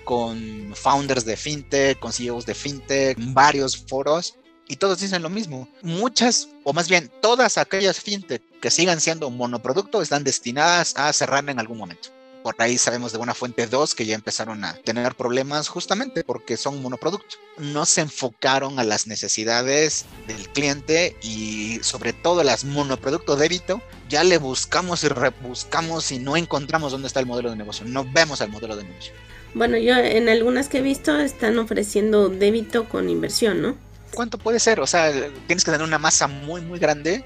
con 0.04 0.72
founders 0.76 1.26
de 1.26 1.36
fintech, 1.36 1.98
con 1.98 2.14
CEOs 2.14 2.46
de 2.46 2.54
fintech, 2.54 3.18
varios 3.34 3.76
foros, 3.76 4.36
y 4.72 4.78
todos 4.78 5.02
dicen 5.02 5.22
lo 5.22 5.30
mismo. 5.30 5.68
Muchas, 5.82 6.48
o 6.64 6.72
más 6.72 6.88
bien 6.88 7.12
todas 7.22 7.58
aquellas 7.58 8.00
fintech 8.00 8.42
que 8.62 8.72
sigan 8.72 9.02
siendo 9.02 9.30
monoproducto 9.30 10.02
están 10.02 10.24
destinadas 10.24 10.94
a 10.96 11.12
cerrar 11.12 11.48
en 11.50 11.60
algún 11.60 11.78
momento. 11.78 12.08
Por 12.42 12.56
ahí 12.58 12.78
sabemos 12.78 13.12
de 13.12 13.18
una 13.18 13.34
fuente 13.34 13.68
2 13.68 13.94
que 13.94 14.06
ya 14.06 14.16
empezaron 14.16 14.64
a 14.64 14.76
tener 14.76 15.14
problemas 15.16 15.68
justamente 15.68 16.24
porque 16.24 16.56
son 16.56 16.82
monoproducto. 16.82 17.36
No 17.58 17.86
se 17.86 18.00
enfocaron 18.00 18.80
a 18.80 18.86
las 18.86 19.08
necesidades 19.08 20.06
del 20.26 20.48
cliente 20.48 21.18
y 21.22 21.80
sobre 21.84 22.14
todo 22.14 22.42
las 22.42 22.64
monoproducto 22.64 23.36
débito. 23.36 23.82
Ya 24.08 24.24
le 24.24 24.38
buscamos 24.38 25.04
y 25.04 25.10
rebuscamos 25.10 26.14
y 26.14 26.20
no 26.20 26.38
encontramos 26.38 26.94
dónde 26.94 27.08
está 27.08 27.20
el 27.20 27.26
modelo 27.26 27.50
de 27.50 27.58
negocio. 27.58 27.86
No 27.86 28.06
vemos 28.10 28.40
el 28.40 28.50
modelo 28.50 28.78
de 28.78 28.86
negocio. 28.86 29.12
Bueno, 29.54 29.76
yo 29.76 29.98
en 29.98 30.30
algunas 30.30 30.70
que 30.70 30.78
he 30.78 30.82
visto 30.82 31.20
están 31.20 31.60
ofreciendo 31.60 32.30
débito 32.30 32.88
con 32.88 33.10
inversión, 33.10 33.62
¿no? 33.62 33.91
¿Cuánto 34.14 34.38
puede 34.38 34.60
ser? 34.60 34.80
O 34.80 34.88
sea, 34.88 35.12
tienes 35.48 35.64
que 35.64 35.72
tener 35.72 35.86
una 35.86 35.98
masa 35.98 36.28
muy, 36.28 36.62
muy 36.62 36.80
grande 36.80 37.24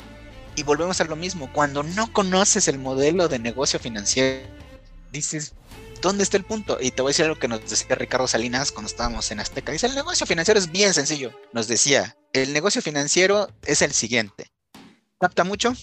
y 0.56 0.64
volvemos 0.64 1.00
a 1.02 1.06
lo 1.06 1.16
mismo. 1.16 1.52
Cuando 1.52 1.84
no 1.84 2.12
conoces 2.14 2.68
el 2.68 2.80
modelo 2.80 3.28
de 3.28 3.40
negocio 3.40 3.80
financiero, 3.80 4.48
dices, 5.12 5.54
¿dónde 6.02 6.24
está 6.24 6.38
el 6.38 6.46
punto? 6.46 6.78
Y 6.80 6.92
te 6.92 7.02
voy 7.02 7.10
a 7.10 7.12
decir 7.12 7.26
algo 7.26 7.40
que 7.40 7.48
nos 7.48 7.70
decía 7.70 7.96
Ricardo 7.96 8.28
Salinas 8.28 8.72
cuando 8.72 8.90
estábamos 8.90 9.30
en 9.32 9.40
Azteca. 9.40 9.72
Dice, 9.72 9.88
el 9.88 9.96
negocio 9.96 10.26
financiero 10.26 10.60
es 10.60 10.72
bien 10.72 10.94
sencillo. 10.94 11.32
Nos 11.54 11.68
decía, 11.68 12.16
el 12.34 12.54
negocio 12.54 12.82
financiero 12.82 13.50
es 13.64 13.82
el 13.82 13.92
siguiente. 13.92 14.52
Capta 15.20 15.44
mucho, 15.44 15.74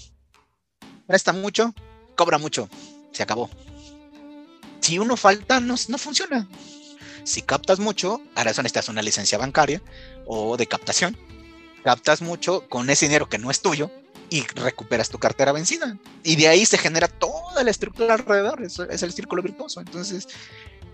presta 1.06 1.32
mucho, 1.32 1.74
cobra 2.16 2.38
mucho. 2.38 2.68
Se 3.12 3.22
acabó. 3.22 3.50
Si 4.80 4.98
uno 4.98 5.16
falta, 5.16 5.60
no, 5.60 5.76
no 5.88 5.98
funciona. 5.98 6.48
Si 7.24 7.42
captas 7.42 7.78
mucho, 7.78 8.20
ahora 8.35 8.50
eso 8.50 8.62
necesitas 8.62 8.88
una 8.88 9.02
licencia 9.02 9.38
bancaria 9.38 9.82
o 10.26 10.56
de 10.56 10.66
captación. 10.66 11.16
Captas 11.85 12.22
mucho 12.22 12.68
con 12.68 12.88
ese 12.90 13.06
dinero 13.06 13.28
que 13.28 13.38
no 13.38 13.50
es 13.50 13.61
tuyo 13.61 13.90
y 14.30 14.42
recuperas 14.54 15.08
tu 15.08 15.18
cartera 15.18 15.52
vencida. 15.52 15.98
Y 16.22 16.37
de 16.37 16.48
ahí 16.48 16.64
se 16.64 16.78
genera 16.78 17.08
toda 17.08 17.62
la 17.62 17.70
estructura 17.70 18.14
alrededor. 18.14 18.62
Eso 18.62 18.85
es 18.85 19.02
el 19.02 19.12
círculo 19.12 19.42
virtuoso. 19.42 19.80
Entonces, 19.80 20.28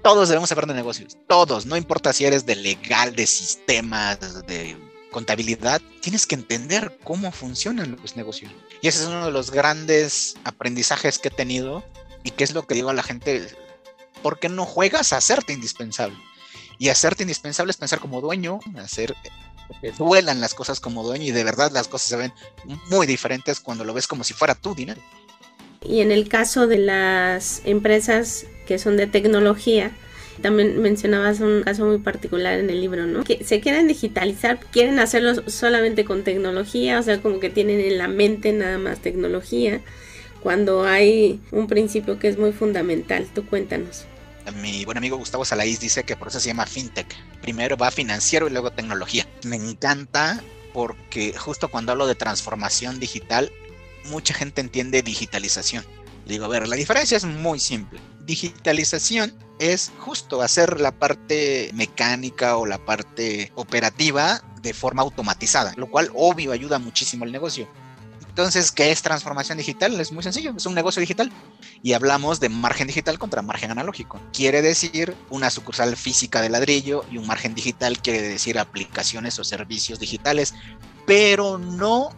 todos 0.02 0.28
debemos 0.28 0.48
saber 0.48 0.66
de 0.66 0.74
negocios. 0.74 1.16
Todos. 1.28 1.66
No 1.66 1.76
importa 1.76 2.12
si 2.12 2.24
eres 2.24 2.46
de 2.46 2.56
legal, 2.56 3.14
de 3.14 3.26
sistemas, 3.26 4.18
de 4.46 4.76
contabilidad. 5.10 5.80
Tienes 6.00 6.26
que 6.26 6.34
entender 6.34 6.98
cómo 7.04 7.30
funcionan 7.32 7.96
los 8.02 8.16
negocios. 8.16 8.52
Y 8.82 8.88
ese 8.88 9.02
es 9.02 9.08
uno 9.08 9.26
de 9.26 9.32
los 9.32 9.50
grandes 9.50 10.36
aprendizajes 10.44 11.18
que 11.18 11.28
he 11.28 11.32
tenido 11.32 11.84
y 12.24 12.30
que 12.30 12.44
es 12.44 12.52
lo 12.52 12.66
que 12.66 12.74
digo 12.74 12.90
a 12.90 12.94
la 12.94 13.02
gente 13.02 13.46
¿por 14.22 14.38
qué 14.38 14.48
no 14.48 14.64
juegas 14.64 15.12
a 15.12 15.18
hacerte 15.18 15.52
indispensable? 15.52 16.16
Y 16.78 16.90
hacerte 16.90 17.24
indispensable 17.24 17.70
es 17.70 17.76
pensar 17.76 17.98
como 17.98 18.20
dueño, 18.20 18.60
hacer 18.76 19.14
que 19.80 19.92
duelan 19.92 20.40
las 20.40 20.54
cosas 20.54 20.80
como 20.80 21.02
dueño 21.02 21.24
y 21.24 21.30
de 21.30 21.44
verdad 21.44 21.70
las 21.72 21.88
cosas 21.88 22.08
se 22.08 22.16
ven 22.16 22.32
muy 22.88 23.06
diferentes 23.06 23.60
cuando 23.60 23.84
lo 23.84 23.94
ves 23.94 24.06
como 24.06 24.24
si 24.24 24.32
fuera 24.32 24.54
tu 24.54 24.74
dinero. 24.74 25.00
Y 25.82 26.00
en 26.00 26.10
el 26.10 26.28
caso 26.28 26.66
de 26.66 26.78
las 26.78 27.62
empresas 27.64 28.46
que 28.66 28.78
son 28.78 28.96
de 28.96 29.06
tecnología, 29.06 29.92
también 30.42 30.80
mencionabas 30.80 31.40
un 31.40 31.62
caso 31.62 31.84
muy 31.84 31.98
particular 31.98 32.58
en 32.58 32.70
el 32.70 32.80
libro, 32.80 33.06
¿no? 33.06 33.24
Que 33.24 33.44
se 33.44 33.60
quieren 33.60 33.88
digitalizar, 33.88 34.58
quieren 34.72 34.98
hacerlo 34.98 35.48
solamente 35.48 36.04
con 36.04 36.24
tecnología, 36.24 36.98
o 36.98 37.02
sea, 37.02 37.20
como 37.20 37.40
que 37.40 37.50
tienen 37.50 37.80
en 37.80 37.98
la 37.98 38.08
mente 38.08 38.52
nada 38.52 38.78
más 38.78 39.00
tecnología, 39.00 39.80
cuando 40.42 40.84
hay 40.84 41.40
un 41.50 41.66
principio 41.66 42.18
que 42.18 42.28
es 42.28 42.38
muy 42.38 42.52
fundamental. 42.52 43.26
Tú 43.34 43.46
cuéntanos 43.46 44.04
Mi 44.62 44.84
buen 44.84 44.96
amigo 44.96 45.16
Gustavo 45.16 45.44
Salaís 45.44 45.80
dice 45.80 46.04
que 46.04 46.16
por 46.16 46.28
eso 46.28 46.40
se 46.40 46.48
llama 46.48 46.66
fintech. 46.66 47.14
Primero 47.42 47.76
va 47.76 47.90
financiero 47.90 48.46
y 48.46 48.50
luego 48.50 48.70
tecnología. 48.70 49.26
Me 49.44 49.56
encanta 49.56 50.42
porque 50.72 51.34
justo 51.36 51.68
cuando 51.68 51.92
hablo 51.92 52.06
de 52.06 52.14
transformación 52.14 53.00
digital, 53.00 53.50
mucha 54.06 54.34
gente 54.34 54.60
entiende 54.60 55.02
digitalización. 55.02 55.84
Digo, 56.26 56.44
a 56.44 56.48
ver, 56.48 56.68
la 56.68 56.76
diferencia 56.76 57.16
es 57.16 57.24
muy 57.24 57.58
simple. 57.58 57.98
Digitalización 58.24 59.34
es 59.58 59.90
justo 59.98 60.42
hacer 60.42 60.80
la 60.80 60.92
parte 60.92 61.70
mecánica 61.74 62.56
o 62.56 62.66
la 62.66 62.78
parte 62.78 63.50
operativa 63.54 64.42
de 64.60 64.74
forma 64.74 65.02
automatizada, 65.02 65.72
lo 65.76 65.90
cual 65.90 66.10
obvio 66.14 66.52
ayuda 66.52 66.78
muchísimo 66.78 67.24
al 67.24 67.32
negocio. 67.32 67.68
Entonces, 68.38 68.70
¿qué 68.70 68.92
es 68.92 69.02
transformación 69.02 69.58
digital? 69.58 70.00
Es 70.00 70.12
muy 70.12 70.22
sencillo, 70.22 70.54
es 70.56 70.64
un 70.64 70.72
negocio 70.76 71.00
digital. 71.00 71.28
Y 71.82 71.94
hablamos 71.94 72.38
de 72.38 72.48
margen 72.48 72.86
digital 72.86 73.18
contra 73.18 73.42
margen 73.42 73.72
analógico. 73.72 74.20
Quiere 74.32 74.62
decir 74.62 75.16
una 75.28 75.50
sucursal 75.50 75.96
física 75.96 76.40
de 76.40 76.48
ladrillo 76.48 77.04
y 77.10 77.18
un 77.18 77.26
margen 77.26 77.56
digital 77.56 78.00
quiere 78.00 78.22
decir 78.22 78.60
aplicaciones 78.60 79.40
o 79.40 79.44
servicios 79.44 79.98
digitales, 79.98 80.54
pero 81.04 81.58
no 81.58 82.10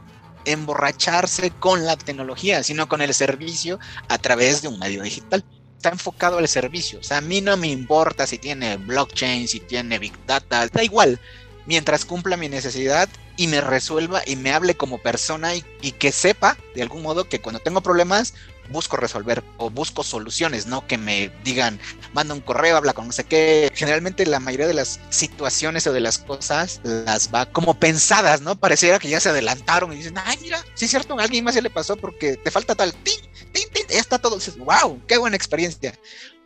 emborracharse 0.44 1.52
con 1.52 1.86
la 1.86 1.96
tecnología, 1.96 2.62
sino 2.64 2.86
con 2.86 3.00
el 3.00 3.14
servicio 3.14 3.78
a 4.10 4.18
través 4.18 4.60
de 4.60 4.68
un 4.68 4.78
medio 4.78 5.02
digital 5.02 5.42
está 5.78 5.88
enfocado 5.88 6.36
al 6.36 6.48
servicio. 6.48 7.00
O 7.00 7.02
sea, 7.02 7.16
a 7.16 7.22
mí 7.22 7.40
no 7.40 7.56
me 7.56 7.68
importa 7.68 8.26
si 8.26 8.36
tiene 8.36 8.76
blockchain, 8.76 9.48
si 9.48 9.60
tiene 9.60 9.98
big 9.98 10.12
data, 10.26 10.68
da 10.68 10.84
igual. 10.84 11.18
Mientras 11.64 12.04
cumpla 12.04 12.36
mi 12.36 12.50
necesidad 12.50 13.08
y 13.40 13.46
me 13.46 13.62
resuelva 13.62 14.22
y 14.26 14.36
me 14.36 14.52
hable 14.52 14.74
como 14.74 14.98
persona 14.98 15.54
y, 15.54 15.62
que 15.92 16.12
sepa 16.12 16.58
de 16.74 16.82
algún 16.82 17.00
modo 17.00 17.26
que 17.26 17.40
cuando 17.40 17.58
tengo 17.58 17.80
problemas 17.80 18.34
busco 18.68 18.98
resolver 18.98 19.42
o 19.56 19.70
busco 19.70 20.04
soluciones, 20.04 20.66
no 20.66 20.86
que 20.86 20.98
me 20.98 21.32
digan, 21.42 21.80
manda 22.12 22.34
un 22.34 22.42
correo, 22.42 22.76
habla 22.76 22.92
con 22.92 23.06
no 23.06 23.12
sé 23.12 23.24
qué. 23.24 23.72
Generalmente 23.74 24.26
la 24.26 24.40
mayoría 24.40 24.66
de 24.66 24.74
las 24.74 25.00
situaciones 25.08 25.86
o 25.86 25.94
de 25.94 26.00
las 26.00 26.18
cosas 26.18 26.82
las 26.84 27.32
va 27.34 27.46
como 27.46 27.80
pensadas, 27.80 28.42
¿no? 28.42 28.56
Pareciera 28.56 28.98
que 28.98 29.08
ya 29.08 29.20
se 29.20 29.30
adelantaron 29.30 29.90
y 29.94 29.96
dicen, 29.96 30.18
ay, 30.22 30.36
mira, 30.42 30.62
sí 30.74 30.84
es 30.84 30.90
cierto, 30.90 31.18
a 31.18 31.22
alguien 31.22 31.42
más 31.42 31.54
se 31.54 31.62
le 31.62 31.70
pasó 31.70 31.96
porque 31.96 32.36
te 32.36 32.50
falta 32.50 32.74
tal, 32.74 32.92
tin, 32.92 33.20
tin, 33.54 33.64
tin, 33.72 33.86
está 33.88 34.18
todo. 34.18 34.34
Dices, 34.34 34.58
wow, 34.58 35.00
qué 35.08 35.16
buena 35.16 35.36
experiencia. 35.36 35.98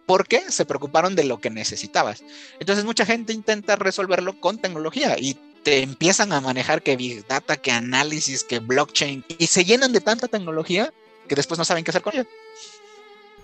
Porque 0.07 0.45
se 0.49 0.65
preocuparon 0.65 1.17
de 1.17 1.25
lo 1.25 1.41
que 1.41 1.51
necesitabas. 1.51 2.23
Entonces 2.61 2.85
mucha 2.85 3.05
gente 3.05 3.33
intenta 3.33 3.75
resolverlo 3.75 4.39
con 4.41 4.59
tecnología 4.59 5.19
y 5.19 5.37
te 5.65 5.83
empiezan 5.83 6.33
a 6.33 6.41
manejar 6.41 6.83
que 6.83 6.97
Big 6.97 7.27
Data, 7.27 7.57
que 7.57 7.73
análisis, 7.73 8.45
que 8.45 8.61
blockchain, 8.61 9.25
y 9.39 9.49
se 9.49 9.65
llenan 9.65 9.93
de 9.93 10.01
tanta 10.01 10.29
tecnología 10.29 10.93
que 11.27 11.35
después 11.35 11.59
no 11.59 11.65
saben 11.65 11.83
qué 11.83 11.91
hacer 11.91 12.03
con 12.03 12.15
ella. 12.15 12.27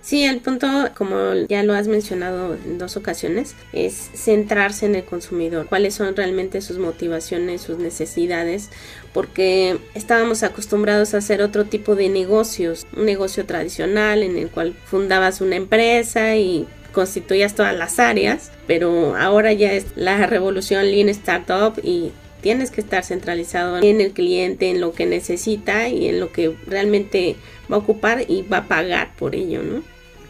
Sí, 0.03 0.25
el 0.25 0.41
punto, 0.41 0.67
como 0.97 1.35
ya 1.49 1.63
lo 1.63 1.75
has 1.75 1.87
mencionado 1.87 2.55
en 2.55 2.79
dos 2.79 2.97
ocasiones, 2.97 3.55
es 3.73 4.11
centrarse 4.15 4.87
en 4.87 4.95
el 4.95 5.05
consumidor, 5.05 5.67
cuáles 5.67 5.95
son 5.95 6.17
realmente 6.17 6.63
sus 6.63 6.79
motivaciones, 6.79 7.61
sus 7.61 7.79
necesidades, 7.79 8.71
porque 9.13 9.79
estábamos 9.95 10.43
acostumbrados 10.43 11.13
a 11.13 11.19
hacer 11.19 11.43
otro 11.43 11.67
tipo 11.67 11.97
de 11.97 12.09
negocios, 12.09 12.87
un 12.97 13.05
negocio 13.05 13.45
tradicional 13.45 14.23
en 14.23 14.39
el 14.39 14.49
cual 14.49 14.75
fundabas 14.87 15.43
una 15.43 15.57
empresa 15.57 16.35
y 16.37 16.67
constituías 16.93 17.55
todas 17.55 17.77
las 17.77 17.99
áreas, 17.99 18.51
pero 18.67 19.17
ahora 19.17 19.53
ya 19.53 19.73
es 19.73 19.87
la 19.97 20.27
revolución 20.27 20.91
Lean 20.91 21.09
Startup 21.09 21.79
y 21.83 22.13
tienes 22.41 22.71
que 22.71 22.81
estar 22.81 23.05
centralizado 23.05 23.79
en 23.79 24.01
el 24.01 24.13
cliente, 24.13 24.71
en 24.71 24.81
lo 24.81 24.93
que 24.93 25.07
necesita 25.07 25.89
y 25.89 26.09
en 26.09 26.21
lo 26.21 26.33
que 26.33 26.57
realmente 26.67 27.37
va 27.71 27.77
a 27.77 27.81
ocupar 27.81 28.25
y 28.29 28.43
va 28.43 28.59
a 28.59 28.69
pagar 28.69 29.15
por 29.17 29.35
ello, 29.35 29.63
¿no? 29.63 29.83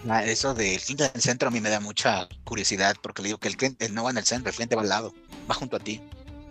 Ah, 0.09 0.25
eso 0.25 0.55
del 0.55 0.81
cliente 0.81 1.05
en 1.05 1.11
el 1.15 1.21
centro 1.21 1.49
a 1.49 1.51
mí 1.51 1.61
me 1.61 1.69
da 1.69 1.79
mucha 1.79 2.27
curiosidad 2.45 2.97
porque 3.03 3.23
le 3.23 3.29
digo 3.29 3.39
que 3.39 3.49
el 3.49 3.57
cliente 3.57 3.89
no 3.91 4.05
va 4.05 4.11
en 4.11 4.19
el 4.19 4.25
centro, 4.25 4.49
el 4.49 4.57
cliente 4.57 4.75
va 4.75 4.83
al 4.83 4.89
lado, 4.89 5.15
va 5.49 5.55
junto 5.55 5.77
a 5.77 5.81
ti, 5.81 6.01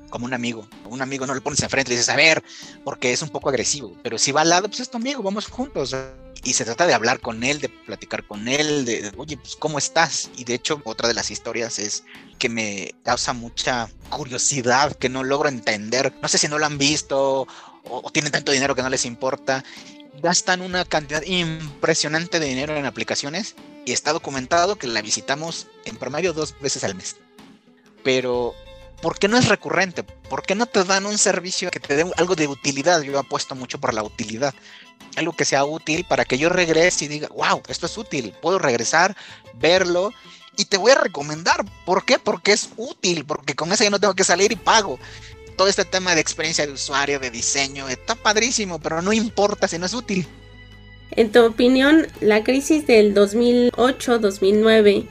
como 0.10 0.26
un 0.26 0.34
amigo. 0.34 0.68
Un 0.86 1.02
amigo 1.02 1.26
no 1.26 1.34
le 1.34 1.42
pones 1.42 1.62
enfrente, 1.62 1.90
le 1.90 1.96
dices, 1.96 2.10
a 2.10 2.16
ver, 2.16 2.44
porque 2.84 3.12
es 3.12 3.22
un 3.22 3.30
poco 3.30 3.50
agresivo, 3.50 3.96
pero 4.04 4.18
si 4.18 4.32
va 4.32 4.42
al 4.42 4.50
lado, 4.50 4.68
pues 4.68 4.80
es 4.80 4.90
tu 4.90 4.98
amigo, 4.98 5.24
vamos 5.24 5.48
juntos. 5.48 5.96
Y 6.44 6.54
se 6.54 6.64
trata 6.64 6.88
de 6.88 6.94
hablar 6.94 7.20
con 7.20 7.44
él, 7.44 7.60
de 7.60 7.68
platicar 7.68 8.26
con 8.26 8.48
él, 8.48 8.86
de, 8.86 9.12
oye, 9.18 9.38
pues 9.38 9.58
¿cómo 9.58 9.78
estás? 9.78 10.30
Y 10.38 10.46
de 10.46 10.54
hecho, 10.54 10.82
otra 10.86 11.10
de 11.10 11.14
las 11.14 11.32
historias 11.32 11.80
es 11.80 12.06
que 12.38 12.48
me 12.48 12.96
causa 13.04 13.34
mucha 13.34 13.90
curiosidad, 14.10 14.94
que 14.94 15.10
no 15.10 15.24
logro 15.24 15.50
entender. 15.50 16.14
No 16.22 16.28
sé 16.30 16.38
si 16.38 16.48
no 16.48 16.58
lo 16.58 16.66
han 16.66 16.78
visto 16.78 17.42
o, 17.42 17.48
o 17.84 18.10
tienen 18.12 18.32
tanto 18.32 18.54
dinero 18.54 18.74
que 18.74 18.84
no 18.84 18.90
les 18.90 19.04
importa 19.04 19.64
gastan 20.22 20.62
una 20.62 20.86
cantidad 20.86 21.24
impresionante 21.24 22.40
de 22.40 22.48
dinero 22.48 22.76
en 22.76 22.86
aplicaciones 22.86 23.56
y 23.86 23.92
está 23.92 24.14
documentado 24.14 24.78
que 24.78 24.88
la 24.88 25.02
visitamos 25.02 25.68
en 25.86 25.98
promedio 25.98 26.34
dos 26.34 26.56
veces 26.60 26.84
al 26.84 26.96
mes. 26.96 27.18
Pero, 28.04 28.54
¿por 29.02 29.18
qué 29.18 29.28
no 29.28 29.38
es 29.38 29.48
recurrente? 29.48 30.04
¿Por 30.04 30.44
qué 30.44 30.56
no 30.56 30.66
te 30.66 30.84
dan 30.84 31.06
un 31.06 31.18
servicio 31.18 31.72
que 31.72 31.80
te 31.80 31.96
dé 31.96 32.12
algo 32.18 32.36
de 32.36 32.48
utilidad? 32.48 33.02
Yo 33.02 33.18
apuesto 33.20 33.56
mucho 33.56 33.80
por 33.80 33.94
la 33.94 34.04
utilidad. 34.04 34.54
Algo 35.16 35.34
que 35.34 35.46
sea 35.46 35.66
útil 35.66 36.06
para 36.06 36.26
que 36.26 36.38
yo 36.38 36.50
regrese 36.50 37.06
y 37.06 37.08
diga, 37.08 37.28
wow, 37.30 37.62
esto 37.68 37.86
es 37.86 37.98
útil. 37.98 38.34
Puedo 38.42 38.60
regresar, 38.60 39.16
verlo 39.56 40.12
y 40.58 40.66
te 40.66 40.78
voy 40.78 40.92
a 40.92 40.96
recomendar. 40.96 41.66
¿Por 41.86 42.06
qué? 42.06 42.20
Porque 42.20 42.52
es 42.52 42.70
útil, 42.78 43.26
porque 43.26 43.56
con 43.56 43.72
eso 43.72 43.84
ya 43.84 43.90
no 43.90 44.00
tengo 44.00 44.14
que 44.14 44.24
salir 44.24 44.52
y 44.52 44.58
pago 44.58 45.00
todo 45.60 45.68
este 45.68 45.84
tema 45.84 46.16
de 46.16 46.22
experiencia 46.22 46.66
de 46.66 46.72
usuario, 46.72 47.20
de 47.20 47.30
diseño, 47.32 47.90
está 47.90 48.16
padrísimo, 48.16 48.80
pero 48.80 49.02
no 49.02 49.12
importa 49.12 49.68
si 49.68 49.78
no 49.78 49.88
es 49.88 49.94
útil. 49.94 50.26
En 51.12 51.34
tu 51.34 51.44
opinión, 51.44 52.08
la 52.22 52.46
crisis 52.46 52.88
del 52.88 53.14
2008-2009 53.14 55.06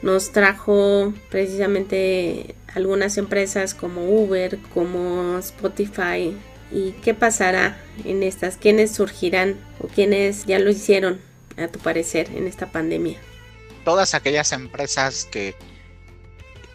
nos 0.00 0.32
trajo 0.32 1.12
precisamente 1.28 2.54
algunas 2.74 3.16
empresas 3.18 3.74
como 3.74 4.04
Uber, 4.08 4.58
como 4.74 5.38
Spotify. 5.38 6.36
¿Y 6.72 6.92
qué 7.02 7.14
pasará 7.14 7.82
en 8.04 8.22
estas? 8.22 8.56
¿Quiénes 8.56 8.92
surgirán 8.92 9.56
o 9.80 9.88
quiénes 9.88 10.46
ya 10.46 10.58
lo 10.58 10.70
hicieron, 10.70 11.20
a 11.56 11.66
tu 11.68 11.80
parecer, 11.80 12.30
en 12.34 12.46
esta 12.46 12.70
pandemia? 12.70 13.18
Todas 13.84 14.14
aquellas 14.14 14.52
empresas 14.52 15.26
que, 15.32 15.56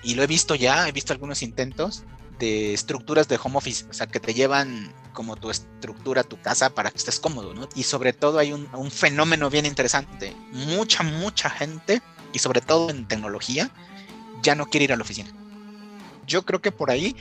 y 0.03 0.15
lo 0.15 0.23
he 0.23 0.27
visto 0.27 0.55
ya, 0.55 0.87
he 0.89 0.91
visto 0.91 1.13
algunos 1.13 1.41
intentos, 1.41 2.03
de 2.39 2.73
estructuras 2.73 3.29
de 3.29 3.39
home 3.41 3.57
office, 3.57 3.85
o 3.89 3.93
sea, 3.93 4.07
que 4.07 4.19
te 4.19 4.33
llevan 4.33 4.91
como 5.13 5.37
tu 5.37 5.49
estructura, 5.49 6.23
tu 6.23 6.41
casa 6.41 6.71
para 6.71 6.91
que 6.91 6.97
estés 6.97 7.21
cómodo, 7.21 7.53
¿no? 7.53 7.69
Y 7.73 7.83
sobre 7.83 8.11
todo 8.11 8.39
hay 8.39 8.51
un, 8.51 8.67
un 8.73 8.91
fenómeno 8.91 9.49
bien 9.49 9.65
interesante. 9.65 10.35
Mucha, 10.51 11.03
mucha 11.03 11.49
gente, 11.49 12.01
y 12.33 12.39
sobre 12.39 12.59
todo 12.59 12.89
en 12.89 13.07
tecnología, 13.07 13.71
ya 14.41 14.55
no 14.55 14.65
quiere 14.65 14.83
ir 14.83 14.93
a 14.93 14.97
la 14.97 15.03
oficina. 15.03 15.31
Yo 16.25 16.43
creo 16.43 16.61
que 16.61 16.71
por 16.71 16.91
ahí 16.91 17.15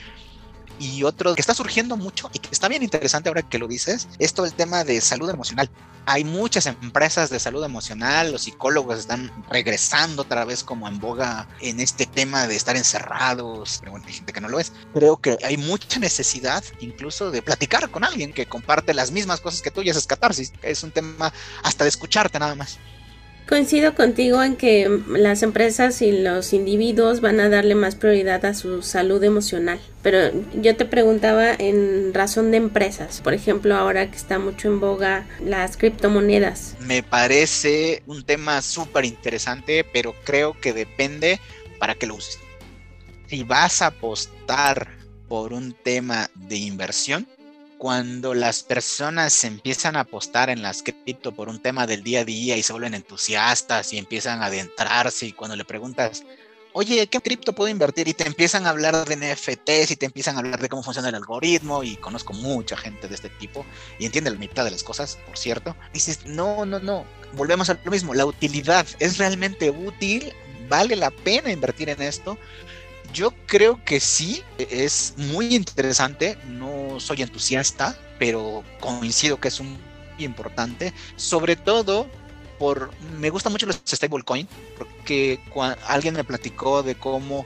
y 0.79 1.03
otro 1.03 1.35
que 1.35 1.41
está 1.41 1.53
surgiendo 1.53 1.97
mucho 1.97 2.29
y 2.33 2.39
que 2.39 2.49
está 2.51 2.67
bien 2.67 2.83
interesante 2.83 3.29
ahora 3.29 3.41
que 3.41 3.59
lo 3.59 3.67
dices, 3.67 4.07
es 4.19 4.33
todo 4.33 4.45
el 4.45 4.53
tema 4.53 4.83
de 4.83 4.99
salud 5.01 5.29
emocional. 5.29 5.69
Hay 6.07 6.23
muchas 6.23 6.67
empresas 6.67 7.29
de 7.29 7.39
salud 7.39 7.63
emocional, 7.63 8.31
los 8.31 8.43
psicólogos 8.43 8.99
están 8.99 9.31
regresando 9.49 10.21
otra 10.21 10.45
vez 10.45 10.63
como 10.63 10.87
en 10.87 10.99
boga 10.99 11.47
en 11.61 11.79
este 11.79 12.05
tema 12.05 12.47
de 12.47 12.55
estar 12.55 12.75
encerrados, 12.75 13.77
pero 13.79 13.91
bueno, 13.91 14.05
hay 14.07 14.13
gente 14.13 14.33
que 14.33 14.41
no 14.41 14.49
lo 14.49 14.59
es. 14.59 14.71
Creo 14.93 15.17
que 15.17 15.37
hay 15.43 15.57
mucha 15.57 15.99
necesidad 15.99 16.63
incluso 16.79 17.31
de 17.31 17.41
platicar 17.41 17.89
con 17.89 18.03
alguien 18.03 18.33
que 18.33 18.45
comparte 18.45 18.93
las 18.93 19.11
mismas 19.11 19.41
cosas 19.41 19.61
que 19.61 19.71
tú 19.71 19.81
y 19.81 19.89
es 19.89 20.05
catarsis. 20.05 20.53
Es 20.61 20.83
un 20.83 20.91
tema 20.91 21.33
hasta 21.63 21.85
de 21.85 21.89
escucharte 21.89 22.37
nada 22.37 22.55
más. 22.55 22.77
Coincido 23.47 23.93
contigo 23.93 24.41
en 24.41 24.55
que 24.55 24.89
las 25.07 25.43
empresas 25.43 26.01
y 26.01 26.11
los 26.11 26.51
individuos 26.51 27.21
van 27.21 27.39
a 27.39 27.47
darle 27.47 27.75
más 27.75 27.93
prioridad 27.95 28.43
a 28.43 28.55
su 28.55 28.81
salud 28.81 29.23
emocional. 29.23 29.79
Pero 30.01 30.31
yo 30.55 30.75
te 30.75 30.85
preguntaba 30.85 31.53
en 31.53 32.11
razón 32.11 32.49
de 32.49 32.57
empresas, 32.57 33.21
por 33.21 33.35
ejemplo, 33.35 33.75
ahora 33.75 34.09
que 34.09 34.17
está 34.17 34.39
mucho 34.39 34.67
en 34.69 34.79
boga 34.79 35.27
las 35.43 35.77
criptomonedas. 35.77 36.75
Me 36.79 37.03
parece 37.03 38.01
un 38.07 38.23
tema 38.23 38.63
súper 38.63 39.05
interesante, 39.05 39.85
pero 39.93 40.15
creo 40.23 40.59
que 40.59 40.73
depende 40.73 41.39
para 41.77 41.93
qué 41.93 42.07
lo 42.07 42.15
uses. 42.15 42.39
Si 43.27 43.43
vas 43.43 43.83
a 43.83 43.87
apostar 43.87 44.87
por 45.27 45.53
un 45.53 45.73
tema 45.73 46.31
de 46.33 46.57
inversión, 46.57 47.27
cuando 47.85 48.33
las 48.33 48.63
personas 48.63 49.43
empiezan 49.43 49.95
a 49.95 49.99
apostar 49.99 50.49
en 50.49 50.63
las 50.63 50.81
cripto 50.81 51.33
por 51.33 51.49
un 51.49 51.61
tema 51.61 51.85
del 51.85 52.01
día 52.01 52.21
a 52.21 52.25
día 52.25 52.57
y 52.57 52.63
se 52.63 52.73
vuelven 52.73 52.95
entusiastas 52.95 53.93
y 53.93 53.99
empiezan 53.99 54.41
a 54.41 54.47
adentrarse 54.47 55.27
y 55.27 55.33
cuando 55.33 55.55
le 55.55 55.65
preguntas, 55.65 56.23
oye, 56.73 57.05
¿qué 57.05 57.21
cripto 57.21 57.53
puedo 57.53 57.69
invertir? 57.69 58.07
Y 58.07 58.15
te 58.15 58.25
empiezan 58.25 58.65
a 58.65 58.71
hablar 58.71 59.05
de 59.05 59.15
NFTs 59.15 59.91
y 59.91 59.95
te 59.97 60.07
empiezan 60.07 60.35
a 60.35 60.39
hablar 60.39 60.59
de 60.59 60.67
cómo 60.67 60.81
funciona 60.81 61.09
el 61.09 61.13
algoritmo 61.13 61.83
y 61.83 61.95
conozco 61.97 62.33
mucha 62.33 62.75
gente 62.75 63.07
de 63.07 63.13
este 63.13 63.29
tipo 63.29 63.63
y 63.99 64.07
entiende 64.07 64.31
la 64.31 64.39
mitad 64.39 64.65
de 64.65 64.71
las 64.71 64.81
cosas, 64.81 65.19
por 65.27 65.37
cierto. 65.37 65.75
Dices, 65.93 66.25
no, 66.25 66.65
no, 66.65 66.79
no, 66.79 67.05
volvemos 67.33 67.69
a 67.69 67.77
lo 67.85 67.91
mismo, 67.91 68.15
la 68.15 68.25
utilidad 68.25 68.87
es 68.97 69.19
realmente 69.19 69.69
útil, 69.69 70.33
vale 70.67 70.95
la 70.95 71.11
pena 71.11 71.51
invertir 71.51 71.89
en 71.89 72.01
esto. 72.01 72.35
Yo 73.15 73.31
creo 73.47 73.81
que 73.85 74.01
sí, 74.01 74.43
es 74.57 75.13
muy 75.15 75.55
interesante, 75.55 76.37
no 76.49 76.99
soy 76.99 77.21
entusiasta, 77.21 77.97
pero 78.19 78.61
coincido 78.81 79.39
que 79.39 79.47
es 79.47 79.61
un 79.61 79.77
importante, 80.17 80.93
sobre 81.15 81.55
todo 81.55 82.09
por 82.59 82.91
me 83.17 83.29
gusta 83.29 83.49
mucho 83.49 83.67
los 83.67 83.81
stablecoin 83.87 84.49
porque 84.77 85.39
alguien 85.87 86.15
me 86.15 86.25
platicó 86.25 86.83
de 86.83 86.95
cómo 86.95 87.45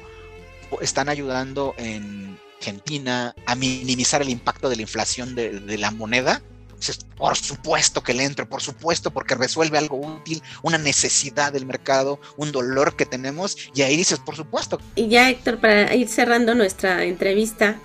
están 0.81 1.07
ayudando 1.07 1.75
en 1.77 2.39
Argentina 2.57 3.35
a 3.45 3.53
minimizar 3.53 4.23
el 4.23 4.29
impacto 4.29 4.69
de 4.69 4.75
la 4.75 4.81
inflación 4.81 5.35
de 5.35 5.77
la 5.77 5.91
moneda 5.91 6.41
Dices, 6.79 7.05
por 7.17 7.35
supuesto 7.35 8.01
que 8.01 8.13
le 8.13 8.23
entro, 8.23 8.47
por 8.47 8.61
supuesto, 8.61 9.11
porque 9.11 9.35
resuelve 9.35 9.77
algo 9.77 9.97
útil, 9.97 10.41
una 10.63 10.77
necesidad 10.77 11.51
del 11.51 11.65
mercado, 11.65 12.21
un 12.37 12.53
dolor 12.53 12.95
que 12.95 13.05
tenemos, 13.05 13.57
y 13.75 13.81
ahí 13.81 13.97
dices, 13.97 14.19
por 14.19 14.37
supuesto. 14.37 14.79
Y 14.95 15.09
ya, 15.09 15.29
Héctor, 15.29 15.59
para 15.59 15.93
ir 15.93 16.07
cerrando 16.07 16.55
nuestra 16.55 17.03
entrevista, 17.03 17.77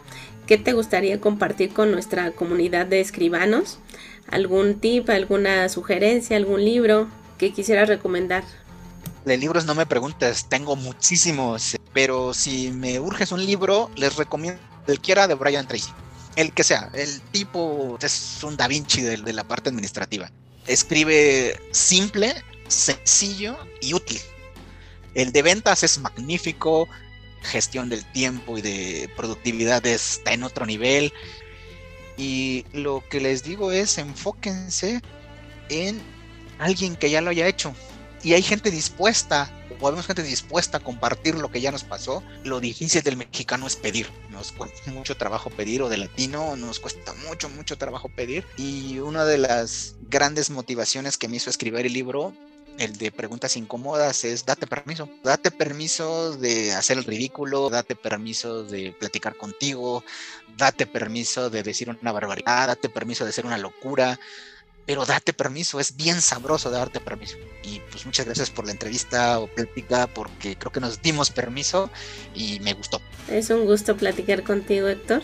¿qué 0.47 0.59
te 0.59 0.73
gustaría 0.75 1.21
compartir 1.21 1.73
con 1.73 1.91
nuestra 1.91 2.31
comunidad 2.31 2.87
de 2.87 3.01
escribanos? 3.01 3.79
¿Algún 4.31 4.79
tip, 4.79 5.11
alguna 5.11 5.69
sugerencia, 5.69 6.37
algún 6.37 6.65
libro 6.65 7.09
que 7.37 7.53
quisieras 7.53 7.89
recomendar? 7.89 8.45
De 9.25 9.37
libros 9.37 9.65
no 9.65 9.75
me 9.75 9.87
preguntes, 9.87 10.47
tengo 10.49 10.77
muchísimos, 10.77 11.77
pero 11.93 12.33
si 12.33 12.71
me 12.71 13.01
urges 13.01 13.33
un 13.33 13.45
libro, 13.45 13.91
les 13.97 14.15
recomiendo 14.17 14.61
cualquiera 14.87 15.27
de 15.27 15.35
Brian 15.35 15.67
Tracy 15.67 15.91
el 16.37 16.53
que 16.53 16.65
sea, 16.65 16.91
el 16.95 17.21
tipo 17.33 17.99
es 18.01 18.43
un 18.43 18.57
Da 18.57 18.69
Vinci 18.69 19.03
de, 19.03 19.33
la 19.33 19.45
parte 19.45 19.69
administrativa. 19.69 20.31
Escribe 20.67 21.61
simple, 21.73 22.35
sencillo 22.69 23.57
y 23.81 23.95
útil. 23.95 24.21
El 25.15 25.33
de 25.33 25.43
ventas 25.43 25.83
es 25.83 25.99
magnífico, 25.99 26.89
gestión 27.43 27.89
del 27.89 28.05
tiempo 28.13 28.59
y 28.59 28.63
de 28.63 29.11
productividad 29.17 29.85
está 29.87 30.33
en 30.33 30.43
otro 30.43 30.67
nivel. 30.67 31.13
Y 32.17 32.65
lo 32.73 33.05
que 33.09 33.21
les 33.21 33.45
digo 33.45 33.71
es 33.73 33.99
enfóquense 33.99 35.01
en 35.69 36.01
alguien 36.59 36.97
que 36.97 37.11
ya 37.11 37.21
lo 37.21 37.31
haya 37.31 37.47
hecho. 37.47 37.75
Y 38.23 38.33
hay 38.33 38.43
gente 38.43 38.71
dispuesta 38.71 39.51
podemos 39.85 40.07
gente 40.07 40.23
dispuesta 40.23 40.79
a 40.79 40.81
compartir 40.81 41.35
lo 41.35 41.51
que 41.51 41.61
ya 41.61 41.71
nos 41.71 41.85
pasó. 41.85 42.23
Lo 42.43 42.59
difícil 42.59 43.03
del 43.03 43.19
mexicano 43.19 43.67
es 43.67 43.77
pedir. 43.77 44.09
Nos 44.31 44.51
cuesta 44.51 44.91
mucho 44.91 45.15
trabajo 45.19 45.51
pedir, 45.51 45.83
o 45.83 45.91
de 45.91 45.99
latino 45.99 46.57
nos 46.57 46.81
cuesta 46.81 47.13
mucho, 47.29 47.51
mucho 47.51 47.77
trabajo 47.77 48.09
pedir. 48.09 48.47
Y 48.57 48.99
una 49.01 49.27
de 49.27 49.37
las 49.37 49.97
grandes 50.09 50.49
motivaciones 50.49 51.19
que 51.19 51.29
me 51.29 51.37
hizo 51.37 51.51
escribir 51.51 51.85
el 51.85 51.93
libro 51.93 52.33
el 52.79 52.97
de 52.97 53.13
preguntas 53.13 53.59
incómodas 53.59 54.25
es 54.25 54.47
date 54.47 54.67
permiso, 54.67 55.07
date 55.23 55.51
permiso 55.51 56.35
de 56.35 56.73
hacer 56.73 56.97
el 56.97 57.05
ridículo, 57.05 57.69
date 57.69 57.95
permiso 57.95 58.65
de 58.65 58.97
platicar 58.99 59.37
contigo, 59.37 60.03
date 60.57 60.87
permiso 60.87 61.51
de 61.51 61.63
decir 61.63 61.91
una 61.91 62.11
barbaridad, 62.11 62.69
date 62.69 62.89
permiso 62.89 63.25
de 63.25 63.31
hacer 63.31 63.45
una 63.45 63.59
locura, 63.59 64.19
pero 64.87 65.07
date 65.07 65.33
permiso, 65.33 65.81
es 65.81 65.97
bien 65.97 66.21
sabroso 66.21 66.71
darte 66.71 67.01
permiso. 67.01 67.37
Y 67.63 67.81
pues 67.91 68.05
muchas 68.05 68.27
gracias 68.27 68.51
por 68.51 68.67
la 68.67 68.73
entrevista 68.73 69.39
o 69.39 69.47
plática, 69.47 70.07
porque 70.07 70.57
creo 70.57 70.73
que 70.73 70.81
nos 70.81 71.01
dimos 71.01 71.31
permiso 71.31 71.91
y 72.35 72.61
me 72.61 72.75
gustó. 72.75 73.01
Es 73.31 73.51
un 73.51 73.65
gusto 73.65 73.97
platicar 73.97 74.43
contigo, 74.43 74.89
Héctor. 74.89 75.23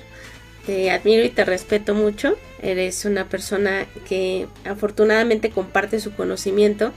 Te 0.66 0.90
admiro 0.90 1.24
y 1.24 1.30
te 1.30 1.44
respeto 1.44 1.94
mucho. 1.94 2.36
Eres 2.62 3.04
una 3.04 3.28
persona 3.28 3.86
que 4.08 4.46
afortunadamente 4.64 5.50
comparte 5.50 6.00
su 6.00 6.12
conocimiento 6.12 6.92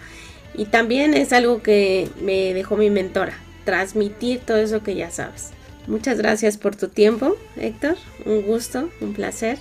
y 0.53 0.65
también 0.65 1.13
es 1.13 1.33
algo 1.33 1.61
que 1.61 2.09
me 2.21 2.53
dejó 2.53 2.77
mi 2.77 2.89
mentora, 2.89 3.37
transmitir 3.65 4.41
todo 4.41 4.57
eso 4.57 4.83
que 4.83 4.95
ya 4.95 5.11
sabes. 5.11 5.49
Muchas 5.87 6.17
gracias 6.17 6.57
por 6.57 6.75
tu 6.75 6.87
tiempo, 6.87 7.35
Héctor. 7.57 7.97
Un 8.25 8.43
gusto, 8.43 8.89
un 9.01 9.13
placer 9.13 9.57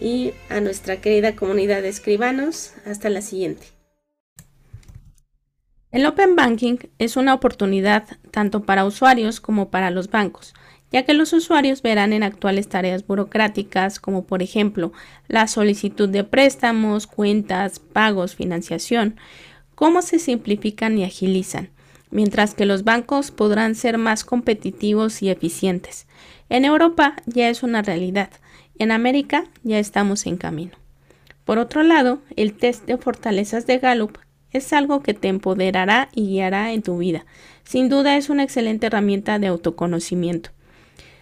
y 0.00 0.32
a 0.48 0.60
nuestra 0.60 1.00
querida 1.00 1.36
comunidad 1.36 1.82
de 1.82 1.88
escribanos. 1.88 2.72
Hasta 2.84 3.10
la 3.10 3.22
siguiente. 3.22 3.66
El 5.92 6.04
Open 6.04 6.36
Banking 6.36 6.76
es 6.98 7.16
una 7.16 7.32
oportunidad 7.32 8.04
tanto 8.30 8.64
para 8.64 8.84
usuarios 8.84 9.40
como 9.40 9.70
para 9.70 9.90
los 9.90 10.10
bancos, 10.10 10.52
ya 10.92 11.04
que 11.04 11.14
los 11.14 11.32
usuarios 11.32 11.80
verán 11.80 12.12
en 12.12 12.22
actuales 12.22 12.68
tareas 12.68 13.06
burocráticas 13.06 13.98
como 13.98 14.26
por 14.26 14.42
ejemplo 14.42 14.92
la 15.28 15.46
solicitud 15.46 16.08
de 16.08 16.24
préstamos, 16.24 17.06
cuentas, 17.06 17.78
pagos, 17.78 18.34
financiación, 18.34 19.16
cómo 19.74 20.02
se 20.02 20.18
simplifican 20.18 20.98
y 20.98 21.04
agilizan, 21.04 21.70
mientras 22.10 22.54
que 22.54 22.66
los 22.66 22.84
bancos 22.84 23.30
podrán 23.30 23.74
ser 23.74 23.96
más 23.96 24.24
competitivos 24.24 25.22
y 25.22 25.30
eficientes. 25.30 26.06
En 26.48 26.64
Europa 26.64 27.16
ya 27.26 27.48
es 27.48 27.62
una 27.62 27.82
realidad, 27.82 28.30
en 28.78 28.92
América 28.92 29.44
ya 29.62 29.78
estamos 29.78 30.26
en 30.26 30.36
camino. 30.36 30.72
Por 31.44 31.58
otro 31.58 31.82
lado, 31.82 32.20
el 32.36 32.54
test 32.54 32.86
de 32.86 32.96
fortalezas 32.96 33.66
de 33.66 33.78
Gallup 33.78 34.18
es 34.50 34.72
algo 34.72 35.02
que 35.02 35.14
te 35.14 35.28
empoderará 35.28 36.08
y 36.14 36.28
guiará 36.28 36.72
en 36.72 36.82
tu 36.82 36.98
vida. 36.98 37.24
Sin 37.64 37.88
duda 37.88 38.16
es 38.16 38.30
una 38.30 38.42
excelente 38.42 38.86
herramienta 38.86 39.38
de 39.38 39.48
autoconocimiento. 39.48 40.50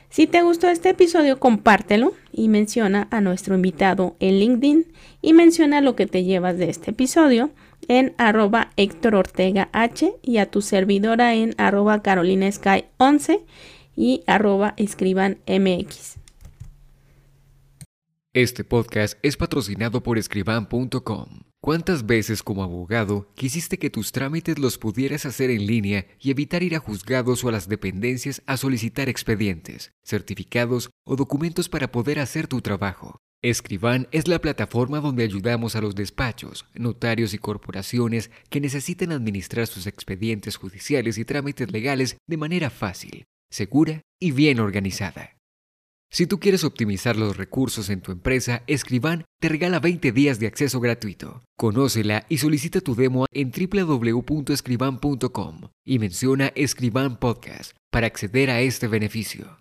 Si 0.08 0.28
te 0.28 0.42
gustó 0.42 0.68
este 0.68 0.90
episodio, 0.90 1.40
compártelo 1.40 2.12
y 2.32 2.48
menciona 2.48 3.08
a 3.10 3.20
nuestro 3.20 3.56
invitado 3.56 4.14
en 4.20 4.38
LinkedIn 4.38 4.92
y 5.20 5.32
menciona 5.32 5.80
lo 5.80 5.96
que 5.96 6.06
te 6.06 6.22
llevas 6.22 6.56
de 6.56 6.70
este 6.70 6.92
episodio 6.92 7.50
en 7.88 8.14
arroba 8.16 8.70
Héctor 8.76 9.16
Ortega 9.16 9.68
H 9.72 10.14
y 10.22 10.38
a 10.38 10.46
tu 10.46 10.62
servidora 10.62 11.34
en 11.34 11.54
arroba 11.58 12.00
Carolina 12.02 12.50
Sky 12.50 12.84
11 12.98 13.40
y 13.96 14.22
arroba 14.26 14.74
escriban 14.76 15.38
MX. 15.48 16.23
Este 18.36 18.64
podcast 18.64 19.16
es 19.22 19.36
patrocinado 19.36 20.02
por 20.02 20.18
escriban.com. 20.18 21.42
¿Cuántas 21.60 22.04
veces 22.04 22.42
como 22.42 22.64
abogado 22.64 23.30
quisiste 23.36 23.78
que 23.78 23.90
tus 23.90 24.10
trámites 24.10 24.58
los 24.58 24.76
pudieras 24.76 25.24
hacer 25.24 25.50
en 25.50 25.68
línea 25.68 26.08
y 26.18 26.32
evitar 26.32 26.64
ir 26.64 26.74
a 26.74 26.80
juzgados 26.80 27.44
o 27.44 27.48
a 27.48 27.52
las 27.52 27.68
dependencias 27.68 28.42
a 28.46 28.56
solicitar 28.56 29.08
expedientes, 29.08 29.92
certificados 30.02 30.90
o 31.06 31.14
documentos 31.14 31.68
para 31.68 31.92
poder 31.92 32.18
hacer 32.18 32.48
tu 32.48 32.60
trabajo? 32.60 33.20
Escriban 33.40 34.08
es 34.10 34.26
la 34.26 34.40
plataforma 34.40 34.98
donde 34.98 35.22
ayudamos 35.22 35.76
a 35.76 35.80
los 35.80 35.94
despachos, 35.94 36.66
notarios 36.74 37.34
y 37.34 37.38
corporaciones 37.38 38.32
que 38.50 38.60
necesiten 38.60 39.12
administrar 39.12 39.68
sus 39.68 39.86
expedientes 39.86 40.56
judiciales 40.56 41.18
y 41.18 41.24
trámites 41.24 41.70
legales 41.70 42.16
de 42.26 42.36
manera 42.36 42.70
fácil, 42.70 43.26
segura 43.48 44.02
y 44.18 44.32
bien 44.32 44.58
organizada. 44.58 45.34
Si 46.14 46.26
tú 46.28 46.38
quieres 46.38 46.62
optimizar 46.62 47.16
los 47.16 47.36
recursos 47.36 47.90
en 47.90 48.00
tu 48.00 48.12
empresa, 48.12 48.62
Escriban 48.68 49.24
te 49.40 49.48
regala 49.48 49.80
20 49.80 50.12
días 50.12 50.38
de 50.38 50.46
acceso 50.46 50.78
gratuito. 50.78 51.42
Conócela 51.58 52.24
y 52.28 52.38
solicita 52.38 52.80
tu 52.80 52.94
demo 52.94 53.26
en 53.32 53.50
www.escriban.com 53.50 55.62
y 55.84 55.98
menciona 55.98 56.52
Escriban 56.54 57.18
Podcast 57.18 57.72
para 57.90 58.06
acceder 58.06 58.50
a 58.50 58.60
este 58.60 58.86
beneficio. 58.86 59.58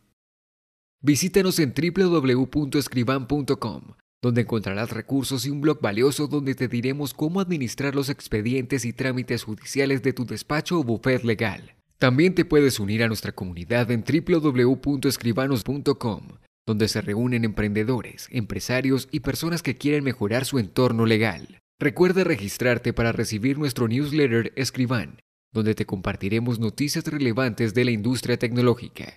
Visítanos 1.02 1.58
en 1.58 1.74
www.escriban.com, 1.74 3.82
donde 4.22 4.42
encontrarás 4.42 4.92
recursos 4.92 5.48
y 5.48 5.50
un 5.50 5.60
blog 5.60 5.82
valioso 5.82 6.28
donde 6.28 6.54
te 6.54 6.68
diremos 6.68 7.16
cómo 7.16 7.42
administrar 7.42 7.96
los 7.96 8.10
expedientes 8.10 8.86
y 8.86 8.94
trámites 8.94 9.44
judiciales 9.44 10.04
de 10.04 10.14
tu 10.14 10.28
despacho 10.28 10.80
o 10.80 10.84
bufet 10.84 11.24
legal. 11.24 11.74
También 11.98 12.36
te 12.36 12.46
puedes 12.46 12.80
unir 12.80 13.04
a 13.04 13.08
nuestra 13.08 13.32
comunidad 13.32 13.90
en 13.92 14.04
www.escribanos.com, 14.04 16.28
donde 16.66 16.88
se 16.88 17.02
reúnen 17.02 17.46
emprendedores, 17.46 18.28
empresarios 18.32 19.08
y 19.12 19.20
personas 19.22 19.64
que 19.64 19.76
quieren 19.76 20.04
mejorar 20.04 20.46
su 20.46 20.60
entorno 20.60 21.06
legal. 21.06 21.60
Recuerda 21.80 22.24
registrarte 22.24 22.94
para 22.94 23.12
recibir 23.12 23.58
nuestro 23.58 23.88
newsletter 23.88 24.54
Escriban, 24.56 25.20
donde 25.54 25.76
te 25.76 25.86
compartiremos 25.86 26.60
noticias 26.60 27.06
relevantes 27.06 27.74
de 27.74 27.86
la 27.86 27.92
industria 27.92 28.38
tecnológica. 28.38 29.14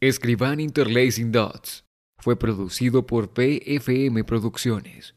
Escriban 0.00 0.60
Interlacing 0.60 1.32
Dots 1.32 1.84
fue 2.18 2.38
producido 2.38 3.06
por 3.06 3.32
PFM 3.32 4.24
Producciones. 4.24 5.14